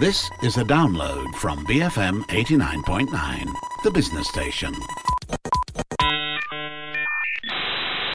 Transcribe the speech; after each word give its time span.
This 0.00 0.32
is 0.40 0.56
a 0.56 0.64
download 0.64 1.28
from 1.36 1.60
BFM 1.68 2.24
89.9, 2.32 3.12
the 3.84 3.90
business 3.92 4.32
station. 4.32 4.72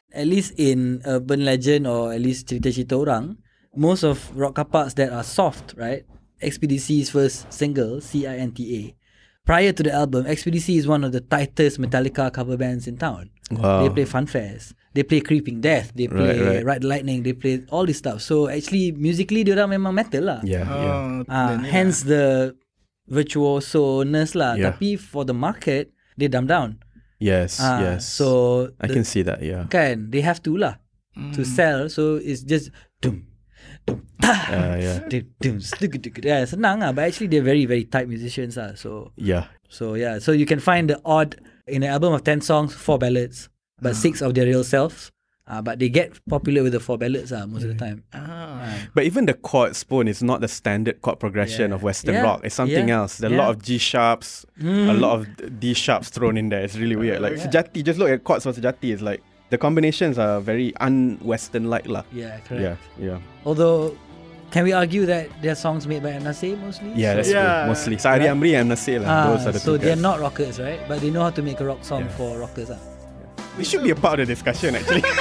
At 0.09 0.25
least 0.25 0.57
in 0.57 1.05
urban 1.05 1.45
legend 1.45 1.85
or 1.85 2.09
at 2.09 2.25
least 2.25 2.49
cerita-cerita 2.49 2.97
orang, 2.97 3.37
most 3.77 4.01
of 4.01 4.17
rock 4.33 4.57
kapas 4.57 4.97
that 4.97 5.13
are 5.13 5.21
soft, 5.21 5.77
right? 5.77 6.01
XPDC's 6.41 7.13
first 7.13 7.53
single, 7.53 8.01
C-I-N-T-A. 8.01 8.97
Prior 9.45 9.71
to 9.71 9.83
the 9.85 9.93
album, 9.93 10.25
XPDC 10.25 10.75
is 10.75 10.87
one 10.89 11.03
of 11.05 11.11
the 11.13 11.21
tightest 11.21 11.77
Metallica 11.79 12.33
cover 12.33 12.57
bands 12.57 12.87
in 12.89 12.97
town. 12.97 13.29
Wow. 13.53 13.83
They 13.85 13.93
play 13.93 14.05
Funfest. 14.09 14.73
They 14.97 15.03
play 15.03 15.21
Creeping 15.21 15.61
Death. 15.61 15.93
They 15.93 16.07
play 16.09 16.33
Right, 16.33 16.41
right. 16.41 16.63
Ride 16.65 16.81
the 16.81 16.87
Lightning. 16.89 17.21
They 17.21 17.33
play 17.33 17.61
all 17.69 17.85
this 17.85 18.01
stuff. 18.01 18.25
So 18.25 18.49
actually, 18.49 18.91
musically, 18.97 19.45
dia 19.45 19.53
orang 19.53 19.77
memang 19.77 19.93
metal 19.93 20.23
lah. 20.33 20.39
Yeah, 20.41 20.65
yeah. 20.65 20.97
Oh, 20.97 21.29
Ah, 21.29 21.61
yeah. 21.61 21.69
hence 21.69 22.01
the 22.09 22.57
virtuoso-ness 23.05 24.33
lah. 24.33 24.55
Yeah. 24.57 24.73
Tapi 24.73 24.97
for 24.97 25.25
the 25.25 25.33
market, 25.37 25.93
they 26.17 26.25
dumb 26.25 26.47
down. 26.49 26.81
Yes, 27.21 27.61
Ah, 27.61 27.79
yes. 27.81 28.07
So 28.09 28.69
I 28.81 28.87
the- 28.89 28.97
can 28.97 29.05
see 29.05 29.21
that, 29.23 29.45
yeah. 29.45 29.69
kan 29.69 30.09
they 30.09 30.19
have 30.25 30.41
to 30.43 30.57
lah 30.57 30.81
to 31.37 31.45
sell. 31.45 31.87
So 31.87 32.17
it's 32.19 32.41
just 32.43 32.73
dum 32.99 33.13
dum 33.13 33.23
ta. 33.23 33.34
Uh, 33.87 34.77
yeah. 34.79 34.99
Dum, 35.07 35.23
dum, 35.41 35.59
stuk, 35.61 35.91
duk, 36.01 36.13
duk. 36.17 36.25
yeah, 36.25 36.43
senang 36.45 36.79
lah. 36.81 36.91
But 36.91 37.05
actually, 37.13 37.27
they're 37.27 37.45
very, 37.45 37.65
very 37.65 37.83
tight 37.85 38.07
musicians 38.09 38.57
lah. 38.57 38.73
So, 38.75 39.11
Yeah. 39.15 39.45
so 39.69 39.93
yeah. 39.93 40.17
So 40.19 40.31
you 40.31 40.45
can 40.45 40.59
find 40.59 40.89
the 40.89 40.97
odd 41.05 41.37
in 41.67 41.83
an 41.83 41.89
album 41.89 42.13
of 42.13 42.23
ten 42.23 42.41
songs, 42.41 42.73
four 42.73 42.97
ballads, 42.97 43.49
but 43.81 43.95
six 43.95 44.21
of 44.21 44.33
their 44.33 44.45
real 44.45 44.63
selves. 44.63 45.11
Uh, 45.45 45.61
but 45.61 45.77
they 45.77 45.89
get 45.89 46.09
popular 46.25 46.63
with 46.65 46.73
the 46.73 46.79
four 46.81 46.97
ballads 46.97 47.29
uh, 47.31 47.45
most 47.45 47.61
of 47.61 47.69
the 47.69 47.77
time. 47.77 48.01
Ah. 48.17 48.65
But 48.97 49.03
even 49.05 49.27
the 49.29 49.35
chord 49.37 49.75
spoon 49.75 50.07
is 50.09 50.23
not 50.25 50.41
the 50.41 50.47
standard 50.49 51.03
chord 51.05 51.19
progression 51.21 51.69
Yeah. 51.69 51.75
of 51.77 51.83
Western 51.85 52.15
Yeah, 52.17 52.25
rock. 52.25 52.41
It's 52.43 52.55
something 52.57 52.89
yeah, 52.89 53.05
else. 53.05 53.19
There 53.21 53.29
are 53.29 53.33
a 53.33 53.37
yeah. 53.37 53.43
lot 53.45 53.49
of 53.53 53.61
G 53.61 53.77
sharps, 53.77 54.41
a 54.59 54.93
lot 54.97 55.19
of 55.21 55.59
D 55.61 55.75
sharps 55.77 56.09
thrown 56.09 56.33
in 56.41 56.49
there. 56.49 56.61
It's 56.65 56.73
really 56.75 56.95
weird. 56.97 57.21
Like 57.21 57.37
Yeah. 57.37 57.45
Sejati, 57.45 57.85
just 57.85 57.99
look 58.01 58.09
at 58.09 58.23
chords 58.25 58.41
for 58.49 58.53
Sejati. 58.57 58.89
It's 58.89 59.03
like 59.05 59.21
the 59.49 59.57
combinations 59.57 60.17
are 60.17 60.39
very 60.41 60.73
un-Western 60.81 61.69
like 61.69 61.87
lah. 61.87 62.03
Yeah, 62.11 62.39
correct. 62.47 62.61
Yeah, 62.61 62.75
yeah, 62.97 63.19
Although, 63.45 63.95
can 64.51 64.63
we 64.63 64.73
argue 64.73 65.05
that 65.05 65.29
they're 65.41 65.55
songs 65.55 65.85
made 65.87 66.01
by 66.01 66.17
Nasir 66.17 66.55
mostly? 66.57 66.91
yeah. 66.95 67.13
That's 67.15 67.29
Yeah. 67.29 67.63
true. 67.63 67.69
Mostly. 67.73 67.97
Sari 67.97 68.25
Amri 68.25 68.55
and 68.57 68.69
Nasir 68.69 68.99
lah. 68.99 69.09
Ah, 69.09 69.27
Those 69.35 69.45
are 69.47 69.53
the 69.53 69.59
so 69.59 69.75
two 69.75 69.77
they're 69.83 69.95
guys. 69.95 70.01
not 70.03 70.19
rockers, 70.19 70.59
right? 70.59 70.79
But 70.87 71.01
they 71.01 71.09
know 71.11 71.23
how 71.23 71.33
to 71.35 71.41
make 71.41 71.59
a 71.59 71.65
rock 71.65 71.83
song 71.83 72.05
Yeah. 72.07 72.15
for 72.17 72.39
rockers. 72.39 72.69
ah. 72.71 72.79
We 73.57 73.63
should 73.63 73.83
be 73.83 73.91
a 73.91 73.95
part 73.99 74.19
of 74.19 74.27
the 74.27 74.33
discussion 74.35 74.75
actually. 74.75 75.03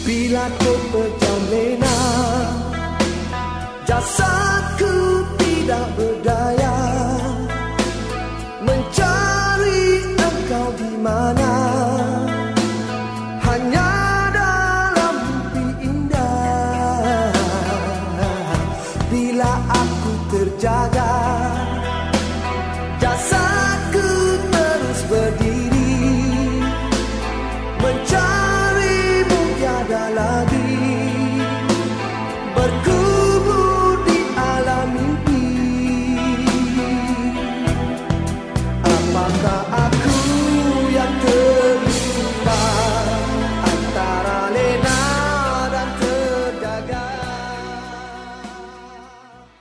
Bila 0.00 0.48
kau 0.56 0.76
pejam 0.96 1.40
lena 1.52 1.96
Jasadku 3.84 4.92
tidak 5.36 5.84
berdaya 5.96 6.59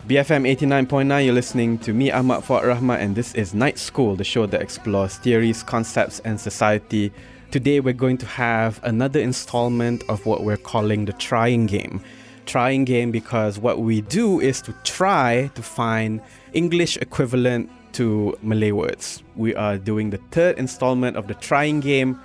BFM 0.10 0.50
89.9, 0.58 1.24
you're 1.24 1.36
listening 1.36 1.78
to 1.78 1.94
me, 1.94 2.10
Ahmad 2.12 2.44
Fuad 2.44 2.64
Rahmat, 2.64 3.00
and 3.00 3.16
this 3.16 3.36
is 3.36 3.54
Night 3.54 3.78
School, 3.78 4.16
the 4.16 4.24
show 4.24 4.48
that 4.48 4.60
explores 4.60 5.18
theories, 5.18 5.62
concepts, 5.62 6.20
and 6.22 6.40
society. 6.40 7.14
Today, 7.52 7.80
we're 7.80 7.94
going 7.94 8.18
to 8.18 8.26
have 8.26 8.80
another 8.84 9.20
installment 9.20 10.02
of 10.10 10.26
what 10.26 10.44
we're 10.44 10.58
calling 10.58 11.06
the 11.06 11.14
trying 11.14 11.68
game. 11.68 12.02
Trying 12.48 12.86
game 12.86 13.12
because 13.12 13.60
what 13.60 13.82
we 13.82 14.02
do 14.02 14.40
is 14.40 14.64
to 14.64 14.74
try 14.84 15.52
to 15.54 15.62
find 15.62 16.22
English 16.54 16.98
equivalent 16.98 17.70
to 17.92 18.36
Malay 18.42 18.72
words. 18.72 19.22
We 19.36 19.54
are 19.54 19.78
doing 19.78 20.10
the 20.10 20.20
third 20.32 20.58
installment 20.58 21.18
of 21.18 21.28
the 21.28 21.36
trying 21.36 21.82
game, 21.82 22.20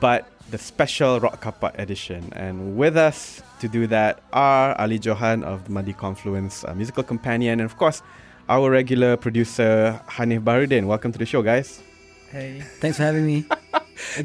but 0.00 0.28
the 0.50 0.58
special 0.58 1.20
Rock 1.20 1.42
Kapak 1.42 1.78
edition. 1.78 2.32
And 2.32 2.76
with 2.76 2.96
us 2.96 3.42
to 3.60 3.68
do 3.68 3.86
that 3.88 4.20
are 4.32 4.78
Ali 4.80 4.98
Johan 4.98 5.42
of 5.42 5.64
the 5.64 5.72
Madi 5.72 5.92
Confluence 5.92 6.64
uh, 6.64 6.74
Musical 6.74 7.02
Companion, 7.02 7.60
and 7.60 7.68
of 7.68 7.76
course, 7.76 8.02
our 8.48 8.70
regular 8.70 9.16
producer 9.16 10.00
Hanif 10.08 10.44
Baharudin. 10.44 10.86
Welcome 10.86 11.12
to 11.12 11.18
the 11.18 11.26
show, 11.26 11.42
guys. 11.42 11.82
Hey, 12.30 12.62
thanks 12.80 12.96
for 12.96 13.04
having 13.04 13.26
me. 13.26 13.44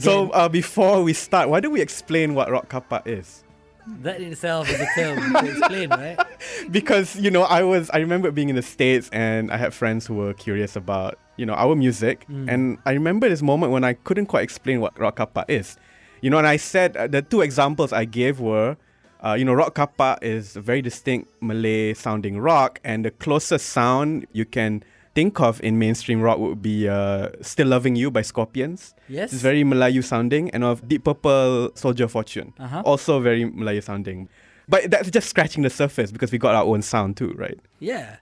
So, 0.02 0.30
uh, 0.32 0.50
before 0.50 1.02
we 1.02 1.14
start, 1.14 1.48
why 1.48 1.62
don't 1.62 1.72
we 1.72 1.80
explain 1.80 2.34
what 2.36 2.52
Rock 2.52 2.68
Kapak 2.68 3.08
is? 3.08 3.46
that 3.88 4.22
in 4.22 4.32
itself 4.32 4.70
is 4.70 4.80
a 4.80 4.88
term 4.96 5.34
to 5.34 5.50
explain, 5.50 5.90
right? 5.90 6.20
because 6.72 7.16
you 7.16 7.32
know 7.32 7.44
i 7.44 7.64
was 7.64 7.90
i 7.92 7.98
remember 7.98 8.30
being 8.32 8.50
in 8.50 8.56
the 8.56 8.62
states 8.62 9.10
and 9.12 9.52
i 9.52 9.58
had 9.58 9.74
friends 9.74 10.06
who 10.06 10.14
were 10.14 10.34
curious 10.34 10.76
about 10.76 11.18
you 11.38 11.46
know 11.46 11.54
our 11.54 11.76
music 11.76 12.26
and 12.48 12.78
i 12.86 12.92
remember 12.92 13.28
this 13.28 13.42
moment 13.42 13.72
when 13.72 13.84
i 13.84 13.94
couldn't 13.94 14.28
quite 14.28 14.44
explain 14.44 14.80
what 14.80 14.98
rock 15.00 15.18
kapak 15.18 15.46
is 15.48 15.78
you 16.22 16.30
know 16.30 16.38
and 16.38 16.48
i 16.48 16.58
said 16.58 16.96
uh, 16.98 17.08
the 17.08 17.22
two 17.22 17.42
examples 17.42 17.92
i 17.94 18.06
gave 18.06 18.40
were 18.40 18.78
uh, 19.26 19.34
you 19.34 19.46
know 19.46 19.54
rock 19.54 19.76
kapak 19.76 20.18
is 20.22 20.56
a 20.56 20.62
very 20.62 20.82
distinct 20.82 21.30
malay 21.42 21.94
sounding 21.94 22.40
rock 22.40 22.80
and 22.84 23.04
the 23.06 23.12
closest 23.12 23.68
sound 23.70 24.26
you 24.32 24.46
can 24.46 24.84
think 25.14 25.40
of 25.42 25.60
in 25.62 25.78
mainstream 25.78 26.22
rock 26.22 26.38
would 26.40 26.62
be 26.62 26.88
uh, 26.88 27.28
still 27.42 27.68
loving 27.68 27.96
you 27.96 28.10
by 28.10 28.22
scorpions 28.22 28.94
Yes. 29.10 29.34
it's 29.34 29.42
very 29.42 29.62
Melayu 29.64 30.02
sounding, 30.02 30.50
and 30.52 30.64
of 30.64 30.88
Deep 30.88 31.04
Purple, 31.04 31.72
Soldier 31.76 32.08
Fortune, 32.08 32.54
Uh-huh. 32.58 32.82
also 32.86 33.20
very 33.20 33.44
Melayu 33.44 33.84
sounding. 33.84 34.30
But 34.70 34.90
that's 34.90 35.12
just 35.12 35.28
scratching 35.28 35.64
the 35.64 35.70
surface 35.70 36.12
because 36.14 36.32
we 36.32 36.38
got 36.38 36.56
our 36.56 36.64
own 36.64 36.82
sound 36.82 37.18
too, 37.18 37.34
right? 37.36 37.60
Yeah. 37.80 38.16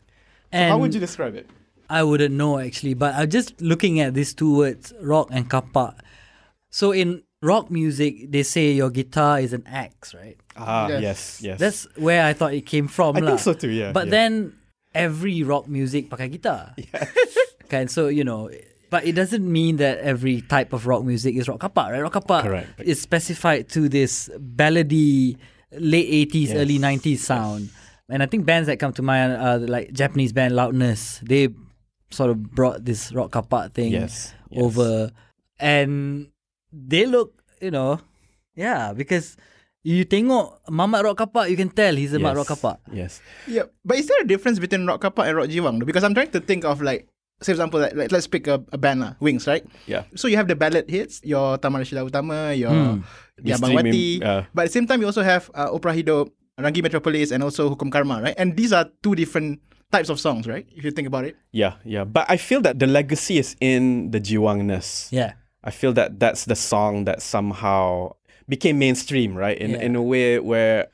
And 0.51 0.71
How 0.71 0.79
would 0.79 0.95
you 0.95 0.99
describe 0.99 1.35
it? 1.35 1.45
I 1.91 2.01
wouldn't 2.01 2.33
know 2.33 2.57
actually, 2.57 2.95
but 2.95 3.13
I'm 3.13 3.29
just 3.29 3.61
looking 3.61 3.99
at 3.99 4.15
these 4.15 4.33
two 4.33 4.49
words, 4.57 4.93
rock 4.99 5.27
and 5.29 5.47
kapak. 5.47 5.99
So 6.71 6.91
in 6.91 7.21
rock 7.41 7.71
music, 7.71 8.31
they 8.31 8.43
say 8.43 8.71
your 8.71 8.89
guitar 8.89 9.39
is 9.39 9.53
an 9.53 9.63
axe, 9.67 10.13
right? 10.13 10.37
Ah, 10.57 10.87
Yes. 10.87 10.99
yes, 10.99 11.41
yes. 11.41 11.59
That's 11.59 11.87
where 11.97 12.25
I 12.25 12.33
thought 12.33 12.53
it 12.53 12.65
came 12.65 12.87
from. 12.87 13.15
I 13.15 13.19
lah. 13.19 13.27
think 13.29 13.39
so 13.39 13.53
too, 13.53 13.69
yeah, 13.71 13.91
But 13.91 14.07
yeah. 14.07 14.11
then 14.11 14.31
every 14.93 15.43
rock 15.43 15.67
music 15.67 16.09
pakai 16.09 16.31
guitar. 16.31 16.75
Okay, 17.69 17.85
so 17.85 18.07
you 18.09 18.23
know, 18.25 18.49
but 18.89 19.05
it 19.05 19.13
doesn't 19.13 19.45
mean 19.45 19.77
that 19.77 19.99
every 20.01 20.41
type 20.41 20.73
of 20.73 20.87
rock 20.89 21.05
music 21.05 21.35
is 21.37 21.45
rock 21.47 21.61
kapak, 21.61 21.93
right? 21.93 22.01
Rock 22.01 22.13
kapak 22.17 22.41
Correct. 22.41 22.81
is 22.81 22.97
specified 22.99 23.69
to 23.77 23.85
this 23.87 24.25
ballady 24.41 25.37
late 25.77 26.09
80s, 26.33 26.49
Yes. 26.49 26.57
early 26.57 26.79
90s 26.81 27.21
sound. 27.21 27.69
And 28.09 28.23
I 28.23 28.25
think 28.25 28.49
bands 28.49 28.65
that 28.65 28.81
come 28.81 28.89
to 28.97 29.03
mind 29.05 29.37
are 29.37 29.59
like 29.61 29.93
Japanese 29.93 30.33
band 30.33 30.55
Loudness. 30.57 31.21
They 31.21 31.53
sort 32.09 32.31
of 32.33 32.41
brought 32.57 32.85
this 32.89 33.13
rock 33.13 33.29
kapak 33.37 33.77
thing 33.77 33.93
Yes, 33.93 34.33
yes. 34.49 34.65
over 34.65 35.11
and 35.61 36.33
they 36.71 37.05
look, 37.05 37.33
you 37.61 37.71
know, 37.71 37.99
yeah, 38.55 38.93
because 38.93 39.37
you 39.83 40.03
tengok 40.05 40.59
Mamat 40.69 41.03
Rock 41.03 41.17
Kapak, 41.17 41.49
you 41.49 41.55
can 41.57 41.69
tell 41.69 41.95
he's 41.95 42.13
a 42.13 42.19
Mat 42.19 42.35
Rock 42.35 42.47
Kapak. 42.47 42.77
Yes. 42.91 43.21
Yeah, 43.47 43.63
but 43.85 43.97
is 43.97 44.07
there 44.07 44.21
a 44.21 44.27
difference 44.27 44.59
between 44.59 44.85
rock 44.85 45.01
kapak 45.01 45.27
and 45.27 45.37
rock 45.37 45.47
jiwang? 45.47 45.83
Because 45.85 46.03
I'm 46.03 46.13
trying 46.13 46.31
to 46.31 46.39
think 46.41 46.65
of 46.65 46.81
like, 46.81 47.07
say 47.41 47.51
for 47.53 47.63
example, 47.63 47.79
like, 47.79 47.95
like 47.95 48.11
let's 48.11 48.27
pick 48.27 48.47
a, 48.47 48.61
a 48.71 48.77
band 48.77 48.99
lah, 48.99 49.13
Wings, 49.19 49.47
right? 49.47 49.63
Yeah. 49.87 50.03
So 50.15 50.27
you 50.27 50.35
have 50.37 50.47
the 50.47 50.55
ballad 50.55 50.89
hits, 50.89 51.21
your 51.23 51.57
Taman 51.57 51.81
Rashida 51.81 52.03
Utama, 52.03 52.51
your 52.57 52.69
Hmm. 52.69 53.01
yeah, 53.41 53.55
These 53.55 53.61
Bang 53.61 53.71
three 53.79 54.19
Wati. 54.19 54.25
uh, 54.25 54.41
but 54.53 54.61
at 54.63 54.67
the 54.67 54.75
same 54.75 54.87
time, 54.87 54.99
you 54.99 55.07
also 55.07 55.23
have 55.23 55.49
uh, 55.55 55.71
Opera 55.71 55.93
Hidup, 55.95 56.27
Rangi 56.59 56.83
Metropolis, 56.83 57.31
and 57.31 57.41
also 57.41 57.71
Hukum 57.73 57.87
Karma, 57.89 58.19
right? 58.21 58.35
And 58.37 58.57
these 58.59 58.73
are 58.75 58.91
two 59.01 59.15
different 59.15 59.61
types 59.95 60.09
of 60.11 60.19
songs, 60.19 60.45
right? 60.45 60.67
If 60.75 60.83
you 60.83 60.91
think 60.91 61.07
about 61.07 61.23
it. 61.23 61.37
Yeah, 61.55 61.79
yeah. 61.87 62.03
But 62.03 62.27
I 62.27 62.35
feel 62.35 62.59
that 62.67 62.77
the 62.77 62.85
legacy 62.85 63.39
is 63.39 63.55
in 63.63 64.11
the 64.11 64.19
jiwangness. 64.19 65.07
Yeah. 65.15 65.38
I 65.63 65.71
feel 65.71 65.93
that 65.93 66.19
that's 66.19 66.45
the 66.45 66.55
song 66.55 67.05
that 67.05 67.21
somehow 67.21 68.15
became 68.47 68.79
mainstream, 68.79 69.35
right? 69.35 69.57
In 69.57 69.71
Yeah. 69.71 69.81
in 69.81 69.95
a 69.95 70.01
way 70.01 70.39
where 70.39 70.87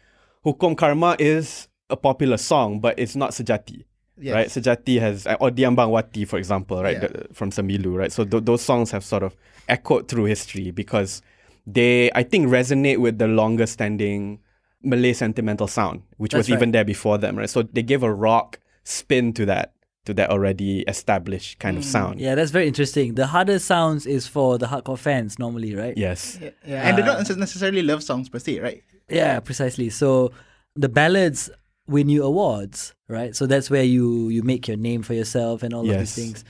Hukum 0.45 0.75
Karma 0.77 1.15
is 1.19 1.67
a 1.89 1.95
popular 1.97 2.37
song, 2.37 2.79
but 2.79 2.97
it's 2.97 3.15
not 3.15 3.31
Sejati. 3.31 3.85
Yes. 4.17 4.33
Right, 4.33 4.47
Sejati 4.47 4.99
has 4.99 5.27
uh, 5.27 5.35
or 5.41 5.51
Diambang 5.51 5.89
Wati, 5.91 6.25
for 6.27 6.37
example, 6.37 6.81
right, 6.81 6.93
Yeah. 7.01 7.07
the- 7.07 7.27
from 7.33 7.51
Sembilu, 7.51 7.95
right. 7.97 8.11
So 8.11 8.23
th- 8.23 8.43
those 8.45 8.61
songs 8.61 8.91
have 8.91 9.03
sort 9.03 9.23
of 9.23 9.35
echoed 9.67 10.07
through 10.07 10.25
history 10.25 10.71
because 10.71 11.21
they, 11.67 12.09
I 12.15 12.23
think, 12.23 12.47
resonate 12.47 12.99
with 12.99 13.17
the 13.19 13.27
longer 13.27 13.65
standing 13.65 14.39
Malay 14.81 15.13
sentimental 15.13 15.67
sound, 15.67 16.03
which 16.17 16.31
That's 16.31 16.47
was 16.47 16.55
even 16.55 16.71
there 16.71 16.85
before 16.85 17.17
them, 17.17 17.37
right? 17.37 17.49
So 17.49 17.61
they 17.63 17.83
gave 17.83 18.03
a 18.03 18.13
rock 18.13 18.59
spin 18.83 19.33
to 19.33 19.45
that, 19.47 19.73
to 20.05 20.13
that 20.13 20.29
already 20.29 20.81
established 20.81 21.59
kind 21.59 21.77
of 21.77 21.83
mm. 21.83 21.87
sound. 21.87 22.19
Yeah, 22.19 22.35
that's 22.35 22.51
very 22.51 22.67
interesting. 22.67 23.15
The 23.15 23.27
harder 23.27 23.59
sounds 23.59 24.05
is 24.05 24.27
for 24.27 24.57
the 24.57 24.67
hardcore 24.67 24.97
fans 24.97 25.37
normally, 25.37 25.75
right? 25.75 25.97
Yes. 25.97 26.39
Yeah, 26.41 26.49
yeah. 26.65 26.87
and 26.87 26.97
they're 26.97 27.05
not 27.05 27.37
necessarily 27.37 27.81
love 27.81 28.03
songs 28.03 28.29
per 28.29 28.39
se, 28.39 28.59
right? 28.59 28.83
Yeah, 29.09 29.39
precisely. 29.39 29.89
So 29.89 30.31
the 30.75 30.89
ballads 30.89 31.49
win 31.87 32.09
you 32.09 32.23
awards, 32.23 32.93
right? 33.07 33.35
So 33.35 33.45
that's 33.45 33.69
where 33.69 33.83
you 33.83 34.29
you 34.29 34.43
make 34.43 34.67
your 34.67 34.77
name 34.77 35.03
for 35.03 35.13
yourself 35.13 35.63
and 35.63 35.73
all 35.73 35.89
of 35.89 35.97
these 35.97 36.15
things. 36.15 36.43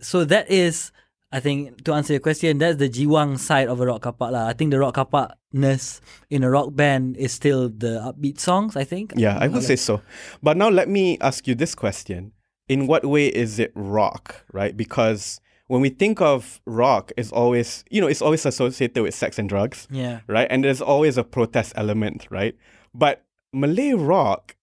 So 0.00 0.24
that 0.24 0.50
is, 0.50 0.92
I 1.32 1.40
think, 1.40 1.84
to 1.84 1.92
answer 1.92 2.12
your 2.12 2.20
question, 2.20 2.58
that's 2.58 2.78
the 2.78 2.88
jiwang 2.88 3.38
side 3.38 3.68
of 3.68 3.80
a 3.80 3.86
rock 3.86 4.02
kapak 4.02 4.32
lah. 4.32 4.46
I 4.46 4.52
think 4.52 4.70
the 4.70 4.78
rock 4.78 4.94
kapakness 4.94 6.00
in 6.30 6.44
a 6.44 6.50
rock 6.50 6.74
band 6.74 7.16
is 7.16 7.32
still 7.32 7.68
the 7.68 8.00
upbeat 8.00 8.38
songs. 8.38 8.76
I 8.76 8.84
think. 8.84 9.12
Yeah, 9.16 9.36
I 9.40 9.48
would 9.48 9.62
say 9.62 9.76
so. 9.76 10.00
But 10.42 10.56
now 10.56 10.68
let 10.68 10.88
me 10.88 11.18
ask 11.20 11.46
you 11.46 11.54
this 11.54 11.74
question. 11.74 12.32
In 12.68 12.86
what 12.86 13.04
way 13.04 13.28
is 13.28 13.58
it 13.58 13.72
rock, 13.74 14.44
right? 14.52 14.76
Because 14.76 15.40
when 15.68 15.80
we 15.80 15.88
think 15.88 16.20
of 16.20 16.60
rock, 16.66 17.12
it's 17.16 17.32
always, 17.32 17.84
you 17.90 18.00
know, 18.00 18.06
it's 18.08 18.20
always 18.22 18.44
associated 18.44 19.02
with 19.02 19.14
sex 19.14 19.38
and 19.38 19.48
drugs, 19.48 19.88
Yeah. 19.90 20.20
right? 20.26 20.46
And 20.50 20.64
there's 20.64 20.80
always 20.80 21.16
a 21.16 21.24
protest 21.24 21.72
element, 21.76 22.26
right? 22.30 22.56
But 22.94 23.24
Malay 23.52 23.92
rock 23.92 24.56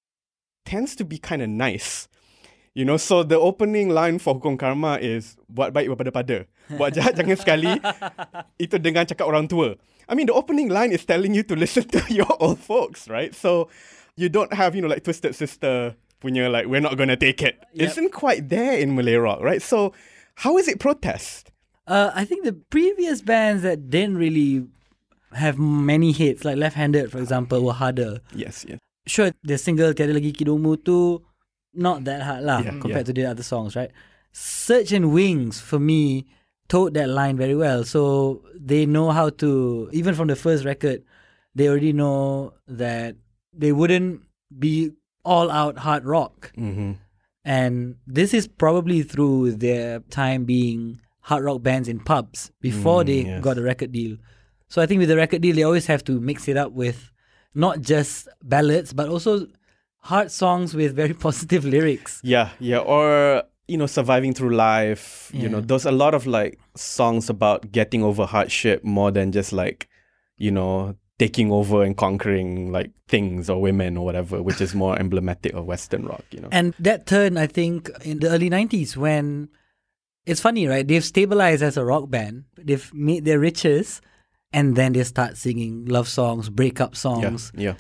tends 0.66 0.96
to 0.98 1.06
be 1.06 1.18
kind 1.18 1.42
of 1.42 1.50
nice. 1.50 2.08
You 2.76 2.84
know, 2.84 2.98
so 2.98 3.24
the 3.24 3.40
opening 3.40 3.90
line 3.90 4.20
for 4.20 4.36
Hukum 4.36 4.60
Karma 4.60 5.00
is 5.00 5.38
buat 5.48 5.72
baik 5.72 5.88
pada-pada. 5.96 6.46
Buat 6.78 6.98
jahat 6.98 7.14
jangan 7.16 7.38
sekali. 7.38 7.72
Itu 8.60 8.82
dengan 8.82 9.06
cakap 9.06 9.30
orang 9.30 9.48
tua. 9.48 9.78
I 10.10 10.14
mean, 10.18 10.26
the 10.28 10.34
opening 10.36 10.68
line 10.70 10.92
is 10.92 11.06
telling 11.06 11.34
you 11.38 11.46
to 11.46 11.56
listen 11.56 11.86
to 11.96 12.02
your 12.12 12.28
old 12.42 12.58
folks, 12.60 13.08
right? 13.08 13.34
So 13.34 13.70
you 14.18 14.28
don't 14.30 14.52
have, 14.54 14.74
you 14.76 14.82
know, 14.82 14.90
like 14.90 15.06
Twisted 15.06 15.38
Sister 15.38 15.94
punya 16.22 16.52
like 16.52 16.68
we're 16.68 16.82
not 16.82 16.98
gonna 16.98 17.18
take 17.18 17.42
it. 17.42 17.64
Yep. 17.74 17.90
Isn't 17.90 18.12
quite 18.12 18.50
there 18.50 18.78
in 18.78 18.96
Malay 18.96 19.16
rock, 19.16 19.42
right? 19.42 19.62
So 19.62 19.94
how 20.36 20.58
is 20.58 20.68
it 20.68 20.80
protest? 20.80 21.52
Uh, 21.88 22.12
I 22.16 22.26
think 22.26 22.46
the 22.46 22.54
previous 22.54 23.22
bands 23.22 23.62
that 23.64 23.90
didn't 23.90 24.18
really 24.18 24.66
have 25.34 25.60
many 25.60 26.12
hits, 26.12 26.44
like 26.44 26.58
Left 26.58 26.76
Handed, 26.76 27.12
for 27.12 27.20
example, 27.20 27.64
were 27.64 27.74
harder. 27.74 28.20
Yes, 28.34 28.66
yes. 28.68 28.80
Sure, 29.06 29.32
the 29.44 29.58
single 29.58 29.94
Tiada 29.94 30.16
Lagi 30.18 30.34
Kidungmu 30.34 30.84
tu 30.84 31.22
not 31.76 32.06
that 32.06 32.24
hard 32.24 32.44
lah 32.44 32.60
Yeah, 32.64 32.80
compared 32.80 33.06
yeah. 33.06 33.12
to 33.12 33.14
the 33.14 33.26
other 33.26 33.44
songs, 33.44 33.76
right? 33.76 33.92
Search 34.32 34.92
and 34.92 35.14
Wings 35.14 35.60
for 35.60 35.78
me 35.78 36.26
towed 36.68 36.96
that 36.96 37.10
line 37.10 37.38
very 37.38 37.56
well. 37.56 37.84
So 37.84 38.42
they 38.56 38.86
know 38.86 39.12
how 39.12 39.30
to 39.44 39.90
even 39.94 40.16
from 40.16 40.28
the 40.28 40.36
first 40.36 40.66
record, 40.66 41.04
they 41.54 41.68
already 41.70 41.94
know 41.94 42.54
that 42.68 43.16
they 43.54 43.72
wouldn't 43.72 44.22
be 44.58 44.92
all 45.26 45.50
out 45.52 45.78
hard 45.80 46.06
rock. 46.06 46.52
Mm-hmm. 46.58 46.94
And 47.44 47.96
this 48.08 48.34
is 48.34 48.48
probably 48.48 49.04
through 49.04 49.54
their 49.54 50.00
time 50.10 50.46
being 50.46 51.00
hard 51.22 51.44
rock 51.44 51.62
bands 51.62 51.88
in 51.88 52.00
pubs 52.00 52.52
before 52.62 53.04
Mm, 53.04 53.06
they 53.08 53.22
yes. 53.22 53.44
got 53.44 53.58
a 53.58 53.62
record 53.62 53.92
deal. 53.92 54.18
So 54.68 54.82
I 54.82 54.86
think 54.86 55.00
with 55.00 55.10
the 55.10 55.16
record 55.16 55.42
deal, 55.42 55.56
they 55.56 55.64
always 55.64 55.86
have 55.88 56.04
to 56.06 56.20
mix 56.20 56.48
it 56.48 56.58
up 56.58 56.72
with 56.72 57.12
not 57.54 57.82
just 57.82 58.28
ballads, 58.44 58.94
but 58.94 59.10
also 59.10 59.48
hard 60.00 60.32
songs 60.32 60.74
with 60.74 60.96
very 60.96 61.14
positive 61.28 61.66
lyrics. 61.66 62.20
Yeah, 62.24 62.50
yeah, 62.60 62.80
or 62.80 63.44
you 63.68 63.78
know, 63.78 63.88
surviving 63.88 64.34
through 64.34 64.56
life. 64.56 65.32
You 65.34 65.50
know, 65.50 65.60
there's 65.62 65.86
a 65.86 65.92
lot 65.92 66.14
of 66.14 66.28
like 66.28 66.60
songs 66.76 67.30
about 67.30 67.72
getting 67.72 68.04
over 68.04 68.26
hardship 68.26 68.84
more 68.84 69.10
than 69.12 69.32
just 69.32 69.52
like, 69.54 69.88
you 70.38 70.52
know, 70.52 70.96
taking 71.18 71.52
over 71.52 71.84
and 71.84 71.96
conquering 71.96 72.72
like 72.72 72.92
things 73.08 73.50
or 73.50 73.62
women 73.62 73.98
or 73.98 74.06
whatever, 74.06 74.42
which 74.42 74.60
is 74.62 74.76
more 74.76 74.98
emblematic 75.00 75.54
of 75.54 75.66
Western 75.66 76.06
rock. 76.06 76.24
You 76.32 76.42
know. 76.42 76.50
And 76.52 76.74
that 76.80 77.06
turn, 77.06 77.38
I 77.38 77.48
think, 77.48 77.90
in 78.04 78.20
the 78.20 78.30
early 78.30 78.50
90s 78.50 78.98
when 78.98 79.50
it's 80.26 80.42
funny, 80.42 80.68
right? 80.68 80.88
They've 80.88 81.04
stabilized 81.04 81.64
as 81.64 81.78
a 81.78 81.86
rock 81.86 82.10
band, 82.10 82.46
they've 82.58 82.94
made 82.94 83.26
their 83.26 83.40
riches, 83.40 84.02
and 84.52 84.76
then 84.76 84.94
they 84.94 85.04
start 85.04 85.38
singing 85.38 85.86
love 85.86 86.08
songs, 86.08 86.50
breakup 86.50 86.94
yeah, 86.94 87.00
songs, 87.00 87.52
yeah, 87.56 87.76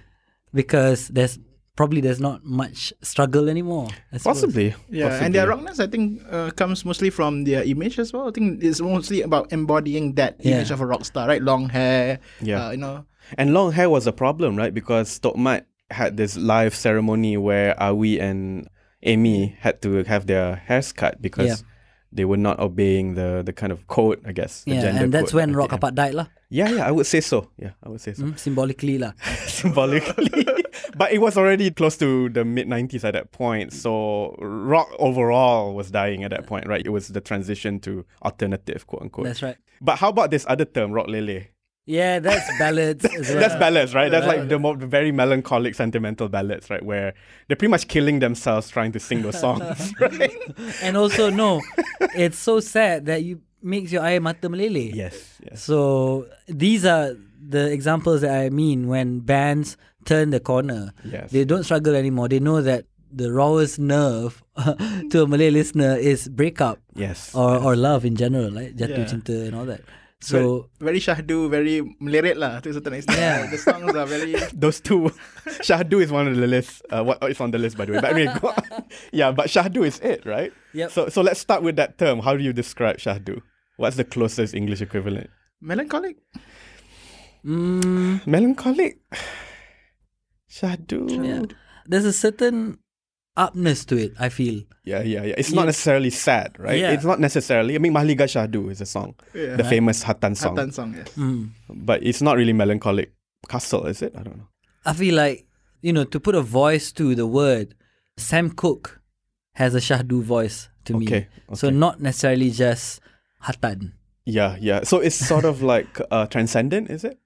because 0.53 1.07
there's 1.09 1.39
probably 1.75 2.00
there's 2.01 2.19
not 2.22 2.44
much 2.44 2.94
struggle 3.01 3.50
anymore. 3.50 3.88
I 4.12 4.18
suppose. 4.18 4.42
possibly. 4.42 4.75
Yeah, 4.89 5.24
and 5.24 5.36
their 5.36 5.48
rockness, 5.48 5.80
I 5.80 5.88
think, 5.88 6.22
uh, 6.31 6.51
comes 6.51 6.86
mostly 6.86 7.10
from 7.10 7.44
their 7.44 7.63
image 7.63 8.00
as 8.00 8.13
well. 8.13 8.27
I 8.27 8.31
think 8.31 8.63
it's 8.63 8.80
mostly 8.81 9.22
about 9.22 9.51
embodying 9.51 10.16
that 10.16 10.38
Yeah. 10.39 10.56
image 10.56 10.72
of 10.72 10.80
a 10.81 10.86
rock 10.86 11.04
star, 11.06 11.27
right? 11.27 11.42
Long 11.42 11.69
hair, 11.69 12.19
Yeah. 12.42 12.68
uh, 12.68 12.72
you 12.72 12.77
know. 12.77 13.06
And 13.38 13.54
long 13.54 13.72
hair 13.74 13.89
was 13.89 14.07
a 14.07 14.13
problem, 14.13 14.56
right? 14.56 14.74
Because 14.74 15.19
Tokmat 15.19 15.66
had 15.92 16.16
this 16.18 16.38
live 16.38 16.74
ceremony 16.75 17.38
where 17.38 17.75
Awie 17.75 18.22
and 18.22 18.68
Amy 19.04 19.56
had 19.60 19.81
to 19.83 20.04
have 20.06 20.25
their 20.25 20.56
hairs 20.56 20.92
cut 20.92 21.22
because 21.22 21.48
Yeah. 21.48 21.56
they 22.12 22.25
were 22.25 22.38
not 22.42 22.57
obeying 22.60 23.13
the 23.16 23.44
the 23.45 23.54
kind 23.54 23.72
of 23.72 23.86
code, 23.88 24.19
I 24.25 24.31
guess. 24.31 24.63
The 24.63 24.75
Yeah, 24.75 24.81
gender 24.81 25.04
and 25.04 25.13
that's 25.13 25.31
code 25.31 25.42
when 25.42 25.50
at 25.51 25.56
Rock 25.57 25.69
the 25.69 25.75
end. 25.75 25.83
Kapak 25.83 25.94
died 25.95 26.13
lah. 26.16 26.27
Yeah, 26.55 26.69
yeah, 26.69 26.87
I 26.87 26.91
would 26.91 27.05
say 27.05 27.19
so. 27.19 27.49
Yeah, 27.57 27.71
I 27.83 27.89
would 27.89 27.99
say 27.99 28.13
so. 28.13 28.23
Mm, 28.23 28.39
symbolically 28.39 28.97
lah. 28.97 29.11
Symbolically. 29.45 30.47
but 30.97 31.11
it 31.11 31.19
was 31.19 31.37
already 31.37 31.69
close 31.69 31.97
to 31.97 32.29
the 32.29 32.45
mid 32.45 32.67
90s 32.67 33.03
at 33.03 33.11
that 33.11 33.33
point. 33.33 33.73
So 33.73 34.35
rock 34.39 34.87
overall 34.97 35.75
was 35.75 35.91
dying 35.91 36.23
at 36.23 36.31
that 36.31 36.47
point, 36.47 36.65
right? 36.65 36.81
It 36.85 36.91
was 36.91 37.09
the 37.09 37.19
transition 37.19 37.79
to 37.81 38.05
alternative, 38.23 38.87
quote 38.87 39.01
unquote. 39.01 39.25
That's 39.25 39.43
right. 39.43 39.57
But 39.81 39.97
how 39.97 40.07
about 40.07 40.31
this 40.31 40.45
other 40.47 40.63
term, 40.63 40.93
rock 40.93 41.07
lele? 41.09 41.41
Yeah, 41.87 42.19
that's 42.19 42.47
ballads 42.57 43.03
as 43.03 43.29
well. 43.29 43.39
That's 43.39 43.55
ballads, 43.55 43.93
right? 43.93 44.09
That's 44.09 44.25
like 44.25 44.47
the 44.47 44.57
more 44.57 44.77
very 44.77 45.11
melancholic, 45.11 45.75
sentimental 45.75 46.29
ballads, 46.29 46.69
right? 46.69 46.81
Where 46.81 47.13
they're 47.47 47.57
pretty 47.57 47.71
much 47.71 47.89
killing 47.89 48.19
themselves 48.19 48.69
trying 48.69 48.93
to 48.93 48.99
sing 48.99 49.23
those 49.23 49.39
songs, 49.39 49.93
right? 49.99 50.31
and 50.81 50.95
also 50.95 51.29
no, 51.29 51.61
it's 52.15 52.39
so 52.39 52.61
sad 52.61 53.07
that 53.07 53.23
you 53.23 53.41
makes 53.65 53.91
your 53.91 54.06
air 54.06 54.21
mata 54.21 54.47
meleleh. 54.47 54.94
Yes, 54.94 55.41
yes. 55.44 55.63
So 55.63 56.27
these 56.47 56.85
are 56.85 57.17
the 57.41 57.71
examples 57.73 58.21
that 58.21 58.33
I 58.33 58.50
mean 58.50 58.88
when 58.88 59.19
bands 59.19 59.77
turn 60.06 60.29
the 60.29 60.39
corner. 60.39 60.94
Yes. 61.03 61.31
They 61.31 61.44
don't 61.45 61.63
struggle 61.65 61.95
anymore. 61.95 62.29
They 62.29 62.39
know 62.39 62.62
that 62.62 62.85
the 63.12 63.31
rawest 63.31 63.79
nerve 63.79 64.44
to 65.12 65.23
a 65.23 65.27
Malay 65.27 65.50
listener 65.50 65.95
is 65.97 66.27
breakup 66.29 66.79
Yes. 66.95 67.33
or, 67.33 67.57
or 67.57 67.75
love 67.75 68.03
in 68.06 68.15
general, 68.15 68.51
like 68.51 68.75
jatuh 68.75 68.97
Yeah. 69.01 69.06
cinta 69.09 69.47
and 69.47 69.56
all 69.56 69.65
that. 69.65 69.81
So 70.21 70.69
very, 70.79 70.97
very 70.97 71.00
Syahdu, 71.00 71.50
very 71.53 71.81
meleret 72.01 72.38
lah 72.38 72.59
to 72.62 72.69
a 72.71 72.73
certain 72.73 72.94
extent. 72.97 73.19
Yeah. 73.19 73.45
the 73.45 73.57
songs 73.62 73.94
are 73.94 74.07
very. 74.09 74.33
those 74.57 74.79
two. 74.81 75.12
Syahdu 75.62 76.01
is 76.01 76.09
one 76.12 76.27
of 76.27 76.35
the 76.35 76.47
list. 76.47 76.81
Uh, 76.89 77.03
what 77.03 77.21
it's 77.23 77.39
on 77.41 77.51
the 77.51 77.59
list 77.59 77.77
by 77.77 77.85
the 77.85 77.94
way. 77.94 78.01
But 78.01 78.15
anyway, 78.17 78.33
go 78.41 78.50
on. 78.50 78.85
yeah, 79.12 79.29
but 79.31 79.47
Syahdu 79.53 79.85
is 79.85 80.00
it, 80.01 80.25
right? 80.25 80.51
Yep. 80.74 80.89
So 80.91 81.10
so 81.10 81.22
let's 81.22 81.39
start 81.39 81.62
with 81.62 81.75
that 81.77 81.98
term. 82.01 82.19
How 82.25 82.34
do 82.36 82.41
you 82.43 82.53
describe 82.53 82.98
Syahdu? 82.98 83.41
What's 83.77 83.98
the 83.98 84.03
closest 84.03 84.53
English 84.53 84.82
equivalent? 84.82 85.29
Melancholic. 85.62 86.17
mm, 87.46 88.25
Melancholic. 88.27 89.00
Syahdu. 90.50 91.10
yeah. 91.25 91.41
there's 91.88 92.05
a 92.05 92.13
certain 92.13 92.77
upness 93.36 93.84
to 93.86 93.98
it. 93.98 94.13
I 94.20 94.29
feel. 94.29 94.63
Yeah, 94.86 95.01
yeah, 95.01 95.24
yeah. 95.24 95.36
It's 95.38 95.50
Yeah. 95.50 95.55
not 95.58 95.65
necessarily 95.65 96.10
sad, 96.10 96.55
right? 96.58 96.79
Yeah. 96.79 96.91
It's 96.91 97.03
not 97.03 97.20
necessarily. 97.20 97.75
I 97.75 97.79
mean, 97.79 97.94
Mahliga 97.94 98.25
Syahdu 98.27 98.72
is 98.72 98.79
a 98.82 98.86
song, 98.86 99.15
Yeah. 99.34 99.55
the 99.58 99.63
famous 99.63 100.03
Hattan 100.03 100.36
song, 100.36 100.55
Hattan 100.55 100.72
song, 100.72 100.94
yes. 100.96 101.10
Mm. 101.17 101.50
but 101.70 102.01
it's 102.03 102.22
not 102.22 102.38
really 102.38 102.53
melancholic. 102.53 103.12
Castle, 103.48 103.86
is 103.86 104.01
it? 104.01 104.13
I 104.17 104.24
don't 104.24 104.38
know. 104.38 104.48
I 104.86 104.94
feel 104.94 105.13
like 105.15 105.46
you 105.82 105.94
know 105.94 106.03
to 106.05 106.20
put 106.20 106.34
a 106.36 106.41
voice 106.41 106.91
to 106.94 107.13
the 107.15 107.27
word. 107.27 107.75
Sam 108.17 108.50
Cooke 108.50 109.01
has 109.55 109.75
a 109.75 109.79
Syahdu 109.79 110.22
voice 110.24 110.70
to 110.86 110.98
me. 110.98 111.05
Okay, 111.05 111.27
So 111.53 111.70
not 111.70 112.00
necessarily 112.01 112.50
just 112.50 113.01
Hattan. 113.45 113.93
Yeah, 114.25 114.57
yeah. 114.59 114.81
So 114.83 114.99
it's 114.99 115.15
sort 115.15 115.45
of 115.45 115.61
like 115.73 116.01
uh, 116.09 116.25
transcendent, 116.25 116.89
is 116.89 117.05
it? 117.05 117.21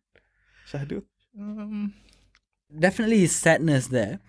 Syahdu. 0.68 1.04
Um, 1.40 1.94
Definitely 2.68 3.24
is 3.24 3.34
sadness 3.34 3.88
there. 3.88 4.20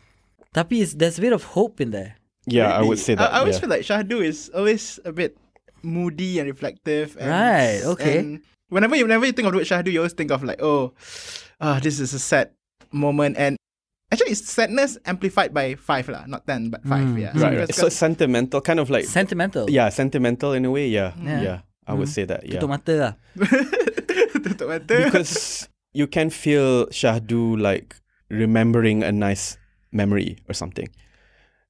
Tapi 0.55 0.83
it's, 0.83 0.95
there's 0.95 1.19
a 1.19 1.23
bit 1.23 1.35
of 1.35 1.45
hope 1.53 1.81
in 1.81 1.91
there. 1.91 2.17
Yeah, 2.47 2.73
I 2.73 2.83
would 2.83 2.99
say 2.99 3.15
that. 3.15 3.31
I, 3.31 3.37
I 3.37 3.39
always 3.41 3.57
yeah. 3.57 3.61
feel 3.61 3.71
like 3.71 3.83
Syahdu 3.83 4.25
is 4.25 4.51
always 4.55 4.99
a 5.05 5.13
bit 5.13 5.37
moody 5.83 6.39
and 6.39 6.49
reflective. 6.49 7.17
And, 7.21 7.29
Right, 7.29 7.81
okay. 7.85 8.19
and 8.19 8.41
whenever 8.71 8.97
you 8.97 9.05
whenever 9.05 9.27
you 9.27 9.33
think 9.33 9.47
of 9.47 9.53
the 9.53 9.59
word 9.59 9.67
Syahdu, 9.69 9.93
you 9.93 10.01
always 10.01 10.15
think 10.15 10.31
of 10.31 10.43
like, 10.43 10.63
oh, 10.63 10.95
ah, 11.61 11.79
this 11.83 12.01
is 12.01 12.15
a 12.15 12.19
sad 12.19 12.51
moment. 12.91 13.37
And 13.37 13.59
actually, 14.11 14.33
it's 14.33 14.49
sadness 14.49 14.97
amplified 15.05 15.53
by 15.53 15.75
five 15.75 16.09
lah, 16.09 16.25
not 16.27 16.47
ten, 16.47 16.71
but 16.71 16.83
five. 16.83 17.07
Mm. 17.07 17.21
Yeah, 17.21 17.33
right, 17.37 17.59
right. 17.67 17.75
So 17.75 17.91
sentimental, 17.91 18.61
kind 18.63 18.81
of 18.81 18.89
like 18.89 19.05
Sentimental. 19.05 19.69
yeah, 19.69 19.91
sentimental 19.91 20.53
in 20.55 20.65
a 20.65 20.71
way. 20.71 20.89
Yeah, 20.89 21.13
yeah. 21.21 21.43
Yeah. 21.43 21.59
I 21.91 21.95
would 21.99 22.09
say 22.09 22.25
that. 22.25 22.47
Yeah, 22.47 22.63
Tutup 22.63 22.71
mata 22.71 22.95
lah. 22.95 23.13
Tutup 24.47 24.69
mata. 24.69 24.95
because 25.11 25.67
you 25.93 26.07
can 26.07 26.31
feel 26.31 26.87
Syahdu 26.95 27.59
like 27.59 27.97
remembering 28.31 29.03
a 29.03 29.11
nice 29.13 29.59
memory 29.93 30.39
or 30.49 30.55
something. 30.55 30.89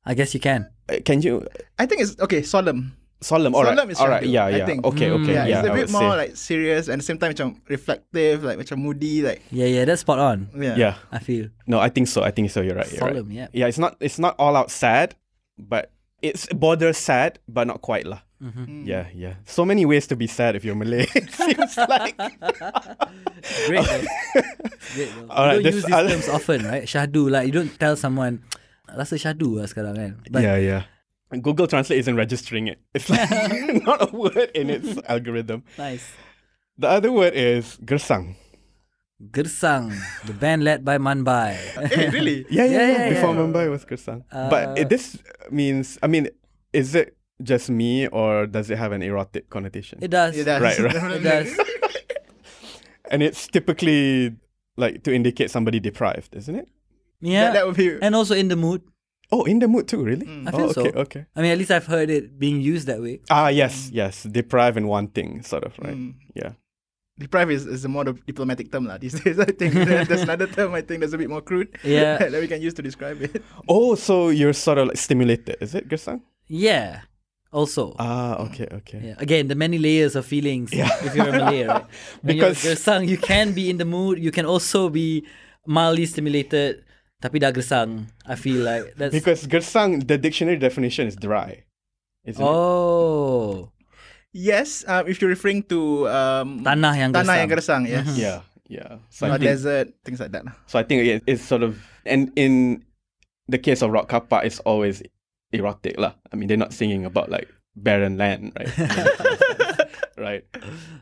I 0.05 0.15
guess 0.15 0.33
you 0.35 0.41
can. 0.41 0.69
Uh, 0.89 0.97
Can 1.05 1.21
you? 1.23 1.45
I 1.79 1.87
think 1.87 2.01
it's 2.03 2.17
okay, 2.21 2.43
solemn. 2.43 2.97
Solemn. 3.21 3.53
All 3.55 3.65
right. 3.65 3.77
Solemn 3.77 3.91
is 3.93 4.01
all 4.01 4.09
right. 4.09 4.25
Syahdu, 4.25 4.33
Yeah, 4.33 4.45
I 4.49 4.51
yeah. 4.65 4.67
think. 4.67 4.81
Okay, 4.85 5.13
okay. 5.13 5.35
yeah, 5.37 5.45
Yeah, 5.45 5.59
it's 5.61 5.69
a 5.69 5.73
I 5.73 5.77
bit 5.77 5.91
more 5.93 6.09
say. 6.17 6.21
like 6.25 6.33
serious 6.37 6.89
and 6.89 6.97
at 6.97 7.05
the 7.05 7.09
same 7.09 7.21
time 7.21 7.37
macam 7.37 7.61
reflective, 7.69 8.41
like 8.45 8.57
macam 8.57 8.81
moody, 8.81 9.21
like 9.21 9.45
Yeah, 9.53 9.69
yeah, 9.69 9.85
that's 9.85 10.01
spot 10.01 10.17
on. 10.19 10.49
yeah. 10.57 10.77
yeah. 10.77 10.95
I 11.13 11.21
feel 11.21 11.53
No, 11.69 11.79
I 11.85 11.93
think 11.93 12.09
so. 12.09 12.25
I 12.25 12.33
think 12.33 12.49
so. 12.49 12.65
You're 12.65 12.81
right. 12.81 12.89
You're 12.89 13.05
right. 13.05 13.13
solemn. 13.21 13.29
Yeah. 13.29 13.49
Yeah, 13.53 13.69
it's 13.69 13.77
not 13.79 14.01
it's 14.01 14.17
not 14.17 14.41
all 14.41 14.57
out 14.57 14.73
sad, 14.73 15.15
but 15.61 15.93
it's 16.23 16.47
border 16.53 16.93
sad, 16.93 17.39
but 17.49 17.67
not 17.67 17.81
quite 17.83 18.07
lah. 18.07 18.21
Mm-hmm. 18.41 18.89
Yeah, 18.89 19.09
yeah. 19.13 19.35
So 19.45 19.65
many 19.65 19.85
ways 19.85 20.07
to 20.09 20.17
be 20.17 20.27
sad 20.27 20.57
if 20.57 20.65
you're 20.65 20.75
Malay. 20.75 21.05
it 21.15 21.29
seems 21.31 21.77
like. 21.93 22.17
Great. 23.67 23.85
though. 23.85 24.05
Great. 24.97 25.11
Though. 25.13 25.29
Alright, 25.29 25.61
you 25.61 25.63
don't 25.63 25.63
this 25.65 25.75
use 25.75 25.85
these 25.85 25.93
other- 25.95 26.09
terms 26.11 26.29
often, 26.29 26.65
right? 26.65 26.85
Syahdu, 26.85 27.31
like 27.31 27.47
you 27.47 27.53
don't 27.53 27.73
tell 27.79 27.97
someone 27.97 28.41
rasa 28.89 29.17
syahdu 29.21 29.61
lah 29.61 29.69
sekarang 29.69 29.95
kan. 29.97 30.13
But 30.33 30.43
yeah, 30.43 30.57
yeah. 30.57 30.83
Google 31.31 31.69
Translate 31.69 32.01
isn't 32.01 32.17
registering 32.17 32.67
it. 32.67 32.81
It's 32.91 33.07
like 33.13 33.29
not 33.87 34.03
a 34.03 34.11
word 34.11 34.51
in 34.57 34.67
its 34.73 34.99
algorithm. 35.07 35.63
nice. 35.79 36.03
The 36.81 36.89
other 36.89 37.13
word 37.13 37.37
is 37.37 37.77
gersang. 37.85 38.40
Gersang, 39.21 39.93
the 40.25 40.33
band 40.33 40.65
led 40.65 40.85
by 40.85 40.97
Manbai. 40.97 41.53
Hey, 41.89 42.09
really? 42.17 42.47
Yeah, 42.49 42.65
yeah, 42.65 42.71
Yeah, 42.71 42.79
yeah. 42.81 42.99
yeah, 43.05 43.09
Before 43.11 43.35
yeah. 43.35 43.41
Mumbai 43.41 43.71
was 43.71 43.85
gersang. 43.85 44.25
but 44.31 44.69
Uh, 44.69 44.75
it, 44.79 44.89
this 44.89 45.19
means, 45.51 45.99
I 46.03 46.07
mean, 46.07 46.29
is 46.73 46.95
it 46.95 47.17
just 47.43 47.69
me 47.69 48.07
or 48.09 48.47
does 48.47 48.71
it 48.71 48.79
have 48.79 48.93
an 48.93 49.03
erotic 49.03 49.51
connotation? 49.51 49.99
it 50.03 50.09
does. 50.11 50.37
It 50.37 50.45
does. 50.45 50.63
Right, 50.63 50.79
right. 50.79 51.13
It 51.21 51.23
does. 51.23 51.53
and 53.11 53.23
it's 53.23 53.47
typically 53.47 54.37
like 54.77 55.03
to 55.05 55.13
indicate 55.13 55.51
somebody 55.51 55.81
deprived, 55.81 56.35
isn't 56.35 56.55
it? 56.57 56.69
Yeah. 57.21 57.45
That, 57.45 57.53
that 57.55 57.67
would 57.67 57.77
be 57.77 57.99
and 58.01 58.15
also 58.15 58.35
in 58.35 58.49
the 58.49 58.57
mood. 58.57 58.81
Oh, 59.33 59.45
in 59.45 59.61
the 59.61 59.69
mood 59.69 59.87
too, 59.87 60.03
really? 60.03 60.27
I 60.47 60.51
feel 60.51 60.73
oh, 60.75 60.75
okay, 60.75 60.91
so. 60.93 60.99
okay. 61.07 61.27
I 61.37 61.43
mean, 61.43 61.53
at 61.53 61.59
least 61.59 61.71
I've 61.71 61.87
heard 61.87 62.11
it 62.11 62.39
being 62.39 62.61
used 62.61 62.89
that 62.89 63.01
way. 63.01 63.21
Ah, 63.31 63.47
yes, 63.49 63.89
yes. 63.93 64.25
Deprive 64.25 64.77
and 64.77 64.89
wanting, 64.89 65.43
sort 65.43 65.63
of, 65.65 65.79
right? 65.79 65.95
Mm. 65.95 66.15
Yeah. 66.35 66.53
Deprive 67.21 67.53
is, 67.53 67.69
is 67.69 67.85
a 67.85 67.89
more 67.93 68.05
diplomatic 68.25 68.73
term 68.73 68.89
lah 68.89 68.97
these 68.97 69.15
days. 69.21 69.37
I 69.39 69.53
think 69.53 69.77
there's 69.77 70.25
another 70.25 70.49
term 70.49 70.73
I 70.73 70.81
think 70.81 71.05
that's 71.05 71.13
a 71.13 71.21
bit 71.21 71.29
more 71.29 71.45
crude 71.45 71.69
Yeah. 71.85 72.17
that 72.33 72.41
we 72.41 72.49
can 72.49 72.65
use 72.65 72.73
to 72.81 72.83
describe 72.83 73.21
it. 73.21 73.45
Oh, 73.69 73.95
so 73.95 74.33
you're 74.33 74.57
sort 74.57 74.79
of 74.81 74.89
like 74.89 74.97
stimulated, 74.97 75.61
is 75.61 75.77
it, 75.77 75.87
Gersang? 75.87 76.25
Yeah. 76.49 77.05
Also. 77.53 77.95
Ah, 77.99 78.39
okay, 78.47 78.67
okay. 78.83 79.01
yeah. 79.13 79.17
Again, 79.19 79.51
the 79.51 79.59
many 79.59 79.77
layers 79.79 80.15
of 80.17 80.25
feelings 80.25 80.73
Yeah. 80.73 80.89
if 81.03 81.15
you're 81.15 81.29
a 81.29 81.35
Malay, 81.35 81.67
right? 81.67 81.85
When 82.25 82.39
Because- 82.39 82.63
you're 82.65 82.75
gersang, 82.79 83.07
you 83.11 83.19
can 83.19 83.53
be 83.53 83.69
in 83.69 83.77
the 83.77 83.85
mood. 83.85 84.19
You 84.23 84.31
can 84.31 84.47
also 84.47 84.89
be 84.89 85.27
mildly 85.67 86.07
stimulated. 86.07 86.83
Tapi 87.21 87.37
dah 87.43 87.53
gersang. 87.53 88.09
I 88.25 88.33
feel 88.39 88.65
like 88.65 88.95
that's... 88.97 89.13
Because 89.13 89.45
Gersang, 89.45 90.01
the 90.09 90.17
dictionary 90.17 90.57
definition 90.57 91.05
is 91.05 91.19
dry, 91.21 91.69
isn't 92.25 92.41
it? 92.41 92.49
Yes, 94.33 94.85
um, 94.87 95.09
if 95.11 95.21
you're 95.21 95.31
referring 95.31 95.63
to 95.75 96.07
um, 96.09 96.63
Tanah 96.63 96.95
yang 96.95 97.11
tanah 97.11 97.35
gersang. 97.35 97.39
yang 97.43 97.51
gersang, 97.51 97.83
yes. 97.89 98.07
Yeah, 98.15 98.41
yeah. 98.71 99.03
So 99.11 99.27
Or 99.27 99.35
think, 99.35 99.43
desert, 99.43 99.91
things 100.07 100.21
like 100.23 100.31
that. 100.33 100.47
so 100.71 100.79
I 100.79 100.85
think 100.87 101.03
it, 101.03 101.23
it's 101.27 101.43
sort 101.43 101.63
of, 101.67 101.83
and 102.07 102.31
in 102.39 102.85
the 103.51 103.59
case 103.59 103.83
of 103.83 103.91
Rock 103.91 104.07
Kapak, 104.09 104.47
it's 104.47 104.63
always 104.63 105.03
erotic 105.51 105.99
lah. 105.99 106.15
I 106.31 106.39
mean, 106.39 106.47
they're 106.47 106.57
not 106.61 106.71
singing 106.73 107.03
about 107.05 107.27
like 107.27 107.51
barren 107.75 108.19
land, 108.23 108.55
right? 108.55 108.71
right. 110.17 110.45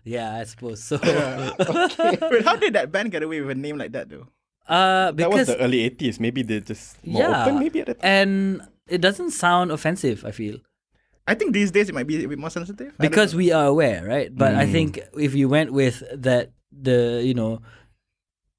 Yeah, 0.04 0.40
I 0.40 0.44
suppose 0.44 0.80
so. 0.82 0.96
Wait, 2.32 2.44
how 2.48 2.56
did 2.56 2.72
that 2.80 2.88
band 2.90 3.12
get 3.12 3.22
away 3.22 3.40
with 3.44 3.50
a 3.50 3.60
name 3.60 3.76
like 3.76 3.92
that 3.92 4.08
though? 4.08 4.24
uh, 4.68 5.12
That 5.12 5.28
was 5.30 5.48
the 5.48 5.60
early 5.60 5.84
80s. 5.90 6.16
Maybe 6.20 6.40
they're 6.40 6.60
just 6.64 6.96
more 7.04 7.22
yeah, 7.28 7.44
open, 7.44 7.60
maybe 7.60 7.80
at 7.84 7.86
the 7.92 7.94
time. 8.00 8.08
and 8.08 8.32
it 8.88 9.00
doesn't 9.04 9.32
sound 9.36 9.70
offensive. 9.70 10.24
I 10.24 10.30
feel 10.32 10.64
I 11.28 11.36
think 11.36 11.52
these 11.52 11.68
days 11.70 11.88
it 11.88 11.94
might 11.94 12.08
be 12.08 12.24
a 12.24 12.28
bit 12.28 12.40
more 12.40 12.48
sensitive. 12.50 12.96
Because 12.96 13.36
we 13.36 13.52
are 13.52 13.68
aware, 13.68 14.00
right? 14.08 14.32
But 14.32 14.56
I 14.56 14.64
Mm. 14.64 14.72
think 14.72 14.90
if 15.12 15.36
you 15.36 15.44
went 15.52 15.70
with 15.76 16.00
that, 16.16 16.56
the 16.72 17.20
you 17.20 17.36
know, 17.36 17.60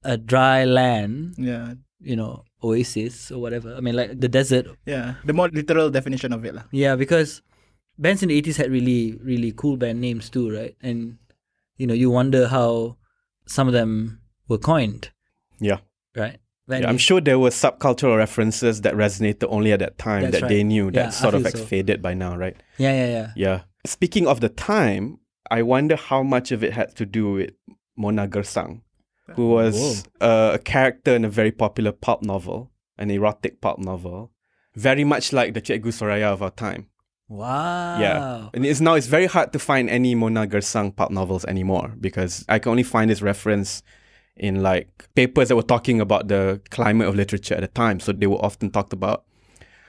a 0.06 0.14
dry 0.16 0.62
land, 0.64 1.34
yeah, 1.36 1.74
you 1.98 2.14
know, 2.14 2.46
oasis 2.62 3.30
or 3.34 3.42
whatever. 3.42 3.74
I 3.74 3.80
mean, 3.82 3.98
like 3.98 4.14
the 4.22 4.30
desert. 4.30 4.70
yeah, 4.86 5.18
the 5.26 5.34
more 5.34 5.50
literal 5.50 5.90
definition 5.90 6.30
of 6.32 6.46
it 6.46 6.54
lah. 6.54 6.64
Yeah, 6.70 6.94
because 6.94 7.42
bands 7.98 8.22
in 8.22 8.30
the 8.30 8.36
eighties 8.38 8.56
had 8.56 8.70
really, 8.70 9.18
really 9.20 9.50
cool 9.52 9.76
band 9.76 10.00
names 10.00 10.30
too, 10.30 10.46
right? 10.48 10.78
And 10.80 11.18
you 11.76 11.86
know, 11.90 11.94
you 11.96 12.08
wonder 12.10 12.48
how 12.48 12.96
some 13.50 13.66
of 13.66 13.74
them 13.74 14.20
were 14.48 14.58
coined, 14.62 15.10
Yeah. 15.58 15.82
right? 16.14 16.38
Yeah, 16.70 16.88
I'm 16.88 16.98
sure 16.98 17.20
there 17.20 17.38
were 17.38 17.50
subcultural 17.50 18.16
references 18.16 18.80
that 18.82 18.94
resonated 18.94 19.46
only 19.48 19.72
at 19.72 19.80
that 19.80 19.98
time 19.98 20.22
That's 20.22 20.40
that 20.40 20.48
they 20.48 20.62
knew 20.62 20.86
Yeah, 20.86 21.04
that 21.04 21.14
sort 21.14 21.34
of 21.34 21.42
feel 21.42 21.52
so. 21.52 21.64
faded 21.64 22.00
by 22.02 22.14
now, 22.14 22.36
right? 22.36 22.56
Yeah, 22.78 22.92
yeah, 22.92 23.06
yeah. 23.10 23.32
Yeah. 23.36 23.60
Speaking 23.86 24.26
of 24.26 24.40
the 24.40 24.48
time, 24.48 25.18
I 25.50 25.62
wonder 25.62 25.96
how 25.96 26.22
much 26.22 26.52
of 26.52 26.62
it 26.62 26.72
had 26.72 26.94
to 26.96 27.06
do 27.06 27.32
with 27.32 27.50
Mona 27.96 28.28
Gersang, 28.28 28.82
who 29.34 29.48
was 29.50 30.04
uh, 30.20 30.52
a 30.54 30.58
character 30.58 31.14
in 31.14 31.24
a 31.24 31.28
very 31.28 31.50
popular 31.52 31.92
pulp 31.92 32.22
novel, 32.22 32.70
an 32.98 33.10
erotic 33.10 33.60
pulp 33.60 33.78
novel, 33.78 34.30
very 34.74 35.04
much 35.04 35.32
like 35.32 35.54
the 35.54 35.60
Cikgu 35.60 35.86
Soraya 35.92 36.32
of 36.32 36.42
our 36.42 36.50
time. 36.50 36.86
Wow. 37.28 38.00
Yeah. 38.00 38.48
And 38.54 38.66
it's 38.66 38.80
now 38.80 38.94
it's 38.94 39.06
very 39.06 39.26
hard 39.26 39.52
to 39.52 39.58
find 39.58 39.88
any 39.88 40.14
Mona 40.16 40.46
Gersang 40.46 40.94
pulp 40.94 41.10
novels 41.12 41.44
anymore 41.44 41.94
because 42.00 42.44
I 42.48 42.58
can 42.58 42.70
only 42.70 42.82
find 42.82 43.08
this 43.10 43.22
reference 43.22 43.82
in 44.40 44.62
like 44.62 45.08
papers 45.14 45.48
that 45.48 45.56
were 45.56 45.62
talking 45.62 46.00
about 46.00 46.28
the 46.28 46.60
climate 46.70 47.06
of 47.08 47.14
literature 47.14 47.54
at 47.54 47.60
the 47.60 47.68
time. 47.68 48.00
So 48.00 48.12
they 48.12 48.26
were 48.26 48.42
often 48.44 48.70
talked 48.70 48.92
about 48.92 49.24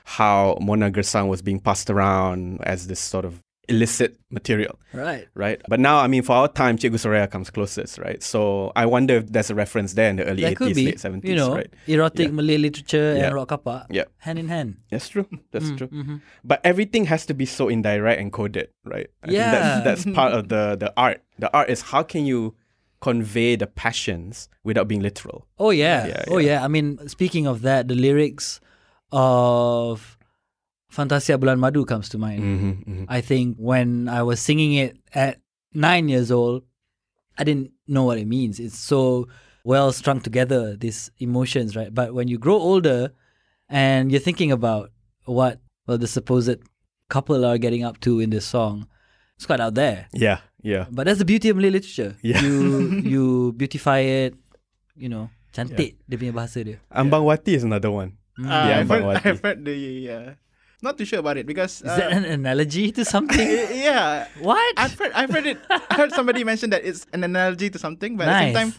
how 0.05 0.57
Mona 0.61 0.91
Gersang 0.91 1.27
was 1.29 1.41
being 1.41 1.59
passed 1.59 1.89
around 1.89 2.59
as 2.63 2.87
this 2.87 2.99
sort 2.99 3.25
of 3.25 3.39
illicit 3.69 4.17
material, 4.31 4.77
Right. 4.91 5.27
right? 5.35 5.61
But 5.69 5.79
now, 5.79 5.99
I 5.99 6.07
mean, 6.07 6.23
for 6.23 6.33
our 6.33 6.47
time, 6.49 6.77
Cikgu 6.77 6.95
Soraya 6.99 7.29
comes 7.29 7.49
closest, 7.49 7.97
right? 7.99 8.21
So 8.21 8.73
I 8.75 8.85
wonder 8.85 9.17
if 9.17 9.31
there's 9.31 9.49
a 9.49 9.55
reference 9.55 9.93
there 9.93 10.09
in 10.09 10.17
the 10.17 10.25
early 10.25 10.41
That 10.41 10.53
80s, 10.53 10.57
could 10.57 10.75
be, 10.75 10.85
late 10.87 10.99
70s, 10.99 11.29
you 11.29 11.35
know, 11.35 11.55
right? 11.55 11.71
erotic 11.87 12.27
Yeah. 12.27 12.33
Malay 12.33 12.57
literature 12.57 13.15
Yeah. 13.15 13.25
and 13.27 13.35
rock 13.35 13.49
kapak, 13.49 13.85
Yeah. 13.89 14.05
hand 14.17 14.39
in 14.39 14.49
hand. 14.49 14.77
That's 14.89 15.07
true. 15.07 15.27
That's 15.53 15.69
Mm, 15.71 15.77
true. 15.77 15.87
mhm. 15.87 16.21
But 16.43 16.59
everything 16.65 17.05
has 17.05 17.25
to 17.27 17.33
be 17.33 17.45
so 17.45 17.69
indirect 17.69 18.19
and 18.19 18.33
coded, 18.33 18.69
right? 18.83 19.07
I 19.23 19.31
Yeah. 19.31 19.39
think 19.39 19.51
that's, 19.85 20.03
that's 20.03 20.15
part 20.15 20.33
of 20.33 20.49
the 20.49 20.75
the 20.77 20.91
art. 20.97 21.21
The 21.39 21.49
art 21.55 21.69
is 21.69 21.81
how 21.93 22.03
can 22.03 22.25
you 22.25 22.55
convey 23.01 23.55
the 23.55 23.67
passions 23.67 24.47
without 24.63 24.87
being 24.87 25.01
literal. 25.01 25.47
Oh 25.59 25.71
yeah. 25.71 26.07
Yeah, 26.07 26.23
oh 26.29 26.37
yeah. 26.37 26.51
yeah. 26.59 26.63
I 26.63 26.67
mean, 26.67 27.07
speaking 27.07 27.47
of 27.47 27.63
that, 27.63 27.87
the 27.87 27.95
lyrics 27.95 28.61
of 29.11 30.17
Fantasia 30.89 31.37
Bulan 31.37 31.59
Madu 31.59 31.85
comes 31.85 32.09
to 32.09 32.17
mind. 32.17 32.41
Mm-hmm, 32.41 33.03
I 33.07 33.21
think 33.21 33.57
when 33.57 34.07
I 34.07 34.23
was 34.23 34.39
singing 34.39 34.73
it 34.73 34.97
at 35.13 35.39
nine 35.73 36.09
years 36.09 36.31
old, 36.31 36.63
I 37.37 37.43
didn't 37.43 37.71
know 37.87 38.03
what 38.03 38.17
it 38.17 38.27
means. 38.27 38.59
It's 38.59 38.77
so 38.77 39.27
well 39.63 39.91
strung 39.91 40.21
together, 40.21 40.75
these 40.75 41.09
emotions, 41.19 41.75
right? 41.75 41.93
But 41.93 42.13
when 42.13 42.27
you 42.27 42.37
grow 42.37 42.55
older 42.55 43.11
and 43.69 44.11
you're 44.11 44.21
thinking 44.21 44.51
about 44.51 44.91
what 45.25 45.59
well 45.87 45.97
the 45.97 46.07
supposed 46.07 46.59
couple 47.09 47.45
are 47.45 47.57
getting 47.57 47.83
up 47.83 47.99
to 48.01 48.19
in 48.19 48.29
this 48.29 48.45
song, 48.45 48.87
it's 49.37 49.45
quite 49.45 49.59
out 49.59 49.75
there. 49.75 50.07
Yeah, 50.13 50.39
yeah. 50.61 50.85
But 50.89 51.05
that's 51.09 51.19
the 51.19 51.25
beauty 51.27 51.49
of 51.49 51.57
Malay 51.57 51.69
literature. 51.69 52.15
Yeah. 52.21 52.41
You 52.41 52.55
you 53.13 53.23
beautify 53.53 53.99
it, 54.05 54.33
you 54.95 55.09
know, 55.09 55.29
cantik 55.53 55.97
dia 56.07 56.17
punya 56.17 56.33
bahasa 56.33 56.63
dia. 56.63 56.77
Ambang 56.93 57.25
Wati 57.25 57.57
is 57.57 57.63
another 57.67 57.91
one. 57.91 58.15
Mm. 58.39 58.47
Uh, 58.47 58.49
Yeah, 58.49 58.77
I've, 58.79 58.89
heard, 58.89 59.03
Ambang 59.03 59.03
Wati. 59.09 59.25
I've 59.27 59.41
heard 59.43 59.59
the 59.65 59.77
uh, 60.09 60.29
not 60.81 60.97
too 60.97 61.05
sure 61.05 61.19
about 61.21 61.37
it 61.37 61.45
because 61.45 61.81
Is 61.85 61.89
uh, 61.91 61.97
that 61.97 62.09
an 62.11 62.25
analogy 62.25 62.89
to 62.97 63.05
something? 63.05 63.45
yeah, 63.85 64.25
what? 64.41 64.61
I've 64.77 64.97
heard 64.97 65.13
I've 65.13 65.29
heard 65.29 65.45
it. 65.45 65.61
I 65.69 65.93
heard 65.93 66.11
somebody 66.13 66.41
mention 66.43 66.73
that 66.73 66.81
it's 66.81 67.05
an 67.13 67.21
analogy 67.23 67.69
to 67.69 67.77
something, 67.77 68.17
but 68.17 68.27
at 68.27 68.33
the 68.33 68.45
same 68.49 68.55
time, 68.57 68.71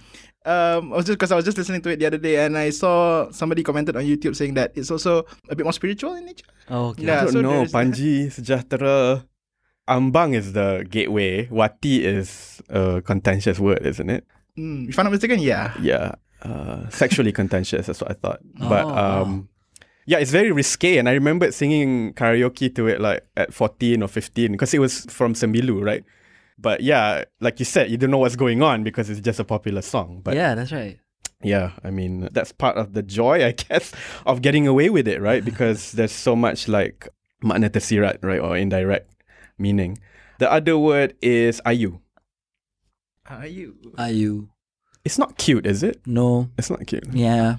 um, 0.42 0.92
I 0.92 0.96
was 0.98 1.06
just 1.06 1.18
because 1.18 1.30
I 1.30 1.38
was 1.38 1.44
just 1.46 1.58
listening 1.58 1.82
to 1.86 1.90
it 1.94 2.02
the 2.02 2.06
other 2.10 2.18
day, 2.18 2.42
and 2.42 2.58
I 2.58 2.70
saw 2.74 3.30
somebody 3.30 3.62
commented 3.62 3.94
on 3.94 4.02
YouTube 4.02 4.34
saying 4.34 4.54
that 4.58 4.74
it's 4.74 4.90
also 4.90 5.22
a 5.48 5.54
bit 5.54 5.62
more 5.62 5.72
spiritual 5.72 6.14
in 6.18 6.26
nature. 6.26 6.46
Oh, 6.66 6.90
okay. 6.90 7.06
Yeah, 7.06 7.22
I 7.22 7.30
don't 7.30 7.38
so 7.38 7.40
know. 7.40 7.50
there's- 7.62 7.72
Panji, 7.72 8.26
Sejahtera. 8.34 9.22
Ambang 9.92 10.34
is 10.34 10.52
the 10.52 10.86
gateway. 10.88 11.46
Wati 11.46 12.00
is 12.00 12.62
a 12.68 13.02
contentious 13.02 13.58
word, 13.58 13.84
isn't 13.84 14.08
it? 14.10 14.24
Mm, 14.58 14.88
if 14.88 14.98
I'm 14.98 15.04
not 15.04 15.12
mistaken, 15.12 15.38
yeah. 15.40 15.74
Yeah. 15.80 16.14
Uh, 16.42 16.88
sexually 16.90 17.32
contentious, 17.40 17.86
that's 17.86 18.00
what 18.00 18.10
I 18.10 18.14
thought. 18.14 18.40
But 18.58 18.84
Oh, 18.84 18.94
wow. 18.94 19.22
um 19.22 19.48
yeah, 20.04 20.18
it's 20.18 20.32
very 20.32 20.50
risque. 20.50 20.98
And 20.98 21.08
I 21.08 21.12
remember 21.12 21.52
singing 21.52 22.12
karaoke 22.14 22.74
to 22.74 22.88
it 22.88 23.00
like 23.00 23.22
at 23.36 23.54
14 23.54 24.02
or 24.02 24.08
15 24.08 24.50
because 24.52 24.74
it 24.74 24.80
was 24.80 25.04
from 25.08 25.34
Sembilu, 25.34 25.80
right? 25.84 26.04
But 26.58 26.80
yeah, 26.82 27.24
like 27.40 27.60
you 27.60 27.64
said, 27.64 27.90
you 27.90 27.96
don't 27.96 28.10
know 28.10 28.18
what's 28.18 28.34
going 28.36 28.62
on 28.62 28.82
because 28.82 29.08
it's 29.10 29.20
just 29.20 29.38
a 29.38 29.44
popular 29.44 29.82
song. 29.82 30.20
But 30.24 30.34
yeah, 30.34 30.54
that's 30.56 30.72
right. 30.72 30.98
yeah, 31.42 31.70
I 31.84 31.90
mean, 31.90 32.28
that's 32.32 32.50
part 32.52 32.76
of 32.76 32.92
the 32.94 33.02
joy, 33.02 33.44
I 33.46 33.52
guess, 33.68 33.92
of 34.26 34.42
getting 34.42 34.66
away 34.66 34.90
with 34.90 35.06
it, 35.06 35.20
right? 35.20 35.44
Because 35.44 35.92
there's 35.92 36.12
so 36.12 36.34
much 36.36 36.66
like 36.68 37.08
makna 37.42 37.70
tersirat, 37.70 38.18
right? 38.22 38.40
Or 38.40 38.56
indirect 38.56 39.11
meaning. 39.62 39.98
The 40.38 40.50
other 40.50 40.76
word 40.76 41.14
is 41.22 41.62
ayu. 41.64 42.00
Are 43.30 43.46
you? 43.46 43.78
Are 43.96 44.10
you? 44.10 44.50
It's 45.04 45.18
not 45.18 45.38
cute, 45.38 45.66
is 45.66 45.82
it? 45.82 46.02
No. 46.04 46.50
It's 46.58 46.70
not 46.70 46.84
cute. 46.86 47.06
Yeah. 47.14 47.56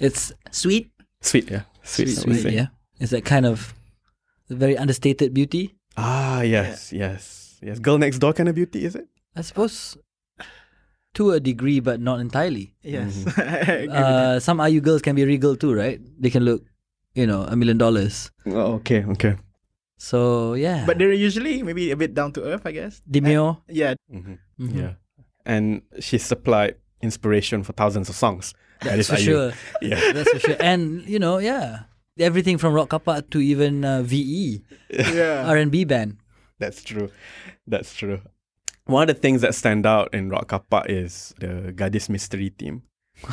It's 0.00 0.32
sweet. 0.50 0.90
Sweet, 1.20 1.50
yeah. 1.50 1.62
Sweet, 1.82 2.08
I 2.18 2.24
would 2.26 2.40
Sweet, 2.40 2.54
yeah. 2.54 2.66
It's 2.98 3.12
that 3.12 3.24
kind 3.24 3.46
of 3.46 3.74
very 4.48 4.76
understated 4.76 5.34
beauty. 5.34 5.76
Ah, 5.96 6.40
yes, 6.40 6.92
yes, 6.92 7.58
yes. 7.62 7.78
Girl 7.78 7.98
next 7.98 8.18
door 8.18 8.32
kind 8.32 8.48
of 8.48 8.54
beauty, 8.54 8.84
is 8.84 8.96
it? 8.96 9.08
I 9.36 9.42
suppose 9.42 9.96
to 11.14 11.30
a 11.32 11.40
degree, 11.40 11.80
but 11.80 12.00
not 12.00 12.20
entirely. 12.20 12.74
Yes. 12.82 13.24
Mm-hmm. 13.24 13.40
I 13.40 13.44
agree 13.44 13.86
with 13.86 13.90
that. 13.92 14.04
Uh, 14.04 14.40
some 14.40 14.58
ayu 14.58 14.82
girls 14.82 15.02
can 15.02 15.14
be 15.14 15.24
regal 15.24 15.56
too, 15.56 15.74
right? 15.74 16.00
They 16.18 16.30
can 16.30 16.44
look, 16.44 16.64
you 17.14 17.26
know, 17.26 17.42
a 17.42 17.56
million 17.56 17.78
dollars. 17.78 18.30
Oh, 18.46 18.80
okay, 18.80 19.04
okay. 19.16 19.36
So 20.02 20.54
yeah, 20.58 20.82
But 20.82 20.98
they're 20.98 21.14
usually 21.14 21.62
maybe 21.62 21.94
a 21.94 21.96
bit 21.96 22.10
down 22.10 22.34
to 22.34 22.42
earth, 22.42 22.66
I 22.66 22.72
guess. 22.74 22.98
demure. 23.06 23.62
Yeah. 23.70 23.94
hmm 24.10 24.42
Mhm. 24.58 24.74
Yeah, 24.74 24.92
and 25.46 25.82
she 26.02 26.18
supplied 26.18 26.74
inspiration 26.98 27.62
for 27.62 27.70
thousands 27.72 28.10
of 28.10 28.18
songs. 28.18 28.50
That's 28.82 29.06
is 29.06 29.08
for 29.08 29.14
ayu. 29.22 29.26
sure. 29.30 29.48
Yeah, 29.82 30.02
That's 30.10 30.26
for 30.34 30.40
sure. 30.42 30.58
And 30.58 31.06
you 31.06 31.22
know, 31.22 31.38
yeah, 31.38 31.86
everything 32.18 32.58
from 32.58 32.74
rock 32.74 32.90
kapak 32.90 33.30
to 33.30 33.38
even 33.38 33.86
uh, 33.86 34.02
VE 34.02 34.66
Yeah. 34.90 35.46
R 35.46 35.54
and 35.56 35.70
B 35.70 35.86
band. 35.86 36.18
that's 36.58 36.82
true. 36.82 37.10
That's 37.70 37.94
true. 37.94 38.18
One 38.90 39.06
of 39.06 39.14
the 39.14 39.20
things 39.22 39.40
that 39.46 39.54
stand 39.54 39.86
out 39.86 40.10
in 40.10 40.26
Rock 40.34 40.50
Kapak 40.50 40.90
is 40.90 41.30
the 41.38 41.70
Gadis 41.70 42.10
Mystery 42.10 42.50
theme. 42.50 42.82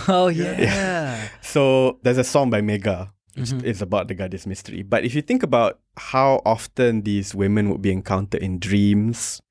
Oh 0.05 0.29
yeah. 0.29 0.53
yeah. 0.61 1.17
So 1.41 1.97
there's 2.05 2.21
a 2.21 2.23
song 2.23 2.53
by 2.53 2.61
Mega 2.61 3.09
Mhm. 3.41 3.63
is 3.63 3.81
about 3.81 4.07
the 4.07 4.15
Gadis 4.15 4.45
Mystery. 4.45 4.83
But 4.83 5.03
if 5.03 5.13
you 5.15 5.21
think 5.21 5.43
about 5.43 5.79
how 5.97 6.41
often 6.45 7.01
these 7.03 7.33
women 7.35 7.69
would 7.69 7.81
be 7.81 7.91
encountered 7.91 8.41
in 8.41 8.59
dreams, 8.59 9.41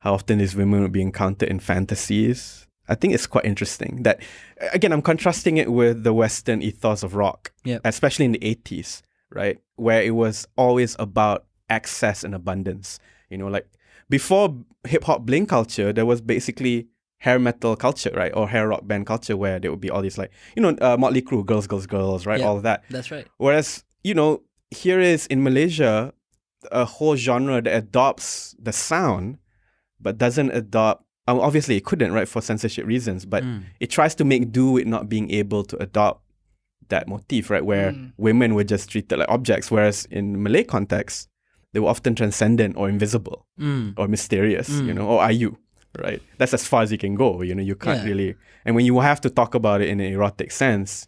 how 0.00 0.14
often 0.14 0.38
these 0.38 0.56
women 0.56 0.82
would 0.82 0.92
be 0.92 1.02
encountered 1.02 1.48
in 1.48 1.60
fantasies, 1.60 2.66
I 2.88 2.94
think 2.94 3.14
it's 3.14 3.26
quite 3.26 3.44
interesting. 3.44 4.02
That 4.02 4.20
again, 4.72 4.92
I'm 4.92 5.02
contrasting 5.02 5.56
it 5.56 5.70
with 5.72 6.02
the 6.04 6.12
Western 6.12 6.62
ethos 6.62 7.02
of 7.02 7.14
rock, 7.14 7.52
Yep. 7.64 7.82
especially 7.84 8.24
in 8.26 8.32
the 8.32 8.44
80s, 8.44 9.02
right, 9.30 9.58
where 9.76 10.02
it 10.02 10.14
was 10.14 10.46
always 10.56 10.96
about 10.98 11.46
access 11.70 12.24
and 12.24 12.34
abundance. 12.34 12.98
You 13.30 13.38
know, 13.38 13.46
like 13.48 13.66
before 14.10 14.56
hip 14.86 15.04
hop 15.04 15.24
bling 15.24 15.46
culture, 15.46 15.92
there 15.92 16.04
was 16.06 16.20
basically 16.20 16.88
hair 17.24 17.38
metal 17.38 17.74
culture, 17.76 18.12
right, 18.22 18.32
or 18.38 18.48
hair 18.54 18.66
rock 18.72 18.82
band 18.90 19.06
culture, 19.06 19.36
where 19.42 19.58
there 19.60 19.70
would 19.70 19.80
be 19.86 19.90
all 19.94 20.02
these 20.02 20.18
like 20.22 20.30
you 20.56 20.62
know 20.62 20.72
uh, 20.86 20.96
Motley 20.98 21.22
Crue, 21.22 21.44
girls, 21.46 21.66
girls, 21.66 21.86
girls, 21.86 22.26
right, 22.26 22.40
Yeah. 22.40 22.46
all 22.48 22.56
of 22.58 22.64
that. 22.68 22.82
That's 22.90 23.10
right. 23.10 23.26
Whereas, 23.38 23.84
you 24.02 24.14
know, 24.14 24.42
here 24.70 25.00
is 25.00 25.26
in 25.26 25.42
Malaysia 25.42 26.12
a 26.70 26.84
whole 26.84 27.16
genre 27.16 27.60
that 27.62 27.74
adopts 27.74 28.54
the 28.58 28.72
sound 28.72 29.38
but 30.00 30.18
doesn't 30.18 30.50
adopt 30.50 31.04
um, 31.28 31.38
obviously 31.38 31.76
it 31.76 31.84
couldn't, 31.84 32.10
right, 32.12 32.26
for 32.26 32.40
censorship 32.42 32.84
reasons, 32.84 33.24
but 33.24 33.44
Mm. 33.44 33.62
it 33.78 33.90
tries 33.94 34.14
to 34.18 34.24
make 34.24 34.50
do 34.50 34.72
with 34.74 34.86
not 34.90 35.08
being 35.08 35.30
able 35.30 35.62
to 35.70 35.76
adopt 35.80 36.18
that 36.88 37.06
motif, 37.06 37.48
right, 37.50 37.64
where 37.64 37.92
Mm. 37.92 38.12
women 38.18 38.54
were 38.56 38.64
just 38.74 38.90
treated 38.90 39.16
like 39.20 39.28
objects, 39.30 39.70
whereas 39.70 40.04
in 40.10 40.42
Malay 40.42 40.64
context, 40.64 41.28
they 41.72 41.78
were 41.80 41.88
often 41.94 42.14
transcendent 42.16 42.74
or 42.76 42.88
invisible 42.90 43.46
Mm. 43.58 43.94
or 43.96 44.08
mysterious, 44.08 44.68
you 44.82 44.90
Mm. 44.92 44.94
know, 44.96 45.06
or 45.06 45.22
are 45.22 45.30
you? 45.42 45.58
Right? 45.98 46.22
That's 46.38 46.54
as 46.54 46.66
far 46.66 46.82
as 46.82 46.90
you 46.92 46.98
can 46.98 47.14
go. 47.14 47.42
You 47.42 47.54
know, 47.54 47.62
you 47.62 47.74
can't 47.76 47.98
Yeah. 48.02 48.08
really 48.10 48.34
and 48.64 48.76
when 48.76 48.86
you 48.86 49.00
have 49.00 49.20
to 49.22 49.30
talk 49.30 49.54
about 49.54 49.80
it 49.82 49.88
in 49.88 49.98
an 50.00 50.12
erotic 50.12 50.50
sense, 50.52 51.06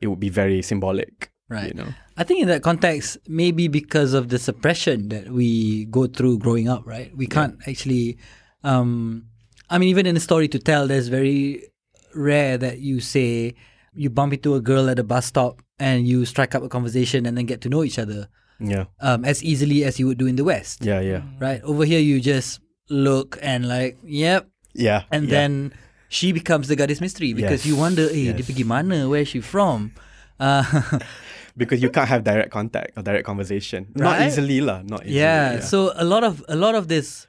it 0.00 0.06
would 0.06 0.20
be 0.20 0.28
very 0.30 0.62
symbolic. 0.62 1.30
Right. 1.48 1.68
You 1.68 1.74
know. 1.74 1.88
I 2.16 2.24
think 2.24 2.40
in 2.40 2.48
that 2.48 2.62
context, 2.62 3.18
maybe 3.28 3.68
because 3.68 4.14
of 4.14 4.28
the 4.28 4.38
suppression 4.38 5.08
that 5.08 5.30
we 5.30 5.84
go 5.86 6.06
through 6.06 6.38
growing 6.38 6.68
up, 6.68 6.86
right? 6.86 7.14
We 7.16 7.26
can't 7.26 7.56
actually, 7.68 8.16
um, 8.64 9.26
I 9.68 9.78
mean, 9.78 9.88
even 9.88 10.06
in 10.06 10.16
a 10.16 10.20
story 10.20 10.48
to 10.48 10.58
tell, 10.58 10.86
there's 10.86 11.08
very 11.08 11.68
rare 12.14 12.56
that 12.58 12.78
you 12.78 13.00
say 13.00 13.54
you 13.94 14.08
bump 14.10 14.32
into 14.32 14.54
a 14.54 14.60
girl 14.60 14.88
at 14.88 14.98
a 14.98 15.04
bus 15.04 15.26
stop 15.26 15.60
and 15.78 16.06
you 16.06 16.24
strike 16.24 16.54
up 16.54 16.62
a 16.62 16.68
conversation 16.68 17.26
and 17.26 17.36
then 17.36 17.44
get 17.46 17.60
to 17.62 17.68
know 17.68 17.82
each 17.84 17.98
other 17.98 18.28
Yeah. 18.60 18.84
um, 19.00 19.24
as 19.24 19.42
easily 19.42 19.84
as 19.84 19.98
you 19.98 20.06
would 20.06 20.18
do 20.18 20.26
in 20.26 20.36
the 20.36 20.44
West, 20.44 20.84
Yeah, 20.84 21.00
yeah. 21.00 21.22
right? 21.40 21.60
Over 21.62 21.84
here, 21.84 22.00
you 22.00 22.20
just 22.20 22.60
look 22.88 23.38
and 23.42 23.68
like, 23.68 23.98
yep, 24.04 24.48
Yeah. 24.74 25.02
and 25.10 25.24
yeah. 25.26 25.30
then 25.30 25.72
she 26.08 26.32
becomes 26.32 26.68
the 26.68 26.76
gadis 26.76 27.00
mystery 27.00 27.32
because 27.32 27.64
you 27.66 27.74
Yes, 27.74 27.80
wonder, 27.80 28.02
eh, 28.10 28.32
dia 28.32 28.36
yes. 28.36 28.46
pergi 28.48 28.64
mana? 28.64 29.08
Where 29.08 29.22
is 29.22 29.28
she 29.28 29.40
from? 29.40 29.92
Uh, 30.40 30.64
because 31.56 31.80
you 31.82 31.88
can't 31.90 32.08
have 32.08 32.24
direct 32.24 32.50
contact 32.50 32.92
or 32.96 33.02
direct 33.02 33.24
conversation. 33.24 33.86
Not 33.94 34.20
easily 34.22 34.60
lah. 34.60 34.82
Not 34.82 35.06
easily. 35.06 35.20
yeah, 35.20 35.60
So 35.60 35.92
a 35.96 36.04
lot 36.04 36.24
of 36.24 36.44
a 36.48 36.56
lot 36.56 36.74
of 36.74 36.88
this 36.88 37.26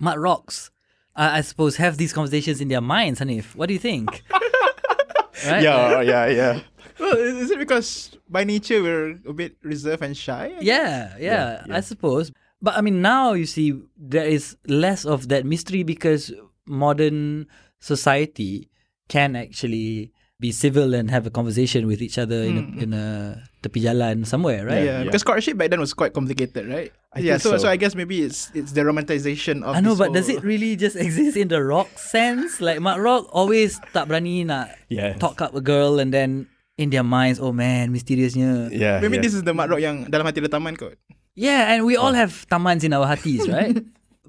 mat 0.00 0.18
rocks, 0.18 0.70
uh, 1.16 1.30
I 1.38 1.40
suppose, 1.40 1.76
have 1.76 1.96
these 1.96 2.12
conversations 2.12 2.60
in 2.60 2.68
their 2.68 2.80
minds. 2.82 3.20
Hanif, 3.20 3.54
what 3.54 3.68
do 3.68 3.74
you 3.74 3.80
think? 3.80 4.10
right? 5.46 5.62
yeah, 5.62 6.00
yeah, 6.00 6.26
yeah. 6.26 6.54
Well, 6.98 7.16
is 7.16 7.50
it 7.50 7.58
because 7.58 8.16
by 8.28 8.44
nature 8.44 8.82
we're 8.82 9.18
a 9.26 9.32
bit 9.32 9.56
reserved 9.62 10.02
and 10.02 10.16
shy? 10.16 10.54
I? 10.56 10.60
Yeah, 10.60 11.14
yeah, 11.18 11.64
yeah. 11.66 11.76
I 11.76 11.80
suppose. 11.80 12.32
But 12.64 12.80
I 12.80 12.80
mean, 12.80 13.04
now 13.04 13.36
you 13.36 13.44
see 13.44 13.76
there 13.92 14.24
is 14.24 14.56
less 14.64 15.04
of 15.04 15.28
that 15.28 15.44
mystery 15.44 15.84
because 15.84 16.32
modern 16.64 17.44
society 17.76 18.72
can 19.12 19.36
actually 19.36 20.16
be 20.40 20.48
civil 20.48 20.96
and 20.96 21.12
have 21.12 21.28
a 21.28 21.30
conversation 21.30 21.86
with 21.86 22.00
each 22.00 22.16
other 22.16 22.40
in 22.40 22.56
a 22.56 22.62
mm-hmm. 22.64 22.80
in 22.80 22.90
a 22.96 23.36
tepi 23.60 23.84
jalan 23.84 24.24
somewhere, 24.24 24.64
right? 24.64 24.80
Yeah, 24.80 25.04
Yeah. 25.04 25.12
because 25.12 25.20
courtship 25.22 25.60
back 25.60 25.68
then 25.68 25.78
was 25.78 25.92
quite 25.92 26.16
complicated, 26.16 26.64
right? 26.66 26.88
I 27.12 27.20
yeah, 27.20 27.36
so, 27.36 27.54
so. 27.54 27.64
so 27.64 27.66
I 27.68 27.76
guess 27.76 27.92
maybe 27.92 28.24
it's 28.24 28.48
it's 28.56 28.72
the 28.72 28.82
romanticization 28.82 29.60
of. 29.60 29.76
I 29.76 29.84
know, 29.84 29.92
this 29.94 30.00
but 30.00 30.16
does 30.16 30.32
it 30.32 30.40
really 30.40 30.74
just 30.74 30.96
exist 31.06 31.36
in 31.36 31.52
the 31.52 31.60
rock 31.60 31.92
sense? 32.00 32.64
Like 32.64 32.80
Mat 32.80 32.96
Rock 32.96 33.28
always 33.30 33.76
tak 33.92 34.08
berani 34.08 34.48
nak 34.48 34.72
Yes. 34.88 35.20
talk 35.20 35.44
up 35.44 35.52
a 35.52 35.60
girl 35.60 36.00
and 36.00 36.10
then 36.10 36.48
in 36.80 36.90
their 36.90 37.06
minds, 37.06 37.38
oh 37.38 37.52
man, 37.52 37.92
mysteriousnya. 37.94 38.72
Yeah. 38.72 38.98
Maybe 39.04 39.20
yeah. 39.20 39.24
this 39.28 39.36
is 39.36 39.44
the 39.44 39.52
mat 39.54 39.70
rock 39.70 39.84
yang 39.84 40.08
dalam 40.10 40.26
hati 40.26 40.42
ada 40.42 40.50
taman 40.50 40.74
kot. 40.74 40.98
Yeah, 41.34 41.72
and 41.72 41.84
we 41.84 41.96
all 41.96 42.12
have 42.12 42.46
tamans 42.48 42.84
in 42.84 42.92
our 42.92 43.06
hatis, 43.06 43.48
right? 43.52 43.84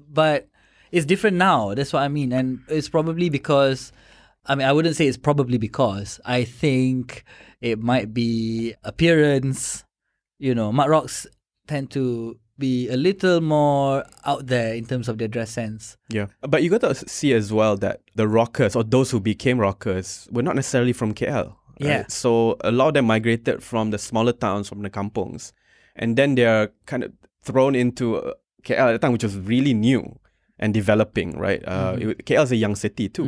but 0.08 0.48
it's 0.90 1.06
different 1.06 1.36
now. 1.36 1.74
That's 1.74 1.92
what 1.92 2.02
I 2.02 2.08
mean. 2.08 2.32
And 2.32 2.60
it's 2.68 2.88
probably 2.88 3.28
because, 3.28 3.92
I 4.46 4.54
mean, 4.54 4.66
I 4.66 4.72
wouldn't 4.72 4.96
say 4.96 5.06
it's 5.06 5.16
probably 5.16 5.58
because. 5.58 6.20
I 6.24 6.44
think 6.44 7.24
it 7.60 7.78
might 7.78 8.12
be 8.14 8.74
appearance. 8.84 9.84
You 10.38 10.54
know, 10.54 10.72
Mat 10.72 10.88
Rocks 10.88 11.26
tend 11.66 11.90
to 11.92 12.38
be 12.58 12.88
a 12.88 12.96
little 12.96 13.40
more 13.40 14.04
out 14.24 14.46
there 14.46 14.74
in 14.74 14.86
terms 14.86 15.08
of 15.08 15.18
their 15.18 15.28
dress 15.28 15.50
sense. 15.50 15.96
Yeah. 16.08 16.26
But 16.40 16.62
you 16.62 16.70
got 16.70 16.80
to 16.82 16.94
see 16.94 17.32
as 17.34 17.52
well 17.52 17.76
that 17.78 18.00
the 18.14 18.26
rockers 18.26 18.74
or 18.74 18.82
those 18.82 19.10
who 19.10 19.20
became 19.20 19.58
rockers 19.58 20.26
were 20.30 20.42
not 20.42 20.56
necessarily 20.56 20.92
from 20.94 21.12
KL. 21.12 21.48
right? 21.48 21.54
Yeah. 21.78 22.04
So 22.08 22.56
a 22.62 22.70
lot 22.72 22.88
of 22.88 22.94
them 22.94 23.06
migrated 23.06 23.62
from 23.62 23.90
the 23.90 23.98
smaller 23.98 24.32
towns, 24.32 24.68
from 24.68 24.82
the 24.82 24.90
kampungs. 24.90 25.52
And 25.96 26.16
then 26.16 26.34
they're 26.34 26.70
kind 26.86 27.02
of 27.02 27.12
thrown 27.42 27.74
into 27.74 28.16
uh, 28.16 28.34
KL 28.64 28.88
at 28.88 28.92
the 28.92 28.98
time, 28.98 29.12
which 29.12 29.24
was 29.24 29.36
really 29.38 29.74
new 29.74 30.18
and 30.58 30.72
developing, 30.72 31.38
right? 31.38 31.62
Uh, 31.66 31.96
it, 31.98 32.24
KL 32.26 32.44
is 32.44 32.52
a 32.52 32.56
young 32.56 32.76
city 32.76 33.08
too 33.08 33.24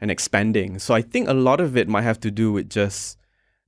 and 0.00 0.10
expanding. 0.10 0.78
So 0.78 0.94
I 0.94 1.02
think 1.02 1.28
a 1.28 1.34
lot 1.34 1.60
of 1.60 1.76
it 1.76 1.88
might 1.88 2.02
have 2.02 2.20
to 2.20 2.30
do 2.30 2.52
with 2.52 2.68
just 2.70 3.18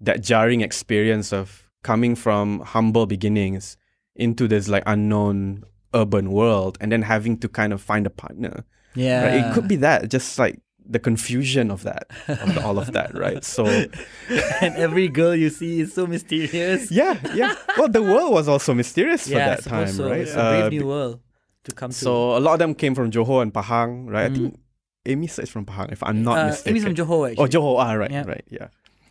that 0.01 0.23
jarring 0.23 0.61
experience 0.61 1.33
of 1.33 1.69
coming 1.83 2.15
from 2.15 2.61
humble 2.61 3.07
beginnings 3.07 3.77
into 4.15 4.49
this 4.49 4.69
like 4.69 4.83
unknown 4.87 5.65
urban 5.95 6.31
world 6.31 6.77
and 6.81 6.93
then 6.93 7.03
having 7.03 7.39
to 7.39 7.49
kind 7.49 7.73
of 7.73 7.81
find 7.81 8.07
a 8.07 8.11
partner. 8.11 8.65
Yeah. 8.95 9.25
Right? 9.25 9.35
It 9.37 9.55
could 9.55 9.69
be 9.69 9.77
that, 9.77 10.11
just 10.11 10.39
like 10.39 10.61
the 10.91 10.99
confusion 10.99 11.71
of 11.71 11.83
that, 11.83 12.09
of 12.29 12.59
all 12.65 12.79
of 12.79 12.93
that, 12.93 13.15
right? 13.15 13.45
So 13.45 13.67
and 14.63 14.75
every 14.77 15.09
girl 15.09 15.35
you 15.35 15.51
see 15.51 15.81
is 15.81 15.93
so 15.93 16.07
mysterious. 16.07 16.91
yeah, 16.91 17.19
yeah. 17.35 17.55
Well, 17.77 17.89
the 17.89 18.03
world 18.03 18.33
was 18.33 18.49
also 18.49 18.73
mysterious 18.75 19.25
for 19.29 19.35
yeah, 19.35 19.57
that 19.57 19.65
time, 19.65 19.89
so. 19.89 20.09
right? 20.09 20.21
It's 20.23 20.33
a 20.33 20.35
brave 20.37 20.65
Uh, 20.65 20.69
new 20.71 20.87
world 20.87 21.21
to 21.65 21.75
come 21.75 21.91
to. 21.91 21.97
so 21.97 22.37
a 22.37 22.41
lot 22.41 22.55
of 22.55 22.59
them 22.61 22.75
came 22.75 22.95
from 22.95 23.11
Johor 23.11 23.43
and 23.43 23.53
Pahang, 23.53 24.09
right? 24.09 24.31
I 24.31 24.35
think 24.35 24.59
Amy 25.05 25.27
says 25.27 25.51
from 25.51 25.67
Pahang, 25.67 25.93
if 25.93 26.03
I'm 26.03 26.23
not 26.23 26.39
uh, 26.39 26.47
mistaken. 26.47 26.71
Amy's 26.73 26.85
from 26.85 26.95
Johor, 26.95 27.31
actually. 27.31 27.45
Oh, 27.45 27.49
Johor, 27.49 27.77
ah, 27.81 27.93
right, 27.93 28.11
Yeah. 28.11 28.25
right, 28.27 28.45
yeah. 28.49 28.69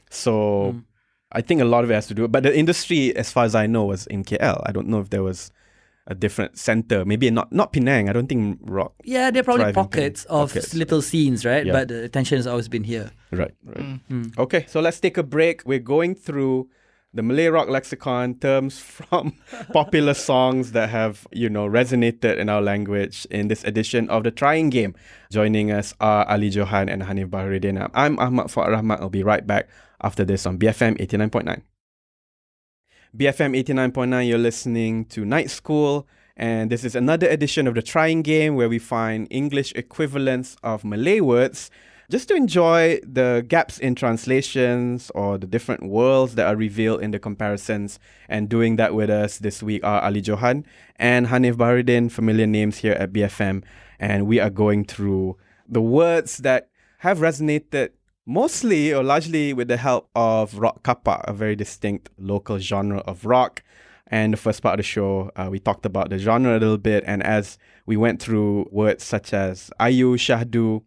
So 0.10 0.74
Mm. 0.74 0.84
I 1.32 1.42
think 1.42 1.62
a 1.62 1.66
lot 1.66 1.84
of 1.84 1.92
it 1.92 1.94
has 1.94 2.08
to 2.08 2.13
do, 2.13 2.28
but 2.28 2.44
the 2.44 2.58
industry, 2.58 3.13
as 3.16 3.32
far 3.32 3.44
as 3.44 3.54
I 3.54 3.68
know, 3.68 3.84
was 3.86 4.08
in 4.08 4.24
KL. 4.24 4.62
I 4.66 4.72
don't 4.72 4.88
know 4.88 5.00
if 5.02 5.10
there 5.10 5.24
was 5.24 5.52
a 6.08 6.15
different 6.15 6.58
center. 6.58 7.06
Maybe 7.06 7.30
not 7.30 7.52
not 7.52 7.74
Penang. 7.74 8.10
I 8.10 8.13
don't 8.13 8.28
think 8.28 8.60
rock. 8.63 8.93
Yeah, 9.04 9.30
there 9.30 9.41
are 9.41 9.43
probably 9.43 9.74
pockets 9.74 10.24
thing. 10.24 10.32
of 10.32 10.50
Pockets. 10.50 10.74
little 10.74 11.02
scenes, 11.02 11.46
right? 11.46 11.65
Yeah. 11.65 11.74
But 11.74 11.89
the 11.89 12.04
attention 12.04 12.38
has 12.38 12.48
always 12.48 12.67
been 12.67 12.84
here. 12.84 13.12
Right, 13.32 13.54
right. 13.65 14.00
Mm. 14.10 14.38
Okay, 14.38 14.65
so 14.67 14.80
let's 14.80 15.00
take 15.00 15.17
a 15.17 15.24
break. 15.24 15.63
We're 15.65 15.80
going 15.80 16.15
through 16.15 16.70
the 17.13 17.24
Malay 17.24 17.48
rock 17.48 17.67
lexicon 17.67 18.36
terms 18.36 18.80
from 18.98 19.34
popular 19.74 20.13
songs 20.13 20.72
that 20.72 20.89
have, 20.89 21.28
you 21.32 21.50
know, 21.50 21.67
resonated 21.67 22.38
in 22.38 22.48
our 22.48 22.62
language 22.62 23.28
in 23.30 23.50
this 23.50 23.63
edition 23.63 24.10
of 24.10 24.24
the 24.24 24.32
Trying 24.32 24.70
Game. 24.70 24.96
Joining 25.32 25.72
us 25.72 25.93
are 26.00 26.26
Ali 26.30 26.48
Johan 26.48 26.88
and 26.89 27.04
Hanif 27.04 27.30
Baharuddin. 27.30 27.89
I'm 27.93 28.17
Ahmad 28.20 28.48
Fuad 28.48 28.70
Rahmat. 28.70 29.02
I'll 29.02 29.10
be 29.10 29.24
right 29.24 29.46
back 29.46 29.67
after 30.02 30.24
this 30.24 30.46
on 30.46 30.58
BFM 30.58 30.98
89.9. 31.00 31.62
BFM 33.15 33.58
89.9, 33.63 34.28
you're 34.28 34.38
listening 34.38 35.06
to 35.06 35.24
Night 35.24 35.50
School, 35.50 36.06
and 36.36 36.70
this 36.70 36.84
is 36.84 36.93
another 36.93 37.28
edition 37.30 37.65
of 37.65 37.74
the 37.74 37.82
Trying 37.82 38.22
Game 38.22 38.56
where 38.56 38.67
we 38.67 38.80
find 38.80 39.28
English 39.32 39.72
equivalents 39.76 40.58
of 40.62 40.84
Malay 40.84 41.22
words 41.22 41.72
just 42.12 42.28
to 42.28 42.36
enjoy 42.36 43.00
the 43.04 43.46
gaps 43.48 43.80
in 43.80 43.96
translations 43.96 45.10
or 45.15 45.38
the 45.38 45.48
different 45.48 45.84
worlds 45.84 46.36
that 46.36 46.48
are 46.48 46.56
revealed 46.58 47.02
in 47.02 47.12
the 47.12 47.20
comparisons. 47.20 47.98
And 48.28 48.50
doing 48.50 48.76
that 48.76 48.93
with 48.93 49.10
us 49.10 49.38
this 49.38 49.63
week 49.63 49.86
are 49.86 50.02
Ali 50.02 50.20
Johan 50.20 50.65
and 50.98 51.28
Hanif 51.28 51.54
Baharudin, 51.54 52.12
familiar 52.12 52.46
names 52.46 52.78
here 52.78 52.93
at 52.93 53.13
BFM. 53.13 53.63
And 54.00 54.28
we 54.28 54.39
are 54.41 54.50
going 54.50 54.84
through 54.84 55.38
the 55.67 55.82
words 55.82 56.38
that 56.39 56.70
have 57.00 57.20
resonated 57.20 57.91
mostly 58.28 58.94
or 58.94 59.02
largely 59.04 59.54
with 59.54 59.70
the 59.70 59.78
help 59.78 60.10
of 60.13 60.60
rock 60.60 60.84
kapak, 60.84 61.24
a 61.24 61.34
very 61.34 61.56
distinct 61.56 62.10
local 62.20 62.60
genre 62.60 63.00
of 63.00 63.26
rock. 63.26 63.63
And 64.10 64.34
the 64.34 64.38
first 64.38 64.62
part 64.62 64.74
of 64.74 64.78
the 64.78 64.84
show, 64.84 65.32
uh, 65.36 65.48
we 65.50 65.60
talked 65.60 65.86
about 65.86 66.10
the 66.10 66.18
genre 66.20 66.52
a 66.52 66.60
little 66.60 66.78
bit. 66.78 67.04
And 67.08 67.24
as 67.24 67.58
we 67.86 67.98
went 67.98 68.22
through 68.22 68.68
words 68.72 69.04
such 69.04 69.34
as 69.34 69.72
Ayu, 69.80 70.16
Syahdu, 70.16 70.84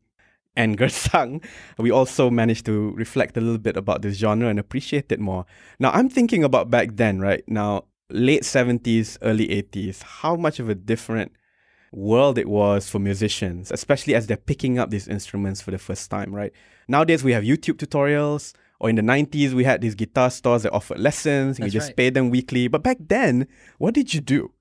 and 0.56 0.78
Gersang, 0.78 1.42
we 1.78 1.90
also 1.90 2.30
managed 2.30 2.66
to 2.66 2.92
reflect 2.92 3.36
a 3.36 3.40
little 3.40 3.58
bit 3.58 3.76
about 3.76 4.02
this 4.02 4.16
genre 4.16 4.48
and 4.48 4.58
appreciate 4.58 5.10
it 5.10 5.20
more. 5.20 5.46
Now, 5.78 5.90
I'm 5.90 6.08
thinking 6.08 6.44
about 6.44 6.70
back 6.70 6.96
then, 6.96 7.20
right? 7.20 7.42
Now, 7.46 7.84
late 8.10 8.42
70s, 8.42 9.16
early 9.22 9.48
80s, 9.48 10.02
how 10.02 10.36
much 10.36 10.58
of 10.58 10.68
a 10.68 10.74
different 10.74 11.32
world 11.92 12.38
it 12.38 12.48
was 12.48 12.88
for 12.88 12.98
musicians, 12.98 13.70
especially 13.70 14.14
as 14.14 14.26
they're 14.26 14.36
picking 14.36 14.78
up 14.78 14.90
these 14.90 15.08
instruments 15.08 15.60
for 15.60 15.70
the 15.70 15.78
first 15.78 16.10
time, 16.10 16.34
right? 16.34 16.52
Nowadays, 16.88 17.24
we 17.24 17.32
have 17.32 17.44
YouTube 17.44 17.76
tutorials, 17.76 18.52
or 18.80 18.88
in 18.88 18.96
the 18.96 19.02
90s, 19.02 19.52
we 19.52 19.64
had 19.64 19.80
these 19.80 19.94
guitar 19.94 20.30
stores 20.30 20.62
that 20.62 20.72
offered 20.72 20.98
lessons, 20.98 21.58
you 21.58 21.68
just 21.68 21.88
right. 21.88 21.96
pay 21.96 22.10
them 22.10 22.30
weekly. 22.30 22.66
But 22.68 22.82
back 22.82 22.96
then, 22.98 23.46
what 23.78 23.94
did 23.94 24.14
you 24.14 24.20
do? 24.20 24.52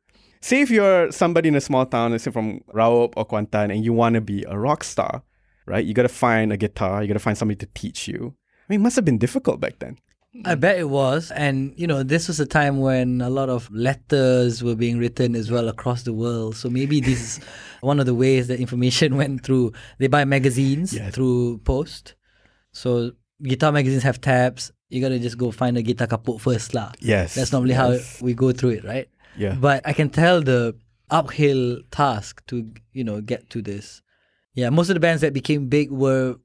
Say 0.41 0.61
if 0.61 0.69
you're 0.69 1.11
somebody 1.11 1.49
in 1.49 1.55
a 1.55 1.61
small 1.61 1.85
town, 1.85 2.11
let's 2.11 2.23
say 2.23 2.31
from 2.31 2.61
Raub 2.73 3.13
or 3.15 3.25
Kuantan, 3.25 3.71
and 3.71 3.83
you 3.83 3.93
want 3.93 4.15
to 4.15 4.21
be 4.21 4.43
a 4.47 4.57
rock 4.57 4.83
star, 4.83 5.23
right? 5.65 5.85
You 5.85 5.93
got 5.93 6.03
to 6.03 6.09
find 6.09 6.51
a 6.51 6.57
guitar, 6.57 7.01
you 7.01 7.07
got 7.07 7.13
to 7.13 7.19
find 7.19 7.37
somebody 7.37 7.57
to 7.57 7.67
teach 7.73 8.07
you. 8.07 8.35
I 8.47 8.73
mean, 8.73 8.81
it 8.81 8.83
must 8.83 8.95
have 8.95 9.05
been 9.05 9.17
difficult 9.17 9.59
back 9.59 9.79
then. 9.79 9.97
I 10.45 10.55
bet 10.55 10.77
it 10.77 10.89
was. 10.89 11.31
And, 11.31 11.73
you 11.75 11.87
know, 11.87 12.03
this 12.03 12.27
was 12.27 12.39
a 12.39 12.45
time 12.45 12.79
when 12.79 13.21
a 13.21 13.29
lot 13.29 13.49
of 13.49 13.69
letters 13.71 14.63
were 14.63 14.75
being 14.75 14.99
written 14.99 15.35
as 15.35 15.49
well 15.51 15.67
across 15.67 16.03
the 16.03 16.13
world. 16.13 16.55
So 16.55 16.69
maybe 16.69 17.01
this 17.09 17.21
is 17.37 17.39
one 17.81 17.99
of 17.99 18.05
the 18.05 18.13
ways 18.13 18.47
that 18.47 18.59
information 18.59 19.17
went 19.21 19.43
through. 19.43 19.73
They 19.97 20.07
buy 20.07 20.25
magazines 20.25 20.93
Yes. 20.93 21.13
through 21.15 21.59
post. 21.59 22.15
So 22.71 23.11
guitar 23.41 23.71
magazines 23.71 24.03
have 24.03 24.21
tabs. 24.21 24.71
You 24.89 25.01
got 25.01 25.09
to 25.09 25.19
just 25.19 25.37
go 25.37 25.51
find 25.51 25.77
a 25.77 25.81
guitar 25.81 26.07
kapok 26.07 26.41
first 26.41 26.73
lah. 26.73 26.91
Yes. 26.99 27.35
That's 27.35 27.51
normally 27.51 27.73
yes. 27.73 28.19
how 28.19 28.25
we 28.25 28.33
go 28.33 28.51
through 28.51 28.71
it, 28.71 28.83
right? 28.83 29.09
Yeah. 29.37 29.55
But 29.55 29.81
I 29.85 29.93
can 29.93 30.09
tell 30.09 30.41
the 30.41 30.75
uphill 31.09 31.81
task 31.91 32.45
to, 32.47 32.69
you 32.93 33.03
know, 33.03 33.21
get 33.21 33.49
to 33.51 33.61
this. 33.61 34.01
Yeah, 34.53 34.69
most 34.69 34.89
of 34.89 34.95
the 34.95 34.99
bands 34.99 35.21
that 35.21 35.33
became 35.33 35.69
big 35.69 35.89
were 35.91 36.35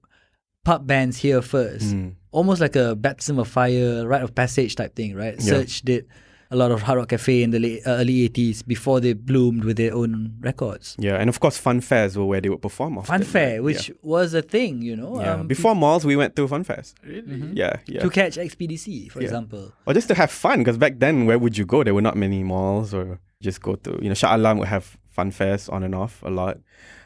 pub 0.65 0.87
bands 0.87 1.19
here 1.19 1.43
first. 1.43 1.95
Mm. 1.95 2.15
Almost 2.35 2.61
like 2.61 2.75
a 2.77 2.95
baptism 2.97 3.39
of 3.39 3.47
fire, 3.49 4.07
rite 4.07 4.23
of 4.23 4.35
passage 4.35 4.75
type 4.75 4.95
thing, 4.97 5.15
right? 5.15 5.35
Yeah. 5.39 5.51
Search 5.55 5.83
did 5.83 6.07
a 6.51 6.57
lot 6.57 6.71
of 6.71 6.83
Hard 6.83 6.99
Rock 6.99 7.09
Cafe 7.09 7.43
in 7.43 7.51
the 7.51 7.59
late, 7.59 7.87
uh, 7.87 7.91
early 8.01 8.29
80s 8.29 8.67
before 8.67 9.01
they 9.01 9.13
bloomed 9.13 9.65
with 9.65 9.77
their 9.77 9.95
own 9.95 10.35
records. 10.41 10.95
Yeah, 10.99 11.15
and 11.17 11.29
of 11.29 11.41
course, 11.41 11.57
fun 11.59 11.81
fairs 11.81 12.17
were 12.19 12.25
where 12.27 12.41
they 12.41 12.49
would 12.49 12.61
perform. 12.63 12.99
Often, 12.99 13.07
Fun 13.13 13.21
right? 13.21 13.27
Fair, 13.29 13.63
which 13.63 13.91
was 14.03 14.35
a 14.35 14.43
thing, 14.43 14.83
you 14.83 14.95
know? 14.97 15.21
yeah. 15.21 15.25
yeah. 15.27 15.33
um, 15.41 15.47
before 15.49 15.75
malls, 15.75 16.05
we 16.05 16.17
went 16.17 16.35
to 16.37 16.47
fun 16.49 16.63
fairs. 16.65 16.95
Really? 17.05 17.51
Yeah, 17.55 17.77
yeah. 17.87 18.03
To 18.03 18.11
catch 18.11 18.37
XPDC, 18.37 19.11
for 19.11 19.21
Yeah. 19.21 19.25
example. 19.27 19.73
or 19.87 19.95
just 19.95 20.09
to 20.09 20.15
have 20.15 20.31
fun, 20.31 20.59
because 20.59 20.77
back 20.77 20.99
then, 20.99 21.27
where 21.27 21.39
would 21.39 21.57
you 21.57 21.65
go? 21.65 21.83
There 21.83 21.95
were 21.95 22.03
not 22.03 22.17
many 22.17 22.43
malls, 22.45 22.93
or 22.95 23.21
just 23.41 23.61
go 23.63 23.75
to 23.77 23.99
you 24.03 24.09
know 24.09 24.15
Shah 24.15 24.37
Alam 24.37 24.59
would 24.59 24.69
have 24.69 24.97
fun 25.11 25.31
fairs 25.31 25.69
on 25.69 25.83
and 25.85 25.95
off 25.95 26.23
a 26.25 26.31
lot. 26.31 26.59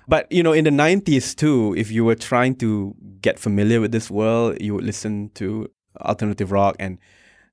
But 0.08 0.32
you 0.32 0.42
know, 0.42 0.52
in 0.52 0.64
the 0.64 0.70
nineties 0.70 1.34
too, 1.34 1.74
if 1.76 1.90
you 1.90 2.04
were 2.04 2.14
trying 2.14 2.56
to 2.56 2.94
get 3.20 3.38
familiar 3.38 3.80
with 3.80 3.92
this 3.92 4.10
world, 4.10 4.56
you 4.60 4.74
would 4.74 4.84
listen 4.84 5.30
to 5.34 5.70
alternative 6.00 6.50
rock, 6.50 6.76
and 6.78 6.98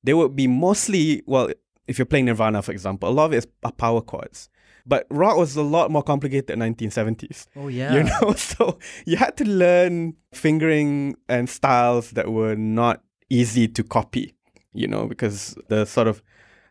they 0.03 0.13
would 0.13 0.35
be 0.35 0.47
mostly 0.47 1.21
well, 1.27 1.51
if 1.87 1.99
you're 1.99 2.05
playing 2.05 2.25
Nirvana, 2.25 2.61
for 2.61 2.71
example, 2.71 3.09
a 3.09 3.11
lot 3.11 3.25
of 3.25 3.33
it 3.33 3.37
is 3.37 3.47
are 3.63 3.73
power 3.73 4.01
chords. 4.01 4.49
But 4.87 5.07
rock 5.09 5.35
was 5.35 5.55
a 5.55 5.63
lot 5.63 5.89
more 5.91 6.03
complicated 6.03 6.51
in 6.51 6.59
1970s. 6.59 7.47
Oh, 7.55 7.67
yeah. 7.81 7.93
You 7.93 8.03
know, 8.03 8.33
so 8.37 8.79
you 9.05 9.17
had 9.17 9.35
to 9.37 9.43
learn 9.43 10.15
fingering 10.31 11.15
and 11.27 11.49
styles 11.49 12.11
that 12.11 12.31
were 12.31 12.55
not 12.55 13.03
easy 13.29 13.67
to 13.67 13.83
copy, 13.83 14.35
you 14.73 14.87
know, 14.87 15.07
because 15.07 15.57
the 15.69 15.85
sort 15.85 16.07
of 16.07 16.21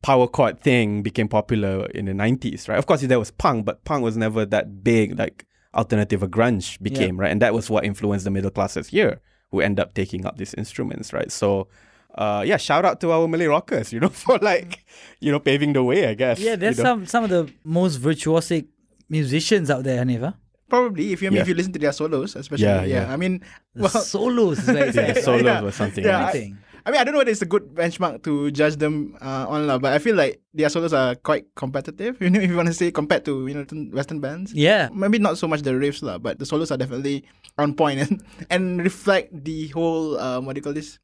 power 0.03 0.29
chord 0.29 0.61
thing 0.61 1.03
became 1.03 1.29
popular 1.29 1.87
in 1.87 2.05
the 2.05 2.13
90s, 2.13 2.69
right? 2.69 2.79
Of 2.79 2.87
course, 2.87 3.01
there 3.03 3.19
was 3.19 3.33
punk, 3.33 3.65
but 3.65 3.85
punk 3.85 4.05
was 4.05 4.17
never 4.17 4.47
that 4.47 4.85
big 4.85 5.19
like 5.19 5.45
alternative 5.75 6.23
or 6.23 6.29
grunge 6.29 6.81
became, 6.83 7.19
right? 7.19 7.31
And 7.31 7.41
that 7.43 7.53
was 7.55 7.69
what 7.71 7.85
influenced 7.85 8.25
the 8.25 8.31
middle 8.31 8.51
classes 8.51 8.89
here 8.89 9.21
who 9.51 9.61
end 9.61 9.79
up 9.81 9.95
taking 9.95 10.27
up 10.27 10.37
these 10.39 10.55
instruments, 10.55 11.13
right? 11.13 11.31
So, 11.31 11.69
uh, 12.17 12.43
yeah, 12.47 12.57
shout 12.57 12.85
out 12.85 13.01
to 13.01 13.13
our 13.13 13.27
Malay 13.29 13.47
rockers, 13.47 13.93
you 13.93 14.01
know, 14.01 14.09
for 14.25 14.39
like, 14.39 14.85
you 15.21 15.31
know, 15.33 15.39
paving 15.41 15.73
the 15.73 15.83
way, 15.83 16.07
I 16.09 16.15
guess. 16.15 16.39
Yeah, 16.41 16.57
there's 16.57 16.79
you 16.79 16.85
know? 16.85 16.91
some, 16.91 17.07
some 17.07 17.25
of 17.25 17.31
the 17.31 17.53
most 17.65 18.01
virtuosic 18.01 18.67
musicians 19.09 19.71
out 19.71 19.85
there, 19.85 20.03
Hanif. 20.05 20.21
huh? 20.21 20.33
Probably 20.69 21.13
if 21.13 21.21
you 21.23 21.29
I 21.29 21.31
mean, 21.31 21.37
Yeah. 21.37 21.43
if 21.43 21.49
you 21.49 21.55
listen 21.55 21.73
to 21.75 21.79
their 21.79 21.93
solos, 21.93 22.37
especially. 22.37 22.65
Yeah, 22.65 22.83
Yeah, 22.85 23.03
yeah. 23.07 23.13
I 23.13 23.17
mean, 23.17 23.43
well, 23.77 23.91
solos 23.91 24.59
is 24.61 24.65
very 24.65 24.91
Yeah, 24.95 25.21
solos 25.21 25.43
Yeah. 25.45 25.61
was 25.61 25.75
something. 25.75 26.05
Yeah, 26.05 26.19
else. 26.21 26.25
I- 26.25 26.29
Everything. 26.39 26.59
I 26.87 26.91
mean, 26.91 27.01
I 27.01 27.05
don't 27.05 27.15
know 27.15 27.19
whether 27.19 27.31
it's 27.31 27.41
a 27.41 27.49
good 27.49 27.75
benchmark 27.75 28.23
to 28.25 28.51
judge 28.51 28.77
them 28.77 29.17
uh, 29.21 29.47
on, 29.49 29.67
lah, 29.67 29.79
but 29.79 29.95
I 29.95 29.99
feel 29.99 30.17
like 30.17 30.43
their 30.53 30.69
solos 30.69 30.93
are 30.93 31.15
quite 31.17 31.49
competitive. 31.57 32.21
You 32.25 32.29
know, 32.29 32.41
if 32.41 32.51
you 32.51 32.57
want 32.57 32.69
to 32.69 32.75
say 32.77 32.93
compared 32.93 33.25
to 33.25 33.47
you 33.49 33.55
know 33.55 33.65
Western 33.93 34.21
bands. 34.21 34.53
Yeah. 34.53 34.89
Maybe 34.93 35.19
not 35.19 35.39
so 35.39 35.49
much 35.49 35.63
the 35.63 35.73
riffs 35.73 36.03
lah, 36.03 36.19
but 36.19 36.39
the 36.39 36.45
solos 36.45 36.71
are 36.71 36.77
definitely 36.77 37.25
on 37.57 37.73
point 37.73 38.01
and 38.01 38.23
and 38.53 38.85
reflect 38.85 39.33
the 39.33 39.69
whole 39.69 40.19
um, 40.21 40.45
what 40.45 40.55
do 40.55 40.59
you 40.59 40.63
call 40.63 40.77
this, 40.77 40.99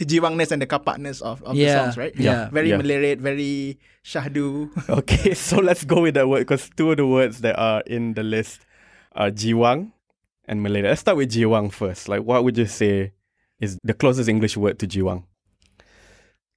the 0.00 0.06
jiwangness 0.08 0.52
and 0.52 0.62
the 0.62 0.66
kapakness 0.66 1.20
of, 1.20 1.42
of 1.44 1.52
the 1.54 1.68
songs, 1.68 1.96
right? 2.00 2.16
yeah, 2.16 2.48
Very 2.48 2.70
yeah. 2.70 2.80
meleret, 2.80 3.20
very 3.20 3.78
syahdu. 4.04 4.72
Okay, 5.04 5.34
so 5.34 5.60
let's 5.60 5.84
go 5.84 6.00
with 6.00 6.14
that 6.14 6.28
word 6.28 6.48
because 6.48 6.70
two 6.76 6.90
of 6.92 6.96
the 6.96 7.06
words 7.06 7.40
that 7.44 7.58
are 7.60 7.82
in 7.84 8.14
the 8.14 8.22
list 8.24 8.64
are 9.12 9.30
jiwang 9.30 9.92
and 10.48 10.62
Malay. 10.62 10.82
Let's 10.82 11.00
start 11.04 11.16
with 11.16 11.32
jiwang 11.32 11.72
first. 11.72 12.08
Like, 12.08 12.22
what 12.24 12.44
would 12.44 12.56
you 12.56 12.66
say 12.66 13.12
is 13.60 13.78
the 13.82 13.94
closest 13.94 14.28
English 14.28 14.56
word 14.56 14.78
to 14.80 14.86
jiwang? 14.86 15.24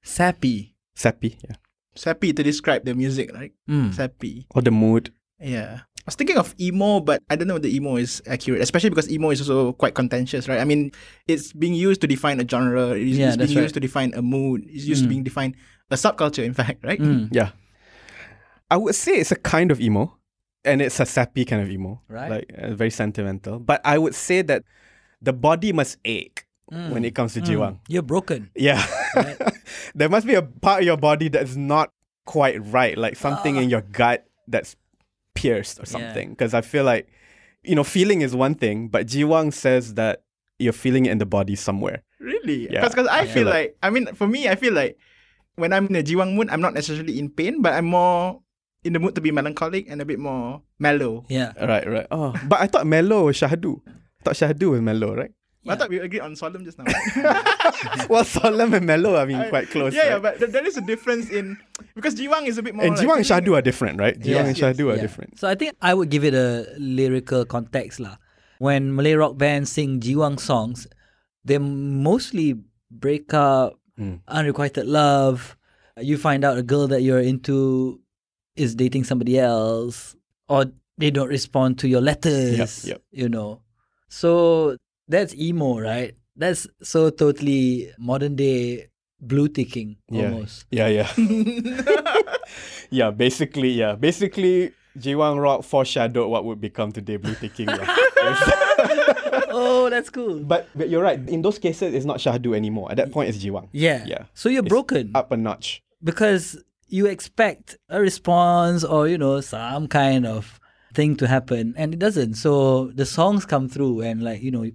Sappy. 0.04 0.76
Sappy, 0.96 1.38
yeah. 1.48 1.56
Sappy 1.96 2.34
to 2.34 2.44
describe 2.44 2.86
the 2.86 2.94
music, 2.94 3.34
right? 3.34 3.52
Mm. 3.70 3.94
Sappy. 3.94 4.48
Or 4.56 4.62
the 4.62 4.72
mood. 4.72 5.12
Yeah. 5.40 5.82
I 6.00 6.04
was 6.08 6.16
thinking 6.16 6.38
of 6.38 6.56
emo, 6.60 7.02
but 7.02 7.22
I 7.30 7.36
don't 7.36 7.48
know 7.50 7.58
if 7.58 7.62
the 7.64 7.76
emo 7.76 7.98
is 7.98 8.22
accurate, 8.28 8.62
especially 8.62 8.90
because 8.90 9.12
emo 9.12 9.30
is 9.32 9.42
also 9.42 9.74
quite 9.74 9.94
contentious, 9.94 10.48
right? 10.48 10.60
I 10.60 10.64
mean, 10.64 10.92
it's 11.28 11.52
being 11.52 11.74
used 11.74 12.00
to 12.02 12.08
define 12.08 12.40
a 12.40 12.48
genre, 12.48 12.92
it's, 12.92 13.18
Yeah, 13.18 13.28
it's 13.30 13.38
being 13.38 13.58
right. 13.58 13.64
used 13.64 13.74
to 13.74 13.80
define 13.82 14.14
a 14.16 14.22
mood, 14.22 14.64
it's 14.68 14.86
used 14.86 15.02
to 15.04 15.08
Mm. 15.08 15.10
being 15.10 15.24
defined 15.24 15.56
a 15.92 15.96
subculture, 15.96 16.44
in 16.46 16.54
fact, 16.54 16.84
right? 16.86 17.00
Mm. 17.00 17.30
Yeah. 17.32 17.52
I 18.72 18.78
would 18.78 18.96
say 18.96 19.16
it's 19.20 19.32
a 19.32 19.36
kind 19.36 19.70
of 19.72 19.82
emo, 19.82 20.18
and 20.64 20.82
it's 20.82 21.00
a 21.00 21.06
sappy 21.06 21.44
kind 21.46 21.62
of 21.62 21.70
emo. 21.70 22.02
Right. 22.08 22.30
Like, 22.32 22.54
uh, 22.58 22.74
very 22.74 22.90
sentimental. 22.92 23.60
But 23.60 23.82
I 23.84 23.98
would 23.98 24.16
say 24.16 24.42
that 24.44 24.64
the 25.22 25.34
body 25.34 25.74
must 25.74 25.98
ache 26.06 26.46
when 26.70 27.06
it 27.06 27.16
comes 27.16 27.34
to 27.34 27.42
Mm. 27.42 27.46
jiwang. 27.48 27.80
You're 27.88 28.02
broken. 28.04 28.50
Yeah. 28.56 28.84
there 29.96 30.10
must 30.10 30.28
be 30.28 30.34
a 30.36 30.42
part 30.42 30.82
of 30.82 30.86
your 30.86 30.98
body 30.98 31.30
that's 31.30 31.56
not 31.56 31.92
quite 32.26 32.60
right, 32.72 32.98
like 32.98 33.16
something 33.16 33.56
in 33.56 33.70
your 33.70 33.82
gut 33.82 34.26
that's 34.48 34.76
pierced 35.34 35.80
or 35.80 35.84
Ah. 35.84 35.96
Something. 35.96 36.30
Because 36.32 36.54
I 36.54 36.62
feel 36.62 36.84
like, 36.84 37.08
you 37.64 37.76
know, 37.76 37.84
feeling 37.84 38.22
is 38.22 38.36
one 38.36 38.56
thing, 38.56 38.88
but 38.90 39.08
Jiwang 39.08 39.54
says 39.54 39.94
that 39.96 40.24
you're 40.60 40.74
feeling 40.76 41.06
it 41.06 41.12
in 41.12 41.20
the 41.20 41.26
body 41.26 41.56
somewhere. 41.56 42.04
Really? 42.20 42.68
Yeah, 42.72 42.82
Because 42.88 43.08
I, 43.08 43.20
I 43.20 43.26
feel 43.26 43.46
feel 43.46 43.48
like, 43.48 43.78
I 43.84 43.90
mean, 43.90 44.08
for 44.16 44.28
me, 44.28 44.50
I 44.50 44.56
feel 44.56 44.74
like 44.74 44.98
when 45.56 45.72
I'm 45.72 45.88
in 45.88 45.96
a 45.96 46.04
jiwang 46.04 46.36
mood, 46.36 46.50
I'm 46.50 46.62
not 46.62 46.74
necessarily 46.74 47.18
in 47.20 47.30
pain, 47.30 47.62
but 47.62 47.74
I'm 47.74 47.86
more 47.86 48.42
in 48.84 48.94
the 48.94 49.00
mood 49.00 49.16
to 49.16 49.22
be 49.22 49.32
melancholic 49.32 49.88
and 49.90 50.02
a 50.02 50.06
bit 50.06 50.20
more 50.20 50.62
mellow. 50.80 51.26
Yeah. 51.30 51.54
Right, 51.64 51.88
right. 51.88 52.08
Oh, 52.12 52.34
but 52.48 52.60
I 52.62 52.68
thought 52.68 52.86
mellow 52.88 53.26
was 53.26 53.38
Syahdu. 53.40 53.82
I 53.88 54.24
thought 54.24 54.36
Syahdu 54.36 54.72
was 54.72 54.82
mellow, 54.82 55.16
right? 55.16 55.32
I 55.70 55.76
thought 55.76 55.90
we 55.90 56.00
agreed 56.00 56.22
on 56.22 56.36
solemn 56.36 56.64
just 56.66 56.78
now. 56.78 56.86
right? 56.86 58.10
well, 58.10 58.24
solemn 58.24 58.74
and 58.74 58.86
mellow, 58.86 59.16
I 59.16 59.26
mean, 59.26 59.38
I- 59.38 59.50
quite 59.50 59.70
close. 59.70 59.94
Yeah, 59.94 60.06
yeah, 60.16 60.20
but 60.20 60.40
th- 60.40 60.52
there 60.52 60.66
is 60.66 60.78
a 60.78 60.82
difference 60.82 61.30
in 61.30 61.58
because 61.96 62.16
jiwang 62.16 62.48
is 62.48 62.58
a 62.58 62.64
bit 62.64 62.76
more. 62.76 62.86
and 62.86 62.96
like 62.96 63.06
Jiwang 63.06 63.18
and 63.18 63.28
feeling- 63.28 63.44
Syahdu 63.44 63.58
are 63.58 63.62
different, 63.62 64.00
right? 64.00 64.18
Jiwang 64.20 64.26
Yes, 64.26 64.48
and 64.48 64.58
yes, 64.58 64.64
Syahdu 64.78 64.92
are 64.92 64.96
Yeah. 64.96 65.02
different. 65.02 65.40
So 65.40 65.48
I 65.48 65.56
think 65.56 65.76
I 65.82 65.94
would 65.94 66.10
give 66.10 66.24
it 66.24 66.34
a 66.34 66.66
lyrical 66.80 67.46
context 67.46 68.00
lah. 68.00 68.18
When 68.60 68.96
Malay 68.96 69.14
rock 69.14 69.38
bands 69.38 69.72
sing 69.72 70.00
Jiwang 70.00 70.40
songs, 70.40 70.88
they 71.46 71.58
mostly 71.58 72.56
break 72.92 73.34
up, 73.34 73.80
Mm. 74.00 74.22
unrequited 74.28 74.86
love. 74.86 75.58
You 76.00 76.18
find 76.18 76.46
out 76.46 76.58
a 76.58 76.64
girl 76.64 76.86
that 76.88 77.02
you're 77.02 77.20
into 77.22 78.00
is 78.56 78.76
dating 78.76 79.04
somebody 79.06 79.38
else, 79.40 80.16
or 80.48 80.66
they 80.98 81.10
don't 81.10 81.30
respond 81.30 81.78
to 81.80 81.88
your 81.88 82.02
letters. 82.02 82.86
yep. 82.86 83.02
You 83.12 83.30
know, 83.30 83.62
so 84.10 84.78
that's 85.08 85.34
emo, 85.36 85.80
right? 85.80 86.14
That's 86.36 86.68
so 86.84 87.10
totally 87.10 87.92
modern 87.98 88.36
day 88.36 88.90
blue 89.20 89.48
ticking 89.50 89.98
Yeah. 90.12 90.32
almost. 90.32 90.66
Yeah, 90.72 90.88
yeah. 90.88 91.10
yeah, 92.90 93.12
basically, 93.12 93.70
yeah. 93.72 93.96
Basically, 93.96 94.72
Jiwang 94.98 95.42
Rock 95.42 95.64
foreshadowed 95.64 96.30
what 96.30 96.46
would 96.46 96.60
become 96.62 96.92
today 96.92 97.18
Blue 97.18 97.36
Ticking 97.36 97.68
oh 97.70 99.44
oh, 99.50 99.90
that's 99.90 100.10
cool. 100.10 100.40
But, 100.40 100.68
but 100.76 100.90
you're 100.90 101.04
right. 101.04 101.20
In 101.30 101.42
those 101.42 101.60
cases, 101.60 101.94
it's 101.94 102.06
not 102.06 102.18
Syahdu 102.18 102.56
anymore. 102.56 102.90
At 102.92 102.98
that 102.98 103.12
point, 103.12 103.30
it's 103.30 103.38
Jiwang. 103.38 103.70
yeah. 103.72 104.04
Yeah. 104.06 104.26
So 104.34 104.50
you're 104.50 104.64
It's 104.64 104.70
broken 104.70 105.12
Up 105.16 105.32
a 105.32 105.38
notch. 105.38 105.84
because 106.04 106.62
you 106.88 107.06
expect 107.06 107.78
a 107.90 108.00
response 108.00 108.84
or 108.84 109.08
you 109.08 109.18
know 109.18 109.42
some 109.42 109.88
kind 109.88 110.26
of 110.26 110.60
thing 110.94 111.16
to 111.18 111.28
happen 111.28 111.74
and 111.78 111.94
it 111.94 112.00
doesn't. 112.00 112.36
So 112.36 112.88
the 112.96 113.06
songs 113.06 113.46
come 113.46 113.68
through 113.70 114.02
and 114.02 114.24
like 114.24 114.42
you 114.42 114.52
know 114.52 114.66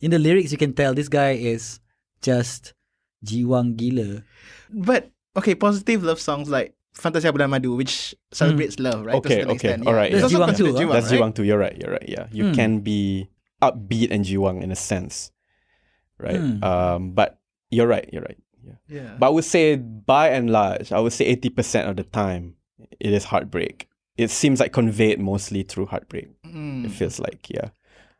in 0.00 0.10
the 0.10 0.18
lyrics 0.18 0.52
you 0.52 0.58
can 0.58 0.72
tell 0.72 0.94
this 0.94 1.08
guy 1.08 1.32
is 1.32 1.80
just 2.22 2.74
jiwang 3.24 3.76
gila. 3.76 4.22
But 4.70 5.10
okay, 5.36 5.54
positive 5.54 6.02
love 6.02 6.20
songs 6.20 6.48
like 6.48 6.74
Fantasia 6.94 7.32
Bulan 7.32 7.50
Madu, 7.50 7.74
which 7.76 8.14
celebrates 8.32 8.78
love, 8.78 9.06
right? 9.06 9.16
Okay, 9.16 9.36
certain 9.40 9.50
okay, 9.50 9.54
extent, 9.54 9.86
alright, 9.86 10.10
It's 10.12 10.18
yeah. 10.18 10.22
also 10.24 10.38
Jiwang 10.38 10.46
considered 10.46 10.76
too. 10.76 10.82
Jiwang, 10.86 10.92
That's 10.92 11.10
right? 11.12 11.20
Jiwang 11.20 11.34
too. 11.34 11.44
You're 11.44 11.58
right. 11.58 11.76
You're 11.78 11.92
right. 11.92 12.08
Yeah. 12.08 12.26
You 12.32 12.48
Hmm. 12.48 12.54
can 12.54 12.80
be 12.80 13.28
upbeat 13.62 14.10
and 14.10 14.24
Jiwang 14.24 14.62
in 14.62 14.70
a 14.72 14.76
sense. 14.76 15.30
Right. 16.18 16.36
Hmm. 16.40 16.62
Um, 16.64 17.10
but 17.12 17.38
you're 17.70 17.86
right. 17.86 18.08
You're 18.12 18.22
right. 18.22 18.38
Yeah. 18.64 18.72
Yeah. 18.88 19.16
But 19.18 19.26
I 19.26 19.30
would 19.30 19.44
say 19.44 19.76
by 19.76 20.30
and 20.30 20.50
large, 20.50 20.90
I 20.90 20.98
would 20.98 21.12
say 21.12 21.30
80% 21.30 21.88
of 21.88 21.96
the 21.96 22.02
time, 22.04 22.56
it 22.98 23.12
is 23.12 23.24
heartbreak. 23.24 23.88
It 24.16 24.30
seems 24.30 24.58
like 24.58 24.72
conveyed 24.72 25.20
mostly 25.20 25.62
through 25.62 25.86
heartbreak. 25.86 26.28
Mm. 26.42 26.84
It 26.86 26.90
feels 26.90 27.20
like, 27.20 27.48
yeah. 27.48 27.70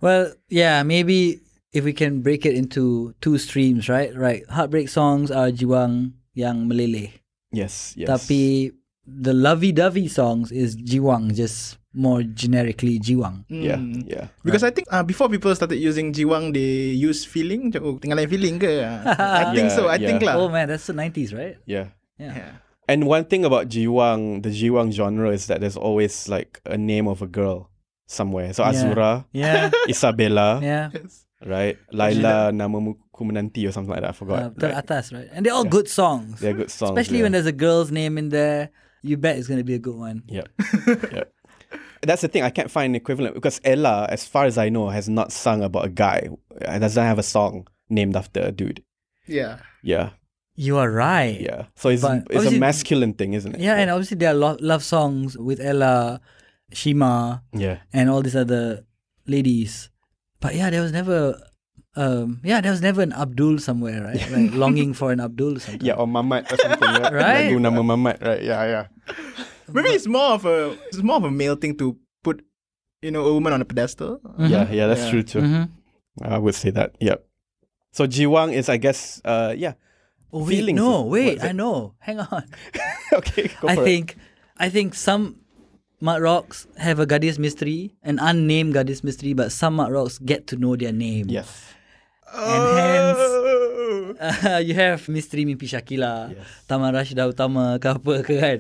Well, 0.01 0.33
yeah, 0.49 0.85
maybe 0.85 1.41
if 1.73 1.85
we 1.85 1.93
can 1.93 2.21
break 2.23 2.47
it 2.47 2.55
into 2.55 3.15
two 3.21 3.37
streams, 3.39 3.89
right? 3.89 4.15
Right. 4.17 4.43
Heartbreak 4.49 4.89
songs 4.89 5.31
are 5.31 5.51
jiwang 5.51 6.13
yang 6.35 6.69
meleleh. 6.69 7.13
Yes, 7.53 7.95
yes. 7.97 8.09
Tapi 8.09 8.73
the 9.09 9.33
lovey-dovey 9.33 10.09
songs 10.09 10.53
is 10.53 10.77
jiwang 10.77 11.33
just 11.35 11.77
more 11.97 12.23
generically 12.23 13.01
jiwang. 13.01 13.43
yeah, 13.49 13.81
Mm. 13.81 14.05
yeah. 14.07 14.29
Because 14.45 14.63
I 14.63 14.71
think 14.71 14.87
uh, 14.93 15.03
before 15.03 15.29
people 15.33 15.51
started 15.57 15.81
using 15.81 16.13
Jiwang, 16.13 16.53
they 16.53 16.93
use 16.95 17.25
feeling. 17.25 17.73
Macam, 17.73 17.81
Oh, 17.83 17.97
tinggal 17.99 18.21
feeling 18.29 18.61
ke? 18.61 18.69
I 18.85 19.51
think 19.57 19.73
Yeah, 19.73 19.77
so. 19.77 19.89
I 19.89 19.97
yeah. 19.97 20.07
think 20.13 20.23
lah. 20.23 20.37
Oh 20.39 20.49
man, 20.53 20.69
that's 20.69 20.87
the 20.87 20.95
90s, 20.95 21.33
right? 21.35 21.57
Yeah. 21.65 21.91
Yeah. 22.21 22.35
Yeah. 22.37 22.53
And 22.89 23.05
one 23.05 23.25
thing 23.29 23.45
about 23.45 23.69
Jiwang, 23.69 24.41
the 24.45 24.49
Jiwang 24.53 24.93
genre 24.93 25.29
is 25.33 25.49
that 25.49 25.61
there's 25.61 25.77
always 25.77 26.29
like 26.29 26.61
a 26.65 26.77
name 26.81 27.05
of 27.09 27.21
a 27.21 27.29
girl 27.29 27.69
somewhere. 28.09 28.53
So 28.57 28.65
Azura, 28.65 29.25
Yeah. 29.33 29.69
Isabella, 29.93 30.61
yeah. 30.65 30.89
Yes. 30.97 31.28
Right? 31.45 31.77
Laila 31.93 32.51
Namamu 32.53 32.97
Kumenanti 33.15 33.69
or 33.69 33.73
something 33.73 33.91
like 33.91 34.01
that. 34.03 34.11
I 34.11 34.13
forgot. 34.13 34.43
Uh, 34.43 34.49
Betul 34.51 34.69
right? 34.71 34.79
atas, 34.79 35.13
right? 35.13 35.29
And 35.33 35.45
they're 35.47 35.53
all 35.55 35.65
Yeah. 35.65 35.71
good 35.71 35.89
songs. 35.89 36.41
They're 36.41 36.55
good 36.55 36.71
songs. 36.71 36.91
Especially 36.91 37.19
yeah. 37.19 37.25
when 37.25 37.33
there's 37.33 37.47
a 37.47 37.53
girl's 37.53 37.91
name 37.91 38.19
in 38.19 38.29
there. 38.31 38.71
You 39.03 39.17
bet 39.17 39.37
it's 39.39 39.47
going 39.49 39.59
to 39.59 39.65
be 39.65 39.75
a 39.75 39.79
good 39.79 39.95
one. 39.97 40.23
Yep. 40.27 40.49
yep. 41.13 41.33
That's 42.03 42.23
the 42.23 42.29
thing. 42.29 42.43
I 42.43 42.51
can't 42.51 42.71
find 42.71 42.91
an 42.93 42.95
equivalent 42.95 43.35
because 43.35 43.61
Ella, 43.65 44.07
as 44.11 44.25
far 44.27 44.45
as 44.45 44.59
I 44.59 44.69
know, 44.69 44.89
has 44.89 45.09
not 45.09 45.33
sung 45.33 45.63
about 45.63 45.85
a 45.85 45.89
guy. 45.89 46.29
It 46.61 46.79
doesn't 46.81 47.03
have 47.03 47.19
a 47.19 47.23
song 47.23 47.67
named 47.89 48.17
after 48.17 48.41
a 48.41 48.53
dude. 48.53 48.83
Yeah. 49.27 49.59
Yeah, 49.83 50.11
You 50.57 50.77
are 50.79 50.91
right. 50.91 51.41
yeah. 51.41 51.67
So 51.77 51.89
it's 51.91 52.03
But 52.03 52.27
it's 52.31 52.47
a 52.47 52.59
masculine 52.59 53.15
thing, 53.15 53.35
isn't 53.35 53.55
it? 53.55 53.61
Yeah, 53.61 53.77
and 53.77 53.91
obviously 53.91 54.17
there 54.17 54.31
are 54.31 54.35
lo- 54.35 54.57
love 54.61 54.83
songs 54.83 55.39
with 55.39 55.61
Ella, 55.61 56.21
Shima, 56.73 57.43
yeah, 57.53 57.79
and 57.93 58.11
all 58.11 58.23
these 58.23 58.35
other 58.37 58.85
ladies. 59.27 59.89
But 60.41 60.55
yeah, 60.55 60.71
there 60.71 60.83
was 60.83 60.93
never, 60.93 61.35
um, 61.97 62.41
yeah, 62.45 62.61
there 62.61 62.71
was 62.71 62.81
never 62.83 63.03
an 63.03 63.13
Abdul 63.13 63.59
somewhere, 63.59 64.05
right? 64.05 64.23
Like 64.31 64.53
longing 64.55 64.95
for 64.95 65.11
an 65.13 65.21
Abdul. 65.27 65.59
Sometimes. 65.59 65.83
yeah, 65.83 65.95
or 65.95 66.07
Mamat 66.07 66.51
or 66.53 66.57
something. 66.57 66.89
Yeah? 66.89 67.11
Right? 67.19 67.51
Lagu 67.51 67.61
nama 67.61 67.83
Mamat, 67.83 68.23
right? 68.23 68.43
Yeah, 68.43 68.63
yeah. 68.65 68.85
Maybe 69.73 69.91
it's 69.91 70.07
more 70.07 70.33
of 70.39 70.47
a 70.47 70.73
it's 70.89 71.03
more 71.03 71.17
of 71.17 71.25
a 71.25 71.31
male 71.31 71.57
thing 71.57 71.77
to 71.79 71.97
put, 72.23 72.41
you 73.03 73.11
know, 73.11 73.25
a 73.27 73.33
woman 73.35 73.53
on 73.53 73.61
a 73.61 73.65
pedestal. 73.67 74.21
Yeah, 74.39 74.71
yeah, 74.71 74.87
that's 74.87 75.05
Yeah. 75.05 75.11
true 75.11 75.23
too. 75.23 75.41
Mm-hmm. 75.43 75.65
I 76.25 76.39
would 76.39 76.55
say 76.55 76.71
that. 76.71 76.97
Yep. 77.01 77.25
So 77.93 78.07
Jiwang 78.07 78.53
is, 78.55 78.69
I 78.69 78.77
guess, 78.79 79.21
uh, 79.25 79.55
yeah. 79.57 79.75
Oh 80.33 80.45
wait, 80.45 80.61
Feelings 80.61 80.77
no, 80.77 81.03
wait, 81.09 81.43
I 81.43 81.53
know. 81.53 81.95
Hang 82.01 82.21
on. 82.21 82.45
okay, 83.13 83.49
go 83.61 83.69
I 83.69 83.75
for 83.75 83.83
it. 83.83 83.85
think, 83.85 84.17
I 84.61 84.69
think 84.69 84.95
some 84.95 85.41
mat 86.01 86.21
rocks 86.21 86.67
have 86.79 86.99
a 86.99 87.07
Gadis 87.07 87.39
mystery, 87.39 87.95
an 88.03 88.19
unnamed 88.21 88.75
Gadis 88.75 89.03
mystery, 89.03 89.33
but 89.35 89.51
some 89.53 89.77
mat 89.77 89.91
rocks 89.91 90.19
get 90.19 90.47
to 90.49 90.57
know 90.57 90.77
their 90.77 90.93
name. 90.93 91.27
Yes. 91.29 91.75
And 92.35 92.79
hence, 92.79 93.19
Oh. 93.19 94.15
uh, 94.21 94.59
you 94.59 94.75
have 94.75 95.07
Misteri 95.07 95.47
Mimpi 95.47 95.65
Shakila, 95.65 96.35
Yes. 96.37 96.47
Taman 96.69 96.93
Rashida 96.93 97.25
Utama 97.33 97.81
ke 97.81 97.87
apa 97.89 98.13
ke 98.21 98.35
kan. 98.37 98.59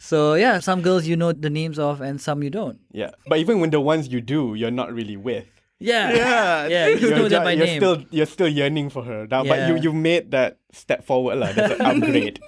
So 0.00 0.34
yeah, 0.34 0.60
some 0.64 0.80
girls 0.80 1.04
you 1.06 1.16
know 1.16 1.32
the 1.32 1.50
names 1.50 1.76
of 1.78 2.00
and 2.00 2.16
some 2.20 2.40
you 2.42 2.48
don't. 2.48 2.78
Yeah. 2.92 3.10
But 3.28 3.38
even 3.38 3.60
when 3.60 3.68
the 3.70 3.80
ones 3.80 4.08
you 4.08 4.20
do, 4.24 4.54
you're 4.54 4.72
not 4.72 4.92
really 4.94 5.16
with. 5.20 5.44
Yeah. 5.82 6.08
Yeah. 6.14 6.66
Yeah, 6.72 6.86
you 6.88 7.10
know 7.10 7.26
You're, 7.26 7.28
them 7.28 7.44
by 7.44 7.52
you're 7.52 7.66
name. 7.68 7.80
still 7.82 7.96
you're 8.14 8.30
still 8.30 8.48
yearning 8.48 8.88
for 8.88 9.02
her. 9.04 9.26
Now, 9.28 9.42
but 9.44 9.68
you 9.68 9.76
Yeah. 9.76 9.82
you 9.82 9.92
made 9.92 10.30
that 10.32 10.56
step 10.72 11.04
forward 11.04 11.36
lah. 11.42 11.52
That's 11.52 11.76
an 11.76 11.84
upgrade 12.00 12.38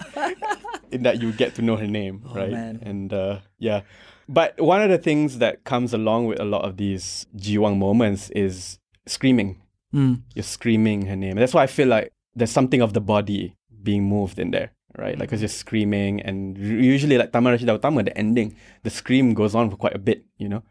in 0.91 1.03
that 1.03 1.21
you 1.21 1.31
get 1.31 1.55
to 1.55 1.61
know 1.61 1.75
her 1.75 1.87
name, 1.87 2.21
right? 2.33 2.49
Oh, 2.49 2.51
man. 2.51 2.79
And 2.81 3.13
uh, 3.13 3.39
yeah, 3.57 3.81
but 4.27 4.59
one 4.59 4.81
of 4.81 4.89
the 4.89 4.97
things 4.97 5.37
that 5.39 5.63
comes 5.63 5.93
along 5.93 6.27
with 6.27 6.39
a 6.39 6.45
lot 6.45 6.63
of 6.63 6.77
these 6.77 7.27
Jiwang 7.35 7.77
moments 7.77 8.29
is 8.31 8.79
screaming. 9.05 9.61
Mm. 9.93 10.23
You're 10.33 10.43
screaming 10.43 11.05
her 11.05 11.15
name. 11.15 11.35
That's 11.35 11.53
why 11.53 11.63
I 11.63 11.67
feel 11.67 11.87
like 11.87 12.11
there's 12.35 12.51
something 12.51 12.81
of 12.81 12.93
the 12.93 13.01
body 13.01 13.55
being 13.83 14.03
moved 14.03 14.39
in 14.39 14.51
there, 14.51 14.71
right? 14.97 15.17
Like, 15.17 15.29
cause 15.29 15.41
you're 15.41 15.47
screaming, 15.47 16.21
and 16.21 16.57
usually 16.57 17.17
like 17.17 17.31
Taman 17.31 17.57
Rashida 17.57 17.79
Utama, 17.79 18.03
the 18.03 18.17
ending, 18.17 18.55
the 18.83 18.89
scream 18.89 19.33
goes 19.33 19.55
on 19.55 19.69
for 19.69 19.77
quite 19.77 19.95
a 19.95 19.99
bit, 19.99 20.25
you 20.37 20.49
know. 20.49 20.63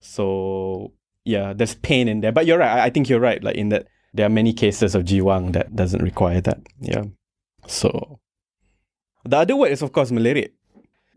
So 0.00 0.92
yeah, 1.24 1.52
there's 1.52 1.74
pain 1.74 2.08
in 2.08 2.20
there. 2.20 2.32
But 2.32 2.46
you're 2.46 2.58
right. 2.58 2.78
I, 2.78 2.84
I 2.84 2.90
think 2.90 3.08
you're 3.08 3.20
right. 3.20 3.42
Like 3.42 3.56
in 3.56 3.70
that 3.70 3.88
there 4.14 4.26
are 4.26 4.30
many 4.30 4.52
cases 4.52 4.94
of 4.94 5.04
Jiwang 5.04 5.52
that 5.52 5.74
doesn't 5.74 6.02
require 6.02 6.40
that. 6.42 6.60
Yeah. 6.80 7.04
So 7.66 8.20
the 9.30 9.36
other 9.38 9.56
word 9.56 9.72
is 9.72 9.82
of 9.82 9.92
course 9.92 10.10
meleret, 10.10 10.50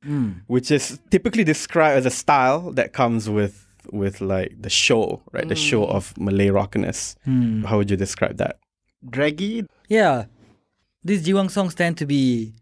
Mm. 0.05 0.41
which 0.47 0.71
is 0.71 0.99
typically 1.11 1.43
described 1.43 1.97
as 1.99 2.05
a 2.07 2.09
style 2.09 2.71
that 2.73 2.91
comes 2.93 3.29
with 3.29 3.67
with 3.91 4.21
like 4.21 4.51
the 4.59 4.69
show, 4.69 5.21
right? 5.31 5.47
The 5.47 5.55
show 5.55 5.85
of 5.85 6.17
Malay 6.17 6.49
rockiness. 6.49 7.15
Mm. 7.27 7.65
How 7.65 7.77
would 7.77 7.89
you 7.91 7.97
describe 7.97 8.37
that? 8.37 8.57
Draggy. 9.07 9.65
Yeah. 9.89 10.25
These 11.03 11.25
Jiwang 11.25 11.49
songs 11.51 11.73
tend 11.75 11.97
to 11.97 12.05
be 12.05 12.53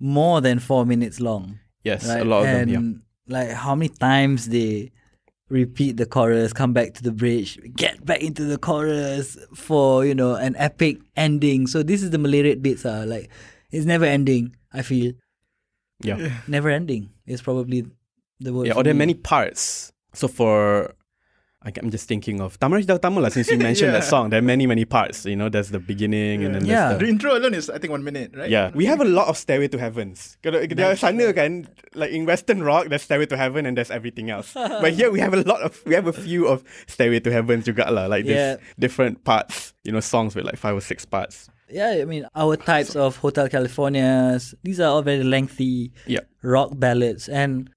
more 0.00 0.40
than 0.40 0.58
four 0.58 0.86
minutes 0.86 1.20
long. 1.20 1.58
Yes, 1.84 2.08
right? 2.08 2.22
a 2.22 2.24
lot 2.24 2.40
of 2.42 2.46
and 2.46 2.70
them. 2.70 3.02
like 3.28 3.50
how 3.50 3.74
many 3.74 3.88
times 3.88 4.48
they 4.48 4.90
repeat 5.48 5.96
the 5.96 6.06
chorus, 6.06 6.52
come 6.52 6.72
back 6.72 6.94
to 6.94 7.02
the 7.02 7.12
bridge, 7.12 7.58
get 7.76 8.04
back 8.04 8.22
into 8.22 8.44
the 8.44 8.58
chorus 8.58 9.36
for 9.54 10.04
you 10.04 10.14
know 10.14 10.34
an 10.34 10.54
epic 10.58 10.98
ending. 11.16 11.66
So 11.68 11.82
this 11.82 12.02
is 12.02 12.10
the 12.10 12.18
meleret 12.18 12.62
bits 12.62 12.84
are 12.86 13.06
like 13.06 13.30
it's 13.70 13.86
never 13.86 14.04
ending. 14.04 14.54
I 14.76 14.82
feel 14.84 15.16
Yeah, 16.04 16.20
yeah. 16.20 16.34
never 16.44 16.68
ending 16.68 17.08
is 17.24 17.40
probably 17.40 17.88
the 18.36 18.52
word. 18.52 18.68
yeah 18.68 18.76
or 18.76 18.84
there 18.84 18.92
are 18.92 18.98
many 19.00 19.16
parts. 19.16 19.92
So 20.12 20.28
for 20.28 20.92
I- 21.66 21.72
I'm 21.82 21.90
just 21.90 22.06
thinking 22.06 22.38
of 22.44 22.60
Tamaraj 22.62 22.86
Utama 22.86 23.18
lah, 23.24 23.32
since 23.32 23.50
you 23.50 23.58
mentioned 23.58 23.90
that 23.90 24.04
song. 24.12 24.30
There 24.30 24.38
are 24.38 24.44
many, 24.44 24.68
many 24.70 24.84
parts. 24.86 25.26
You 25.26 25.34
know, 25.34 25.48
there's 25.50 25.72
the 25.74 25.80
beginning 25.82 26.44
and 26.46 26.54
then 26.54 26.62
Yeah. 26.62 26.94
there's 26.94 27.00
The 27.00 27.06
the, 27.08 27.10
intro 27.10 27.30
alone 27.34 27.54
is 27.58 27.66
I 27.72 27.80
think 27.82 27.90
one 27.90 28.04
minute, 28.06 28.36
right? 28.38 28.46
Yeah, 28.46 28.70
we 28.76 28.86
have 28.86 29.00
a 29.02 29.08
lot 29.08 29.26
of 29.26 29.34
Stairway 29.40 29.66
to 29.74 29.78
Heavens. 29.80 30.38
Kalau 30.46 30.62
dia 30.62 30.94
sana 30.94 31.32
kan, 31.34 31.66
like 31.98 32.12
in 32.14 32.22
Western 32.22 32.62
rock, 32.62 32.86
there's 32.92 33.02
Stairway 33.02 33.26
to 33.32 33.36
Heaven 33.40 33.66
and 33.66 33.74
there's 33.74 33.90
everything 33.90 34.30
else. 34.30 34.54
but 34.84 34.94
here 34.94 35.10
we 35.10 35.18
have 35.18 35.34
a 35.34 35.42
lot 35.42 35.58
of, 35.64 35.80
we 35.88 35.96
have 35.98 36.06
a 36.06 36.14
few 36.14 36.46
of 36.46 36.62
Stairway 36.86 37.18
to 37.26 37.32
Heaven 37.34 37.64
juga 37.66 37.90
lah. 37.90 38.06
Like 38.06 38.28
Yeah. 38.30 38.60
this 38.62 38.76
different 38.78 39.24
parts, 39.26 39.74
you 39.82 39.90
know, 39.90 40.04
songs 40.04 40.36
with 40.38 40.46
like 40.46 40.60
five 40.60 40.76
or 40.78 40.84
six 40.84 41.02
parts. 41.02 41.50
Yeah, 41.70 41.98
I 42.00 42.04
mean 42.04 42.26
our 42.34 42.56
types 42.56 42.94
of 42.96 43.16
Hotel 43.16 43.48
Californias. 43.48 44.54
These 44.62 44.80
are 44.80 44.88
all 44.88 45.02
very 45.02 45.24
lengthy 45.24 45.92
Yeah. 46.06 46.20
rock 46.42 46.70
ballads, 46.78 47.28
and 47.28 47.70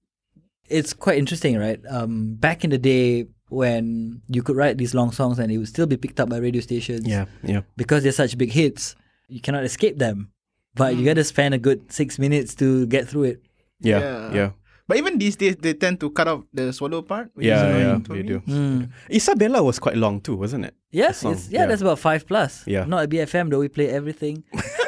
it's 0.68 0.92
quite 0.92 1.18
interesting, 1.18 1.58
right? 1.58 1.80
Um, 1.90 2.34
back 2.36 2.62
in 2.64 2.70
the 2.70 2.78
day 2.78 3.26
when 3.48 4.22
you 4.28 4.42
could 4.42 4.54
write 4.54 4.78
these 4.78 4.94
long 4.94 5.10
songs 5.10 5.38
and 5.40 5.50
it 5.50 5.58
would 5.58 5.66
still 5.66 5.86
be 5.86 5.96
picked 5.96 6.20
up 6.20 6.28
by 6.30 6.38
radio 6.38 6.60
stations. 6.60 7.06
Yeah, 7.06 7.26
yeah. 7.42 7.62
because 7.76 8.04
they're 8.04 8.12
such 8.12 8.38
big 8.38 8.52
hits, 8.52 8.94
you 9.28 9.40
cannot 9.40 9.64
escape 9.64 9.98
them. 9.98 10.30
But 10.76 10.94
Hmm. 10.94 11.00
you 11.00 11.04
got 11.06 11.14
to 11.14 11.24
spend 11.24 11.54
a 11.54 11.58
good 11.58 11.90
six 11.90 12.16
minutes 12.18 12.54
to 12.62 12.86
get 12.86 13.08
through 13.08 13.24
it. 13.24 13.42
Yeah, 13.80 13.98
Yeah. 13.98 14.34
yeah. 14.34 14.50
But 14.86 14.98
even 14.98 15.18
these 15.18 15.34
days, 15.34 15.56
they 15.58 15.74
tend 15.74 15.98
to 16.00 16.10
cut 16.10 16.28
off 16.28 16.44
the 16.54 16.72
swallow 16.72 17.02
part. 17.02 17.30
Which 17.34 17.46
Yeah, 17.46 17.64
annoying 17.66 17.82
yeah, 17.86 17.98
for 18.06 18.12
they 18.14 18.22
me. 18.22 18.28
do. 18.28 18.38
Mm. 18.46 18.88
Isabella 19.10 19.62
was 19.62 19.78
quite 19.80 19.96
long 19.96 20.20
too, 20.20 20.36
wasn't 20.36 20.64
it? 20.66 20.74
Yeah, 20.92 21.12
song, 21.12 21.32
it's, 21.34 21.48
yeah, 21.48 21.60
yeah. 21.60 21.66
that's 21.66 21.82
about 21.82 21.98
five 21.98 22.26
plus. 22.26 22.66
Yeah. 22.66 22.84
Not 22.84 23.04
at 23.04 23.10
BFM 23.10 23.50
though. 23.50 23.60
We 23.60 23.68
play 23.68 23.88
everything 23.88 24.42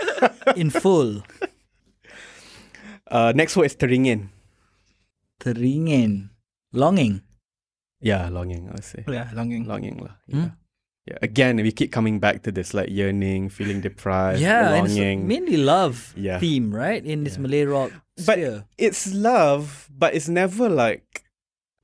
in 0.57 0.71
full. 0.71 1.23
Uh, 3.07 3.33
next 3.37 3.57
word 3.57 3.67
is 3.67 3.77
teringin. 3.77 4.29
Teringin. 5.41 6.31
Longing. 6.73 7.23
Yeah, 8.01 8.29
longing, 8.31 8.69
I 8.69 8.73
would 8.73 8.85
say. 8.85 9.05
Yeah, 9.07 9.31
longing. 9.35 9.67
Longing 9.67 9.99
lah. 9.99 10.17
Hmm? 10.31 10.38
Yeah. 10.38 10.51
Yeah. 11.07 11.19
Again, 11.21 11.57
we 11.59 11.73
keep 11.73 11.91
coming 11.91 12.21
back 12.21 12.43
to 12.45 12.53
this 12.53 12.75
like 12.75 12.88
yearning, 12.88 13.49
feeling 13.51 13.81
deprived, 13.81 14.38
yeah, 14.41 14.71
longing. 14.71 15.27
mainly 15.27 15.57
love 15.57 16.15
Yeah. 16.17 16.38
theme, 16.38 16.71
right? 16.75 17.03
In 17.05 17.25
this 17.25 17.35
Yeah. 17.35 17.43
Malay 17.43 17.65
rock 17.67 17.91
But 18.23 18.38
sphere. 18.38 18.65
it's 18.79 19.12
love, 19.12 19.91
but 19.91 20.15
it's 20.15 20.29
never 20.29 20.69
like 20.71 21.25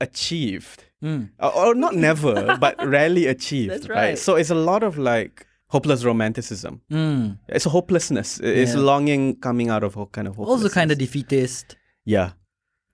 achieved. 0.00 0.84
Mm. 1.02 1.30
Or, 1.38 1.52
or 1.54 1.74
not 1.74 1.94
never, 1.94 2.56
but 2.60 2.74
rarely 2.84 3.26
achieved. 3.26 3.70
That's 3.72 3.88
right. 3.88 4.18
So 4.18 4.34
it's 4.36 4.50
a 4.50 4.54
lot 4.54 4.82
of 4.82 4.98
like 4.98 5.46
hopeless 5.68 6.04
romanticism. 6.04 6.80
Mm. 6.90 7.38
It's 7.48 7.66
a 7.66 7.70
hopelessness. 7.70 8.40
It's 8.40 8.74
Yeah. 8.74 8.80
longing 8.80 9.36
coming 9.36 9.68
out 9.70 9.84
of 9.84 9.96
a 9.96 10.06
kind 10.06 10.26
of 10.26 10.36
hopelessness. 10.36 10.64
Also 10.64 10.74
kind 10.74 10.90
of 10.90 10.98
defeatist, 10.98 11.76
yeah. 12.04 12.32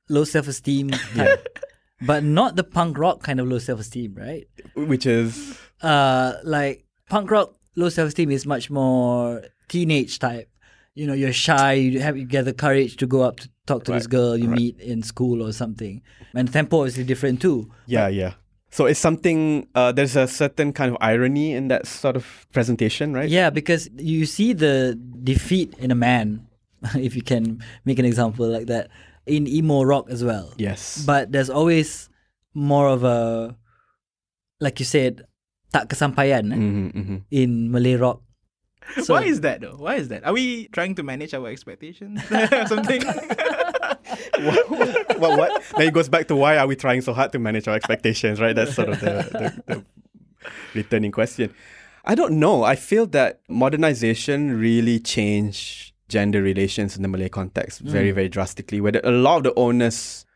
low 0.09 0.25
self 0.25 0.49
esteem 0.49 0.91
type. 0.91 1.59
But 2.05 2.25
not 2.25 2.57
the 2.57 2.65
punk 2.65 2.99
rock 2.99 3.23
kind 3.23 3.41
of 3.41 3.47
low 3.49 3.59
self 3.59 3.81
esteem, 3.81 4.15
right? 4.17 4.47
Which 4.75 5.07
is 5.07 5.57
Uh 5.81 6.35
like 6.45 6.85
punk 7.09 7.31
rock 7.31 7.55
low 7.77 7.89
self 7.89 8.09
esteem 8.09 8.31
is 8.31 8.45
much 8.45 8.69
more 8.69 9.45
teenage 9.69 10.19
type. 10.19 10.49
You 10.95 11.07
know, 11.07 11.15
you're 11.15 11.33
shy, 11.33 11.73
you 11.75 12.01
have 12.01 12.17
you 12.17 12.25
get 12.25 12.45
the 12.45 12.55
courage 12.55 12.97
to 12.99 13.07
go 13.07 13.23
up 13.23 13.41
to 13.41 13.49
talk 13.67 13.85
to 13.85 13.93
this 13.93 14.07
girl 14.07 14.37
you 14.37 14.49
right. 14.49 14.57
meet 14.57 14.81
in 14.81 15.03
school 15.03 15.43
or 15.43 15.53
something. 15.53 16.03
And 16.35 16.53
tempo 16.53 16.85
is 16.85 16.95
different 16.95 17.43
too. 17.43 17.71
yeah, 17.87 18.09
yeah. 18.09 18.35
So 18.75 18.87
it's 18.91 18.99
something. 18.99 19.71
Uh, 19.79 19.95
there's 19.95 20.19
a 20.19 20.27
certain 20.27 20.75
kind 20.75 20.91
of 20.91 20.99
irony 21.01 21.55
in 21.55 21.71
that 21.71 21.87
sort 21.87 22.19
of 22.19 22.27
presentation, 22.51 23.15
right? 23.15 23.31
Yeah, 23.31 23.51
because 23.51 23.87
you 23.95 24.27
see 24.27 24.51
the 24.53 24.99
defeat 25.23 25.79
in 25.79 25.93
a 25.93 25.95
man, 25.95 26.51
if 26.99 27.15
you 27.15 27.23
can 27.23 27.63
make 27.87 28.03
an 28.03 28.05
example 28.05 28.51
like 28.51 28.67
that, 28.67 28.91
in 29.31 29.47
emo 29.47 29.87
rock 29.87 30.11
as 30.11 30.27
well. 30.27 30.51
Yes. 30.59 31.07
But 31.07 31.31
there's 31.31 31.51
always 31.51 32.11
more 32.51 32.91
of 32.91 33.05
a, 33.07 33.55
like 34.59 34.83
you 34.83 34.87
said, 34.87 35.23
tak 35.71 35.87
kesampaian 35.87 36.51
eh, 36.51 36.59
hmm 36.59 36.91
hmm 36.91 37.19
in 37.31 37.71
Malay 37.71 37.95
rock. 37.95 38.24
So- 39.03 39.15
Why 39.15 39.25
is 39.25 39.41
that 39.41 39.61
though? 39.61 39.77
Why 39.77 39.97
is 39.97 40.09
that? 40.09 40.25
Are 40.25 40.33
we 40.33 40.69
trying 40.69 40.95
to 40.97 41.03
manage 41.03 41.35
our 41.35 41.49
expectations? 41.49 42.21
or 42.31 42.67
Something. 42.67 43.03
what, 43.05 44.71
what, 45.19 45.39
what? 45.39 45.63
Then 45.77 45.89
it 45.89 45.95
goes 45.95 46.09
back 46.09 46.29
to 46.29 46.37
why 46.37 46.59
are 46.59 46.67
we 46.67 46.77
trying 46.77 47.01
so 47.01 47.13
hard 47.13 47.33
to 47.33 47.39
manage 47.39 47.67
our 47.69 47.75
expectations, 47.75 48.41
right? 48.41 48.55
That's 48.55 48.75
sort 48.75 48.91
of 48.91 49.01
the, 49.01 49.63
the, 49.67 49.75
the 49.75 49.85
returning 50.75 51.13
question. 51.13 51.55
I 52.05 52.15
don't 52.15 52.39
know. 52.39 52.63
I 52.63 52.77
feel 52.77 53.07
that 53.07 53.41
modernization 53.49 54.59
really 54.59 54.99
changed 54.99 55.93
gender 56.09 56.43
relations 56.43 56.97
in 56.97 57.03
the 57.03 57.09
Malay 57.09 57.29
context 57.29 57.85
mm. 57.85 57.89
very, 57.89 58.11
very 58.11 58.29
drastically, 58.29 58.81
where 58.81 59.01
a 59.03 59.11
lot 59.11 59.39
of 59.39 59.43
the 59.45 59.55
onus 59.55 60.27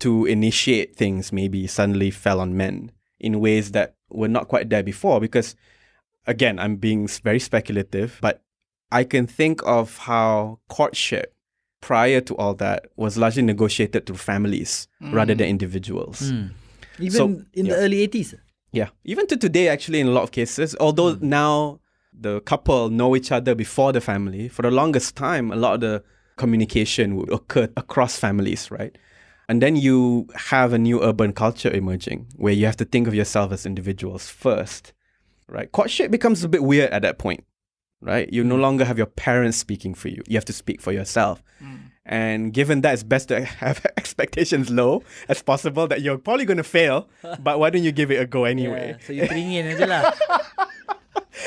to 0.00 0.26
initiate 0.26 0.96
things 0.96 1.32
maybe 1.32 1.66
suddenly 1.66 2.10
fell 2.10 2.40
on 2.40 2.56
men 2.56 2.90
in 3.20 3.40
ways 3.40 3.70
that 3.70 3.94
were 4.10 4.28
not 4.28 4.48
quite 4.48 4.68
there 4.68 4.82
before. 4.82 5.20
Because, 5.20 5.54
again, 6.26 6.58
I'm 6.58 6.76
being 6.76 7.08
very 7.08 7.38
speculative, 7.38 8.18
but 8.20 8.42
I 8.90 9.04
can 9.04 9.26
think 9.26 9.62
of 9.64 9.98
how 9.98 10.60
courtship 10.68 11.34
prior 11.80 12.20
to 12.20 12.36
all 12.36 12.54
that 12.54 12.86
was 12.96 13.16
largely 13.16 13.42
negotiated 13.42 14.06
through 14.06 14.16
families 14.16 14.86
rather 15.00 15.34
than 15.34 15.48
individuals. 15.48 16.30
Mm. 16.30 16.50
Even 16.98 17.10
So, 17.10 17.24
in 17.54 17.66
yeah. 17.66 17.74
the 17.74 17.80
early 17.80 18.06
80s. 18.06 18.34
Yeah. 18.70 18.88
Even 19.04 19.26
to 19.26 19.36
today, 19.36 19.68
actually, 19.68 20.00
in 20.00 20.06
a 20.06 20.10
lot 20.10 20.22
of 20.22 20.30
cases, 20.30 20.76
although 20.78 21.16
now 21.20 21.80
the 22.18 22.40
couple 22.42 22.88
know 22.90 23.16
each 23.16 23.32
other 23.32 23.54
before 23.54 23.92
the 23.92 24.00
family, 24.00 24.48
for 24.48 24.62
the 24.62 24.70
longest 24.70 25.16
time, 25.16 25.50
a 25.50 25.56
lot 25.56 25.74
of 25.74 25.80
the 25.80 26.04
communication 26.36 27.16
would 27.16 27.30
occur 27.32 27.68
across 27.76 28.16
families, 28.18 28.70
right? 28.70 28.96
And 29.48 29.60
then 29.60 29.76
you 29.76 30.28
have 30.34 30.72
a 30.72 30.78
new 30.78 31.02
urban 31.02 31.32
culture 31.32 31.70
emerging 31.70 32.28
where 32.36 32.52
you 32.52 32.64
have 32.66 32.76
to 32.76 32.84
think 32.84 33.08
of 33.08 33.14
yourself 33.14 33.52
as 33.52 33.66
individuals 33.66 34.28
first, 34.28 34.92
right? 35.52 35.70
Courtship 35.70 36.10
becomes 36.10 36.42
a 36.42 36.48
bit 36.48 36.64
weird 36.64 36.90
at 36.90 37.02
that 37.02 37.18
point, 37.18 37.44
right? 38.00 38.32
You 38.32 38.42
no 38.42 38.56
mm. 38.56 38.60
longer 38.60 38.84
have 38.84 38.98
your 38.98 39.06
parents 39.06 39.58
speaking 39.58 39.94
for 39.94 40.08
you, 40.08 40.22
you 40.26 40.36
have 40.36 40.44
to 40.46 40.52
speak 40.52 40.80
for 40.80 40.92
yourself. 40.92 41.42
Mm. 41.62 41.78
And 42.04 42.52
given 42.52 42.80
that, 42.80 42.94
it's 42.94 43.04
best 43.04 43.28
to 43.28 43.44
have 43.62 43.84
expectations 43.96 44.70
low 44.70 45.04
as 45.28 45.42
possible 45.42 45.86
that 45.86 46.02
you're 46.02 46.18
probably 46.18 46.44
going 46.44 46.56
to 46.56 46.64
fail, 46.64 47.08
but 47.40 47.60
why 47.60 47.70
don't 47.70 47.84
you 47.84 47.92
give 47.92 48.10
it 48.10 48.20
a 48.20 48.26
go 48.26 48.44
anyway? 48.44 48.96
Yeah, 48.98 49.06
so 49.06 49.12
you 49.12 49.22
teringin 49.22 49.74
aja 49.74 49.86
lah. 49.86 50.02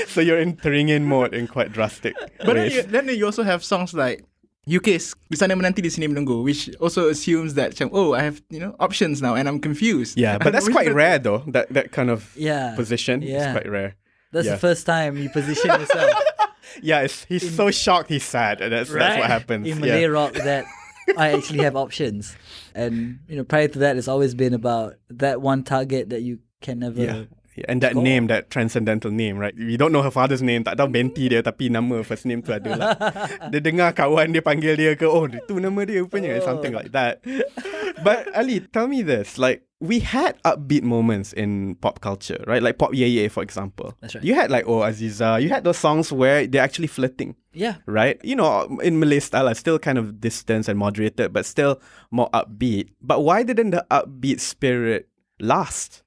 So 0.07 0.19
you're 0.19 0.39
in 0.39 0.57
in 0.59 1.05
mode 1.05 1.33
in 1.33 1.47
quite 1.47 1.71
drastic 1.71 2.15
But 2.39 2.55
then 2.55 2.71
you, 2.71 2.81
then 2.83 3.07
you 3.09 3.25
also 3.25 3.43
have 3.43 3.63
songs 3.63 3.93
like 3.93 4.25
Ukays 4.67 5.15
Di 5.29 5.37
Sana 5.37 5.55
Menanti 5.55 5.81
Di 5.81 5.89
Sini 5.89 6.07
Menunggu, 6.09 6.43
which 6.43 6.69
also 6.79 7.09
assumes 7.09 7.53
that 7.53 7.71
macam, 7.75 7.89
oh 7.93 8.13
I 8.13 8.23
have 8.23 8.41
you 8.49 8.59
know 8.59 8.75
options 8.79 9.21
now 9.21 9.35
and 9.35 9.47
I'm 9.47 9.59
confused. 9.59 10.17
yeah, 10.17 10.37
but 10.37 10.51
that's 10.53 10.69
quite 10.69 10.93
rare 10.93 11.19
though. 11.19 11.43
That 11.47 11.69
that 11.73 11.91
kind 11.91 12.09
of 12.09 12.33
Yeah. 12.35 12.75
position 12.75 13.21
is 13.23 13.29
Yeah. 13.29 13.51
quite 13.53 13.69
rare. 13.69 13.95
That's 14.31 14.47
Yeah. 14.47 14.53
the 14.57 14.59
first 14.59 14.85
time 14.85 15.17
you 15.17 15.29
position 15.29 15.69
yourself. 15.79 16.11
Yeah, 16.81 17.01
it's, 17.07 17.23
he's 17.25 17.55
so 17.55 17.71
shocked 17.71 18.09
he's 18.09 18.25
sad. 18.25 18.59
and 18.59 18.73
That's 18.73 18.89
that's 18.91 19.15
what 19.15 19.21
right? 19.21 19.29
happens. 19.29 19.67
In 19.69 19.79
yeah. 19.79 19.85
Malay 19.95 20.05
rock 20.11 20.33
that 20.33 20.65
I 21.17 21.31
actually 21.37 21.63
have 21.63 21.75
options. 21.77 22.35
And 22.73 23.19
you 23.29 23.37
know, 23.37 23.43
prior 23.45 23.67
to 23.69 23.79
that 23.79 23.95
it's 23.97 24.09
always 24.09 24.33
been 24.33 24.53
about 24.53 24.95
that 25.09 25.41
one 25.41 25.63
target 25.63 26.09
that 26.09 26.21
you 26.23 26.39
can 26.61 26.79
never 26.79 26.99
Yeah. 26.99 27.15
Yeah, 27.15 27.23
And 27.67 27.79
that 27.79 27.95
Score. 27.95 28.03
name, 28.03 28.27
that 28.27 28.51
transcendental 28.51 29.11
name, 29.11 29.39
right? 29.39 29.55
We 29.55 29.77
don't 29.79 29.95
know 29.95 30.03
her 30.03 30.11
father's 30.11 30.43
name. 30.43 30.67
Tak 30.67 30.75
tahu 30.75 30.91
Benti 30.91 31.31
dia, 31.31 31.39
tapi 31.39 31.71
nama 31.71 32.03
first 32.03 32.27
name 32.27 32.43
tu 32.43 32.51
ada 32.51 32.75
lah. 32.75 32.89
dia 33.51 33.63
dengar 33.63 33.95
kawan 33.95 34.35
dia 34.35 34.43
panggil 34.43 34.75
dia 34.75 34.91
ke, 34.99 35.07
oh, 35.07 35.23
itu 35.31 35.55
nama 35.55 35.87
dia 35.87 36.03
rupanya. 36.03 36.35
Oh. 36.35 36.43
Something 36.43 36.75
like 36.75 36.91
that. 36.91 37.23
But 38.03 38.27
Ali, 38.35 38.59
tell 38.59 38.91
me 38.91 38.99
this. 39.07 39.39
Like, 39.39 39.63
we 39.79 39.99
had 39.99 40.35
upbeat 40.43 40.83
moments 40.83 41.31
in 41.33 41.75
pop 41.79 42.01
culture, 42.01 42.43
right? 42.47 42.63
Like 42.63 42.77
Pop 42.77 42.93
Ye 42.93 43.07
Ye, 43.07 43.27
for 43.27 43.43
example. 43.43 43.93
That's 44.01 44.15
right. 44.15 44.23
You 44.23 44.35
had 44.35 44.51
like 44.51 44.67
Oh 44.67 44.83
Aziza. 44.83 45.41
You 45.41 45.49
had 45.49 45.63
those 45.63 45.77
songs 45.77 46.11
where 46.11 46.47
they're 46.47 46.63
actually 46.63 46.87
flirting. 46.87 47.35
Yeah. 47.55 47.75
right? 47.85 48.19
You 48.23 48.35
know, 48.35 48.79
in 48.83 48.99
Malay 48.99 49.19
style, 49.19 49.47
are 49.47 49.55
still 49.55 49.79
kind 49.79 49.97
of 49.97 50.19
distant 50.19 50.67
and 50.67 50.77
moderated, 50.77 51.31
but 51.31 51.45
still 51.45 51.79
more 52.11 52.29
upbeat. 52.31 52.89
But 53.01 53.23
why 53.23 53.43
didn't 53.43 53.71
the 53.71 53.85
upbeat 53.89 54.39
spirit 54.39 55.07
last? 55.39 56.03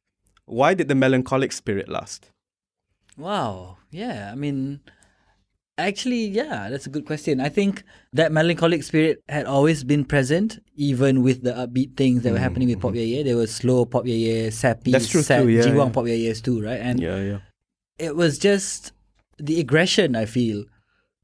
Why 0.48 0.74
did 0.74 0.88
the 0.88 0.94
melancholic 0.94 1.52
spirit 1.52 1.88
last? 1.88 2.30
Wow. 3.16 3.76
Yeah. 3.90 4.30
I 4.32 4.34
mean, 4.34 4.80
actually, 5.76 6.26
yeah, 6.26 6.68
that's 6.70 6.86
a 6.86 6.90
good 6.90 7.04
question. 7.06 7.40
I 7.40 7.48
think 7.48 7.82
that 8.12 8.32
melancholic 8.32 8.82
spirit 8.82 9.22
had 9.28 9.46
always 9.46 9.84
been 9.84 10.04
present, 10.04 10.58
even 10.74 11.22
with 11.22 11.42
the 11.42 11.52
upbeat 11.52 11.96
things 11.96 12.22
that 12.22 12.32
were 12.32 12.38
happening 12.38 12.68
with 12.68 12.80
Pop 12.80 12.94
Ye 12.94 13.04
Ye. 13.04 13.22
There 13.22 13.36
was 13.36 13.54
slow 13.54 13.84
Pop 13.84 14.06
Ye 14.06 14.16
Ye, 14.16 14.50
sappy, 14.50 14.90
Mm-hmm. 14.90 14.92
That's 14.92 15.08
true 15.08 15.22
sad, 15.22 15.42
too, 15.42 15.48
yeah, 15.50 15.62
jiwang 15.62 15.86
yeah. 15.88 15.92
Pop 15.92 16.06
Ye 16.06 16.16
Ye's 16.16 16.40
too, 16.40 16.62
right? 16.62 16.80
And 16.80 17.00
Yeah, 17.00 17.20
yeah. 17.20 17.38
it 17.98 18.16
was 18.16 18.38
just 18.38 18.92
the 19.38 19.60
aggression, 19.60 20.16
I 20.16 20.24
feel, 20.26 20.64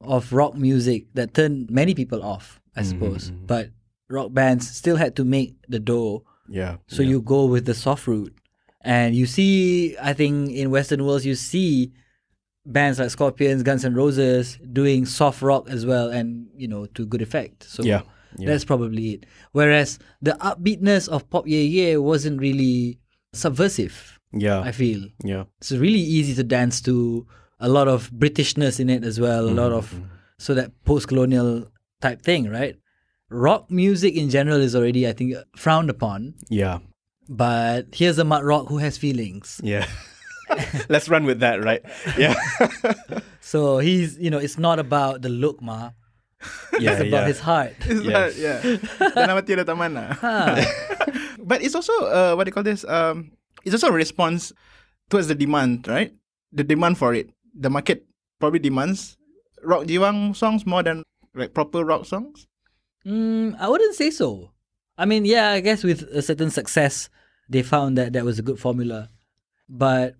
of 0.01 0.31
rock 0.33 0.55
music 0.55 1.05
that 1.13 1.33
turned 1.33 1.69
many 1.71 1.93
people 1.95 2.21
off, 2.23 2.59
I 2.75 2.81
Mm-hmm, 2.81 2.89
suppose. 2.89 3.31
But 3.31 3.69
rock 4.09 4.33
bands 4.33 4.69
still 4.69 4.97
had 4.97 5.15
to 5.15 5.23
make 5.23 5.55
the 5.67 5.79
dough. 5.79 6.23
Yeah. 6.47 6.77
So 6.87 7.01
you 7.01 7.21
go 7.21 7.45
with 7.45 7.65
the 7.65 7.73
soft 7.73 8.05
route. 8.07 8.33
And 8.85 9.15
you 9.15 9.25
see, 9.25 9.97
I 9.99 10.13
think 10.13 10.51
in 10.51 10.69
Western 10.69 11.03
worlds, 11.03 11.25
you 11.25 11.33
see 11.35 11.91
bands 12.65 12.99
like 12.99 13.09
Scorpions, 13.09 13.63
Guns 13.63 13.83
N' 13.83 13.95
Roses 13.95 14.59
doing 14.71 15.05
soft 15.05 15.41
rock 15.41 15.67
as 15.69 15.85
well, 15.85 16.09
and 16.09 16.47
you 16.55 16.67
know 16.67 16.85
to 16.93 17.05
good 17.05 17.21
effect. 17.21 17.63
So 17.63 17.81
Yeah, 17.83 18.01
yeah. 18.37 18.49
that's 18.49 18.63
probably 18.65 19.13
it. 19.15 19.25
Whereas 19.53 19.97
the 20.21 20.37
upbeatness 20.39 21.09
of 21.09 21.27
Pop 21.31 21.47
Ye 21.47 21.65
Ye 21.65 21.97
wasn't 21.97 22.39
really 22.39 22.99
subversive. 23.33 24.19
yeah, 24.31 24.59
I 24.61 24.71
feel 24.71 25.07
yeah. 25.23 25.43
it's 25.59 25.71
really 25.71 25.99
easy 26.17 26.33
to 26.35 26.43
dance 26.43 26.81
to 26.81 27.25
a 27.59 27.69
lot 27.69 27.87
of 27.87 28.09
Britishness 28.11 28.79
in 28.79 28.89
it 28.89 29.03
as 29.03 29.19
well, 29.19 29.45
a 29.47 29.55
lot 29.61 29.71
Mm-hmm, 29.71 30.03
of 30.03 30.09
so 30.37 30.53
that 30.53 30.71
post-colonial 30.83 31.71
type 32.01 32.21
thing, 32.21 32.49
right? 32.49 32.75
Rock 33.29 33.71
music 33.71 34.15
in 34.15 34.29
general 34.29 34.59
is 34.59 34.75
already, 34.75 35.07
I 35.07 35.13
think, 35.13 35.33
frowned 35.55 35.89
upon. 35.89 36.35
Yeah, 36.49 36.79
But 37.27 37.93
here's 37.93 38.17
a 38.19 38.25
Mat 38.25 38.43
Rock 38.43 38.67
who 38.69 38.77
has 38.77 38.97
feelings. 38.97 39.59
yeah. 39.63 39.87
Let's 40.89 41.09
run 41.09 41.25
with 41.25 41.39
that, 41.41 41.63
right? 41.65 41.81
Yeah, 42.21 42.37
So 43.41 43.79
he's, 43.79 44.17
you 44.21 44.29
know, 44.29 44.37
it's 44.37 44.59
not 44.59 44.77
about 44.77 45.23
the 45.23 45.29
look, 45.29 45.57
ma. 45.61 45.89
yeah, 46.77 46.91
It's 46.93 47.01
about 47.01 47.25
yeah. 47.25 47.27
his 47.27 47.39
heart. 47.41 47.73
It's 47.81 48.05
Yes. 48.05 48.13
that, 48.13 48.31
yeah. 48.37 48.57
Dalam 49.17 49.41
hati 49.41 49.57
ada 49.57 49.65
taman. 49.65 49.97
But 51.41 51.65
it's 51.65 51.73
also 51.73 51.93
uh, 52.05 52.37
what 52.37 52.45
do 52.45 52.49
you 52.49 52.53
call 52.53 52.61
this? 52.65 52.85
Um, 52.85 53.33
it's 53.65 53.73
also 53.73 53.89
a 53.89 53.97
response 53.97 54.53
towards 55.09 55.27
the 55.29 55.35
demand, 55.37 55.87
right? 55.89 56.13
The 56.53 56.61
demand 56.63 56.97
for 57.01 57.13
it. 57.17 57.33
The 57.57 57.69
market 57.73 58.05
probably 58.37 58.59
demands 58.61 59.17
rock 59.65 59.89
jiwang 59.89 60.35
songs 60.37 60.61
more 60.65 60.83
than 60.85 61.01
like 61.33 61.53
proper 61.57 61.81
rock 61.81 62.05
songs. 62.05 62.45
Mm, 63.05 63.57
I 63.57 63.65
wouldn't 63.69 63.97
say 63.97 64.09
so. 64.13 64.53
I 64.97 65.05
mean, 65.05 65.25
yeah, 65.25 65.49
I 65.51 65.59
guess 65.59 65.83
with 65.83 66.03
a 66.03 66.21
certain 66.21 66.49
success, 66.49 67.09
they 67.49 67.63
found 67.63 67.97
that 67.97 68.13
that 68.13 68.23
was 68.25 68.39
a 68.39 68.41
good 68.41 68.59
formula. 68.59 69.09
But 69.67 70.15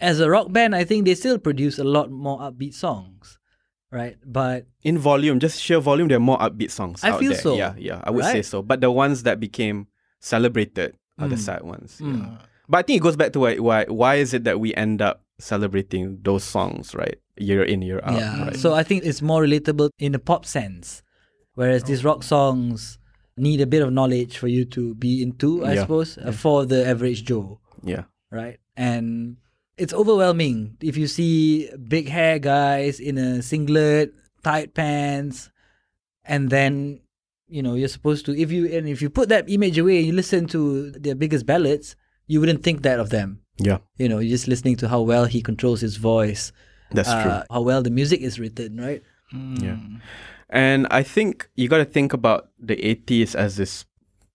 as 0.00 0.20
a 0.20 0.28
rock 0.28 0.52
band, 0.52 0.74
I 0.74 0.84
think 0.84 1.04
they 1.04 1.14
still 1.14 1.38
produce 1.38 1.78
a 1.78 1.84
lot 1.84 2.10
more 2.10 2.38
upbeat 2.40 2.74
songs, 2.74 3.38
right? 3.90 4.16
But 4.26 4.66
In 4.82 4.98
volume, 4.98 5.38
just 5.38 5.60
sheer 5.60 5.78
volume, 5.80 6.08
there 6.08 6.16
are 6.16 6.20
more 6.20 6.38
upbeat 6.38 6.70
songs. 6.70 7.04
I 7.04 7.10
out 7.10 7.20
feel 7.20 7.32
there. 7.32 7.40
so, 7.40 7.56
Yeah, 7.56 7.74
yeah. 7.78 8.00
I 8.04 8.10
would 8.10 8.24
say 8.24 8.42
so. 8.42 8.62
But 8.62 8.80
the 8.80 8.90
ones 8.90 9.22
that 9.22 9.38
became 9.40 9.86
celebrated 10.20 10.96
are 11.18 11.28
the 11.28 11.36
Mm. 11.36 11.38
sad 11.46 11.62
ones. 11.62 11.98
Mm. 12.00 12.18
Yeah. 12.18 12.38
But 12.68 12.78
I 12.78 12.82
think 12.82 12.96
it 12.98 13.02
goes 13.02 13.16
back 13.16 13.32
to 13.34 13.40
why, 13.40 13.56
why 13.58 13.84
why 13.88 14.14
is 14.16 14.32
it 14.34 14.44
that 14.44 14.58
we 14.58 14.74
end 14.74 15.02
up 15.02 15.22
celebrating 15.38 16.18
those 16.22 16.42
songs, 16.44 16.94
right? 16.94 17.18
Year 17.36 17.62
in, 17.62 17.82
year 17.82 18.00
out. 18.02 18.18
yeah, 18.18 18.44
Right? 18.44 18.56
so 18.56 18.72
I 18.74 18.82
think 18.82 19.04
it's 19.04 19.20
more 19.20 19.42
relatable 19.42 19.90
in 19.98 20.12
the 20.12 20.18
pop 20.18 20.46
sense, 20.46 21.02
whereas 21.54 21.84
these 21.84 22.04
rock 22.04 22.22
songs, 22.22 22.98
need 23.36 23.60
a 23.60 23.66
bit 23.66 23.82
of 23.82 23.92
knowledge 23.92 24.38
for 24.38 24.48
you 24.48 24.64
to 24.66 24.94
be 24.94 25.22
into, 25.22 25.64
I 25.64 25.74
Yeah. 25.74 25.80
suppose, 25.82 26.18
uh, 26.18 26.32
for 26.32 26.66
the 26.66 26.86
average 26.86 27.24
Joe, 27.24 27.60
Yeah. 27.82 28.04
right? 28.30 28.58
And 28.76 29.36
it's 29.78 29.92
overwhelming 29.94 30.76
if 30.82 30.96
you 30.96 31.06
see 31.06 31.68
big 31.88 32.08
hair 32.08 32.38
guys 32.38 33.00
in 33.00 33.16
a 33.18 33.42
singlet, 33.42 34.12
tight 34.44 34.74
pants, 34.74 35.50
and 36.24 36.50
then 36.50 37.00
you 37.48 37.62
know 37.62 37.74
you're 37.74 37.88
supposed 37.88 38.24
to 38.26 38.32
if 38.36 38.50
you 38.50 38.66
and 38.66 38.88
if 38.88 39.02
you 39.02 39.10
put 39.10 39.28
that 39.28 39.48
image 39.50 39.76
away 39.78 39.98
and 39.98 40.06
you 40.06 40.12
listen 40.12 40.46
to 40.46 40.90
their 40.92 41.14
biggest 41.14 41.44
ballads, 41.46 41.96
you 42.26 42.40
wouldn't 42.40 42.62
think 42.62 42.82
that 42.82 43.00
of 43.00 43.10
them. 43.10 43.40
Yeah. 43.58 43.78
You 43.98 44.08
know, 44.08 44.18
you're 44.18 44.30
just 44.36 44.48
listening 44.48 44.76
to 44.76 44.88
how 44.88 45.02
well 45.02 45.24
he 45.26 45.42
controls 45.42 45.80
his 45.80 45.96
voice, 45.96 46.52
That's 46.92 47.08
uh, 47.08 47.22
true. 47.22 47.42
how 47.54 47.62
well 47.62 47.82
the 47.82 47.90
music 47.90 48.20
is 48.20 48.38
written, 48.40 48.78
right? 48.80 49.02
Yeah. 49.32 49.76
And 50.52 50.86
I 50.90 51.02
think 51.02 51.48
you 51.56 51.66
got 51.68 51.78
to 51.78 51.84
think 51.86 52.12
about 52.12 52.50
the 52.60 52.76
80s 52.76 53.34
as 53.34 53.56
this 53.56 53.86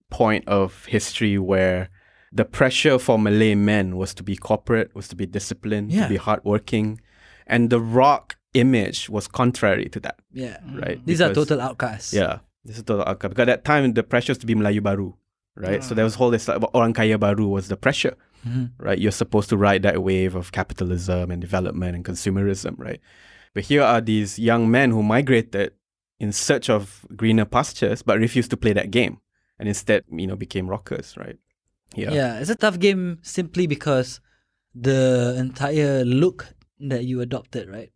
point 0.09 0.47
of 0.47 0.85
history 0.85 1.37
where 1.37 1.89
the 2.33 2.43
pressure 2.43 2.97
for 2.97 3.19
Malay 3.19 3.53
men 3.55 3.95
was 3.97 4.13
to 4.15 4.23
be 4.23 4.35
corporate, 4.35 4.93
was 4.95 5.07
to 5.09 5.15
be 5.15 5.25
disciplined, 5.27 5.91
Yeah. 5.91 6.03
to 6.03 6.09
be 6.09 6.17
hardworking. 6.17 6.99
And 7.45 7.69
the 7.69 7.79
rock 7.79 8.35
image 8.53 9.09
was 9.09 9.27
contrary 9.27 9.85
to 9.89 9.99
that, 10.01 10.17
Yeah. 10.33 10.57
right? 10.73 10.99
These 11.05 11.21
are 11.21 11.33
total 11.33 11.61
outcasts. 11.61 12.13
Yeah. 12.13 12.39
This 12.65 12.77
is 12.77 12.83
total 12.83 13.05
outcome. 13.07 13.29
Because 13.29 13.43
at 13.43 13.45
that 13.47 13.65
time, 13.65 13.93
the 13.93 14.03
pressure 14.03 14.31
was 14.31 14.39
to 14.39 14.45
be 14.47 14.55
Melayu 14.55 14.81
Baru, 14.81 15.13
right? 15.55 15.83
So 15.83 15.93
there 15.95 16.03
was 16.03 16.15
whole 16.15 16.31
this 16.31 16.47
like, 16.47 16.59
Orang 16.73 16.93
Kaya 16.93 17.17
Baru 17.19 17.47
was 17.47 17.67
the 17.69 17.77
pressure, 17.77 18.15
Mhm. 18.45 18.71
right? 18.79 18.97
You're 18.99 19.11
supposed 19.11 19.49
to 19.49 19.57
ride 19.57 19.83
that 19.83 20.01
wave 20.01 20.33
of 20.35 20.51
capitalism 20.51 21.29
and 21.31 21.39
development 21.39 21.95
and 21.95 22.03
consumerism, 22.03 22.73
right? 22.77 22.99
But 23.53 23.65
here 23.65 23.83
are 23.83 24.01
these 24.01 24.37
young 24.39 24.69
men 24.69 24.91
who 24.91 25.01
migrated 25.03 25.71
in 26.19 26.31
search 26.31 26.69
of 26.69 27.05
greener 27.15 27.45
pastures, 27.45 28.01
but 28.01 28.19
refused 28.19 28.49
to 28.51 28.57
play 28.57 28.73
that 28.73 28.91
game, 28.91 29.19
and 29.59 29.67
instead, 29.67 30.03
you 30.11 30.27
know, 30.27 30.35
became 30.35 30.67
rockers, 30.67 31.15
right? 31.17 31.37
Yeah. 31.95 32.11
Yeah, 32.11 32.39
it's 32.39 32.49
a 32.49 32.55
tough 32.55 32.79
game 32.79 33.19
simply 33.21 33.67
because 33.67 34.19
the 34.75 35.35
entire 35.37 36.03
look 36.03 36.53
that 36.79 37.05
you 37.05 37.21
adopted, 37.21 37.69
right? 37.69 37.91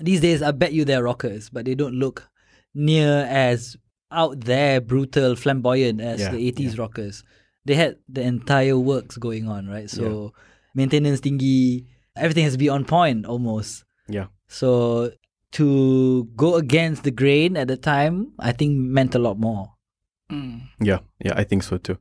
These 0.00 0.20
days, 0.20 0.42
I 0.42 0.52
bet 0.52 0.72
you 0.72 0.84
they're 0.84 1.02
rockers, 1.02 1.50
but 1.50 1.64
they 1.64 1.74
don't 1.74 1.94
look 1.94 2.28
near 2.74 3.26
as 3.28 3.76
out 4.10 4.40
there, 4.40 4.80
brutal, 4.80 5.36
flamboyant 5.36 6.00
as 6.00 6.20
Yeah, 6.20 6.30
the 6.30 6.52
80s 6.52 6.78
rockers. 6.78 7.24
They 7.64 7.74
had 7.74 7.96
the 8.08 8.22
entire 8.22 8.78
works 8.78 9.16
going 9.18 9.48
on, 9.48 9.68
right? 9.68 9.90
So, 9.90 10.32
maintenance 10.74 11.20
thingy, 11.20 11.86
everything 12.16 12.44
has 12.44 12.54
to 12.54 12.58
be 12.58 12.68
on 12.68 12.84
point 12.84 13.26
almost. 13.26 13.84
Yeah. 14.08 14.26
So, 14.48 15.12
to 15.52 16.24
go 16.36 16.56
against 16.56 17.02
the 17.02 17.10
grain 17.10 17.56
at 17.56 17.68
the 17.68 17.76
time, 17.76 18.32
I 18.38 18.52
think 18.52 18.76
meant 18.76 19.14
a 19.14 19.18
lot 19.18 19.38
more. 19.38 19.72
Mm. 20.30 20.68
Yeah, 20.80 21.00
yeah, 21.18 21.32
I 21.36 21.44
think 21.44 21.62
so 21.62 21.76
too. 21.76 21.98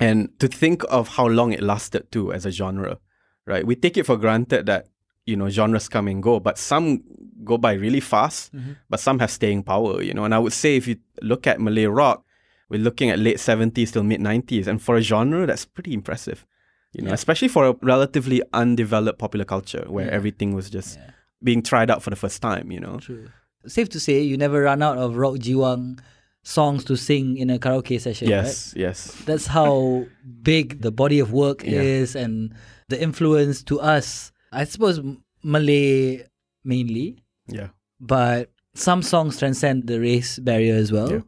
And 0.00 0.30
to 0.40 0.48
think 0.48 0.82
of 0.88 1.08
how 1.08 1.26
long 1.26 1.52
it 1.52 1.62
lasted 1.62 2.10
too 2.10 2.32
as 2.32 2.46
a 2.46 2.50
genre, 2.50 2.98
right? 3.46 3.66
We 3.66 3.76
take 3.76 3.96
it 3.96 4.06
for 4.06 4.16
granted 4.16 4.66
that, 4.66 4.88
you 5.26 5.36
know, 5.36 5.48
genres 5.50 5.88
come 5.88 6.08
and 6.08 6.22
go, 6.22 6.40
but 6.40 6.58
some 6.58 7.02
go 7.44 7.58
by 7.58 7.74
really 7.74 8.00
fast, 8.00 8.54
mm-hmm. 8.54 8.72
but 8.88 8.98
some 8.98 9.18
have 9.18 9.30
staying 9.30 9.62
power, 9.62 10.02
you 10.02 10.14
know. 10.14 10.24
And 10.24 10.34
I 10.34 10.38
would 10.38 10.52
say 10.52 10.76
if 10.76 10.88
you 10.88 10.96
look 11.22 11.46
at 11.46 11.60
Malay 11.60 11.84
rock, 11.84 12.24
we're 12.70 12.80
looking 12.80 13.10
at 13.10 13.18
late 13.18 13.36
70s 13.36 13.92
till 13.92 14.02
mid 14.02 14.20
90s. 14.20 14.66
And 14.66 14.80
for 14.80 14.96
a 14.96 15.02
genre, 15.02 15.46
that's 15.46 15.64
pretty 15.64 15.92
impressive, 15.92 16.46
you 16.92 17.02
know, 17.02 17.12
especially 17.12 17.48
for 17.48 17.66
a 17.66 17.74
relatively 17.82 18.42
undeveloped 18.52 19.18
popular 19.18 19.44
culture 19.44 19.84
where 19.88 20.10
everything 20.10 20.54
was 20.54 20.70
just 20.70 20.98
being 21.42 21.62
tried 21.62 21.90
out 21.90 22.02
for 22.02 22.10
the 22.10 22.16
first 22.16 22.42
time, 22.42 22.70
you 22.70 22.80
know. 22.80 22.98
True. 22.98 23.28
Safe 23.66 23.88
to 23.90 24.00
say, 24.00 24.20
you 24.22 24.36
never 24.36 24.62
run 24.62 24.82
out 24.82 24.98
of 24.98 25.16
Rock 25.16 25.34
Jiwang 25.36 26.00
songs 26.42 26.84
to 26.84 26.96
sing 26.96 27.36
in 27.36 27.50
a 27.50 27.58
karaoke 27.58 28.00
session, 28.00 28.28
right? 28.28 28.44
Yes, 28.44 28.72
yes. 28.76 29.12
That's 29.26 29.46
how 29.46 30.06
big 30.42 30.80
the 30.80 30.90
body 30.90 31.18
of 31.18 31.32
work 31.32 31.62
Yeah. 31.64 31.80
is 31.80 32.16
and 32.16 32.54
the 32.88 33.00
influence 33.00 33.62
to 33.64 33.78
us. 33.80 34.32
I 34.52 34.64
suppose 34.64 35.00
Malay 35.42 36.24
mainly, 36.64 37.18
Yeah. 37.48 37.68
but 38.00 38.50
some 38.74 39.02
songs 39.02 39.38
transcend 39.38 39.86
the 39.86 40.00
race 40.00 40.38
barrier 40.38 40.74
as 40.76 40.90
well. 40.92 41.10
Yeah. 41.10 41.20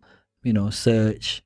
You 0.42 0.52
know, 0.54 0.70
Search 0.70 1.42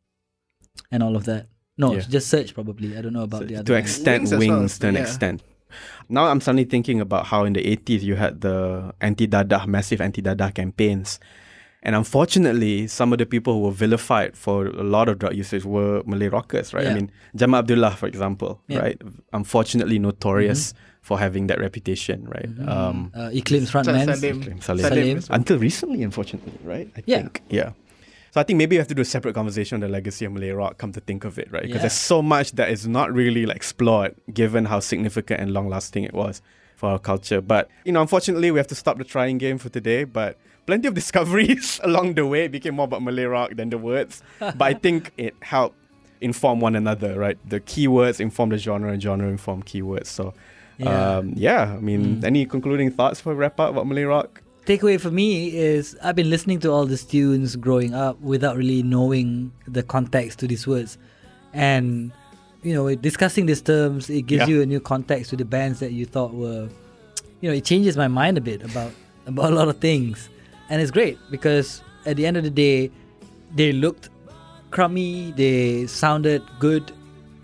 and 0.93 1.03
all 1.03 1.17
of 1.17 1.25
that. 1.25 1.49
No, 1.77 1.95
Yeah. 1.95 2.01
just 2.01 2.29
Search 2.29 2.55
probably. 2.55 2.97
I 2.97 3.01
don't 3.03 3.13
know 3.13 3.23
about 3.25 3.41
So 3.43 3.47
the 3.47 3.57
other 3.57 3.65
to 3.65 3.73
bands. 3.73 3.91
extent 3.91 4.23
Wings 4.23 4.31
wings, 4.39 4.73
as 4.75 4.81
well, 4.81 4.81
to 4.81 4.89
an 4.89 4.95
yeah. 4.95 5.01
extent. 5.03 5.43
Now 6.09 6.27
I'm 6.27 6.41
suddenly 6.41 6.65
thinking 6.65 7.01
about 7.01 7.27
how 7.27 7.45
in 7.45 7.53
the 7.53 7.63
80s 7.77 8.03
you 8.03 8.15
had 8.17 8.41
the 8.41 8.95
anti-dadah, 9.01 9.67
massive 9.67 10.01
anti-dadah 10.01 10.55
campaigns. 10.55 11.19
And 11.83 11.95
unfortunately, 11.95 12.89
some 12.89 13.13
of 13.13 13.19
the 13.19 13.27
people 13.27 13.53
who 13.55 13.61
were 13.61 13.71
vilified 13.71 14.37
for 14.37 14.67
a 14.67 14.83
lot 14.83 15.09
of 15.09 15.19
drug 15.21 15.37
usage 15.37 15.65
were 15.65 16.03
Malay 16.05 16.27
rockers, 16.29 16.75
right? 16.75 16.87
I 16.89 16.95
mean, 16.95 17.13
Jamal 17.37 17.61
Abdillah, 17.61 17.93
for 17.93 18.07
example, 18.09 18.61
Yeah. 18.67 18.79
right? 18.81 19.03
Unfortunately 19.33 19.99
notorious 20.01 20.75
for 21.03 21.19
having 21.21 21.47
that 21.47 21.61
reputation, 21.61 22.25
right? 22.27 22.49
Um, 22.67 23.13
Uh, 23.15 23.31
Iklim 23.33 23.69
frontman. 23.71 24.05
Salim. 24.19 24.61
Salim. 24.61 24.83
Salim. 24.83 25.17
as 25.19 25.31
until 25.31 25.59
recently, 25.59 26.03
unfortunately, 26.03 26.55
right? 26.65 26.89
I 26.97 27.03
Yeah. 27.07 27.19
think. 27.23 27.43
Yeah. 27.51 27.71
So 28.37 28.41
I 28.41 28.45
think 28.45 28.59
maybe 28.59 28.75
we 28.75 28.79
have 28.79 28.89
to 28.89 28.95
do 28.95 29.01
a 29.01 29.05
separate 29.07 29.35
conversation 29.35 29.77
on 29.77 29.81
the 29.81 29.89
legacy 29.89 30.27
of 30.27 30.33
Malay 30.33 30.51
rock, 30.51 30.77
come 30.77 30.93
to 30.93 31.01
think 31.01 31.25
of 31.25 31.39
it, 31.39 31.51
right? 31.51 31.63
Because 31.63 31.77
Yeah. 31.77 31.81
there's 31.89 31.95
so 31.95 32.21
much 32.21 32.53
that 32.53 32.69
is 32.69 32.87
not 32.87 33.11
really 33.11 33.47
like, 33.47 33.57
explored 33.57 34.15
given 34.35 34.67
how 34.67 34.79
significant 34.81 35.41
and 35.41 35.55
long 35.55 35.71
lasting 35.71 36.05
it 36.05 36.13
was 36.13 36.43
for 36.77 36.91
our 36.91 36.99
culture. 36.99 37.41
But, 37.41 37.71
you 37.87 37.93
know, 37.93 38.03
unfortunately, 38.03 38.51
we 38.51 38.59
have 38.59 38.67
to 38.67 38.75
stop 38.75 38.99
the 38.99 39.05
trying 39.05 39.39
game 39.39 39.57
for 39.57 39.71
today. 39.71 40.05
But 40.05 40.37
plenty 40.67 40.87
of 40.87 40.93
discoveries 41.03 41.81
along 41.89 42.13
the 42.13 42.27
way. 42.27 42.45
It 42.45 42.53
became 42.53 42.75
more 42.75 42.85
about 42.85 43.01
Malay 43.03 43.25
rock 43.25 43.57
than 43.57 43.71
the 43.71 43.79
words. 43.79 44.23
but 44.39 44.61
I 44.61 44.75
think 44.75 45.13
it 45.17 45.35
helped 45.41 45.77
inform 46.21 46.61
one 46.61 46.77
another, 46.77 47.19
right? 47.19 47.39
The 47.49 47.61
keywords 47.61 48.21
inform 48.21 48.51
the 48.51 48.59
genre 48.59 48.93
and 48.93 49.01
genre 49.01 49.29
inform 49.29 49.63
keywords. 49.63 50.09
So, 50.09 50.35
Yeah. 50.77 51.17
um, 51.21 51.33
yeah, 51.37 51.73
I 51.75 51.81
mean, 51.81 52.23
any 52.23 52.45
concluding 52.45 52.91
thoughts 52.91 53.19
for 53.19 53.35
wrap 53.35 53.59
up 53.59 53.71
about 53.71 53.87
Malay 53.87 54.03
rock? 54.05 54.43
Takeaway 54.67 55.01
for 55.01 55.11
me 55.11 55.57
is 55.57 55.97
I've 56.03 56.17
been 56.17 56.29
listening 56.29 56.59
to 56.61 56.71
all 56.71 56.85
these 56.87 57.05
tunes 57.05 57.57
growing 57.57 57.95
up 57.95 58.21
without 58.21 58.57
really 58.57 58.83
knowing 58.83 59.53
the 59.67 59.83
context 59.83 60.39
to 60.41 60.47
these 60.47 60.67
words. 60.67 60.99
And, 61.53 62.13
you 62.63 62.75
know, 62.75 62.93
discussing 62.95 63.47
these 63.47 63.63
terms, 63.63 64.11
it 64.11 64.23
gives 64.27 64.43
Yeah. 64.49 64.57
you 64.57 64.63
a 64.63 64.67
new 64.67 64.81
context 64.81 65.31
to 65.31 65.37
the 65.37 65.45
bands 65.45 65.81
that 65.81 65.93
you 65.93 66.05
thought 66.05 66.35
were, 66.35 66.69
you 67.41 67.49
know, 67.49 67.55
it 67.57 67.65
changes 67.65 67.97
my 67.97 68.09
mind 68.09 68.37
a 68.37 68.41
bit 68.41 68.63
about, 68.63 68.93
about 69.27 69.53
a 69.53 69.55
lot 69.55 69.69
of 69.69 69.79
things. 69.79 70.29
And 70.69 70.83
it's 70.83 70.91
great 70.91 71.17
because 71.31 71.81
at 72.05 72.17
the 72.17 72.27
end 72.27 72.37
of 72.37 72.43
the 72.43 72.51
day, 72.51 72.91
they 73.55 73.73
looked 73.73 74.09
crummy, 74.73 75.33
they 75.37 75.87
sounded 75.87 76.43
good, 76.59 76.93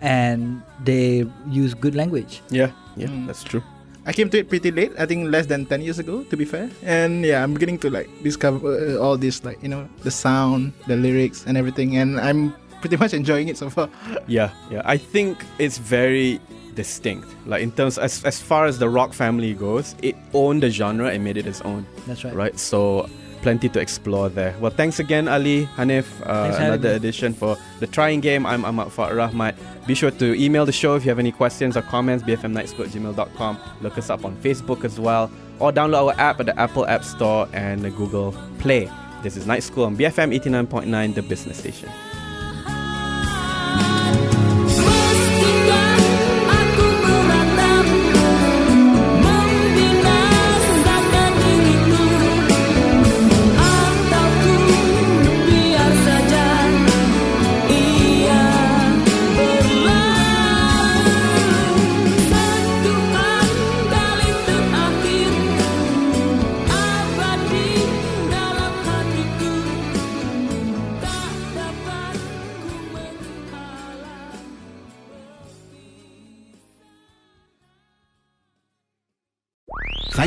and 0.01 0.61
they 0.83 1.25
used 1.49 1.79
good 1.79 1.95
language. 1.95 2.41
Yeah, 2.49 2.71
yeah, 2.97 3.07
mm. 3.07 3.25
that's 3.25 3.43
true. 3.43 3.63
I 4.05 4.11
came 4.11 4.29
to 4.29 4.37
it 4.37 4.49
pretty 4.49 4.71
late. 4.71 4.91
I 4.99 5.05
think 5.05 5.31
less 5.31 5.45
than 5.45 5.65
ten 5.65 5.81
years 5.81 5.99
ago, 5.99 6.23
to 6.23 6.35
be 6.37 6.45
fair. 6.45 6.69
And 6.83 7.23
yeah, 7.23 7.43
I'm 7.43 7.53
beginning 7.53 7.79
to 7.79 7.89
like 7.89 8.09
discover 8.21 8.59
uh, 8.75 8.97
all 8.99 9.17
this, 9.17 9.43
like 9.43 9.61
you 9.63 9.69
know, 9.69 9.87
the 10.03 10.11
sound, 10.11 10.73
the 10.87 10.95
lyrics, 10.97 11.45
and 11.47 11.57
everything. 11.57 11.95
And 11.97 12.19
I'm 12.19 12.53
pretty 12.81 12.97
much 12.97 13.13
enjoying 13.13 13.47
it 13.47 13.57
so 13.57 13.69
far. 13.69 13.89
Yeah, 14.27 14.51
yeah. 14.69 14.81
I 14.83 14.97
think 14.97 15.43
it's 15.59 15.77
very 15.77 16.39
distinct. 16.75 17.27
Like 17.45 17.61
in 17.63 17.71
terms 17.71 17.97
as 17.97 18.23
as 18.25 18.41
far 18.41 18.65
as 18.65 18.79
the 18.79 18.89
rock 18.89 19.13
family 19.13 19.53
goes, 19.53 19.95
it 20.01 20.15
owned 20.33 20.63
the 20.63 20.69
genre 20.69 21.07
and 21.07 21.23
made 21.23 21.37
it 21.37 21.47
its 21.47 21.61
own. 21.61 21.85
That's 22.07 22.23
right. 22.25 22.33
Right. 22.35 22.59
So 22.59 23.09
plenty 23.43 23.69
to 23.69 23.79
explore 23.79 24.29
there. 24.29 24.55
Well, 24.59 24.71
thanks 24.71 24.99
again, 24.99 25.27
Ali, 25.27 25.67
Hanif. 25.75 26.05
Uh, 26.25 26.43
Thanks 26.43 26.57
another 26.57 26.91
edition 26.93 27.33
for 27.33 27.57
the 27.81 27.87
Trying 27.87 28.21
Game. 28.21 28.45
I'm 28.45 28.63
Ahmad 28.65 28.87
Fuad 28.87 29.11
Rahmat. 29.11 29.55
Be 29.85 29.93
sure 29.93 30.11
to 30.11 30.33
email 30.41 30.65
the 30.65 30.71
show 30.71 30.95
if 30.95 31.03
you 31.03 31.09
have 31.09 31.19
any 31.19 31.31
questions 31.31 31.75
or 31.75 31.81
comments. 31.83 32.23
bfmnightschool 32.23 32.87
at 32.87 33.83
Look 33.83 33.97
us 33.97 34.09
up 34.09 34.23
on 34.23 34.35
Facebook 34.37 34.85
as 34.85 34.99
well, 34.99 35.29
or 35.59 35.71
download 35.73 36.13
our 36.13 36.19
app 36.19 36.39
at 36.39 36.45
the 36.47 36.57
Apple 36.57 36.87
App 36.87 37.03
Store 37.03 37.47
and 37.53 37.81
the 37.81 37.91
Google 37.91 38.33
Play. 38.59 38.89
This 39.21 39.35
is 39.37 39.45
Night 39.45 39.63
School 39.63 39.85
on 39.85 39.97
BFM 39.97 40.33
89.9, 40.39 41.13
the 41.13 41.21
business 41.21 41.57
station. 41.59 41.89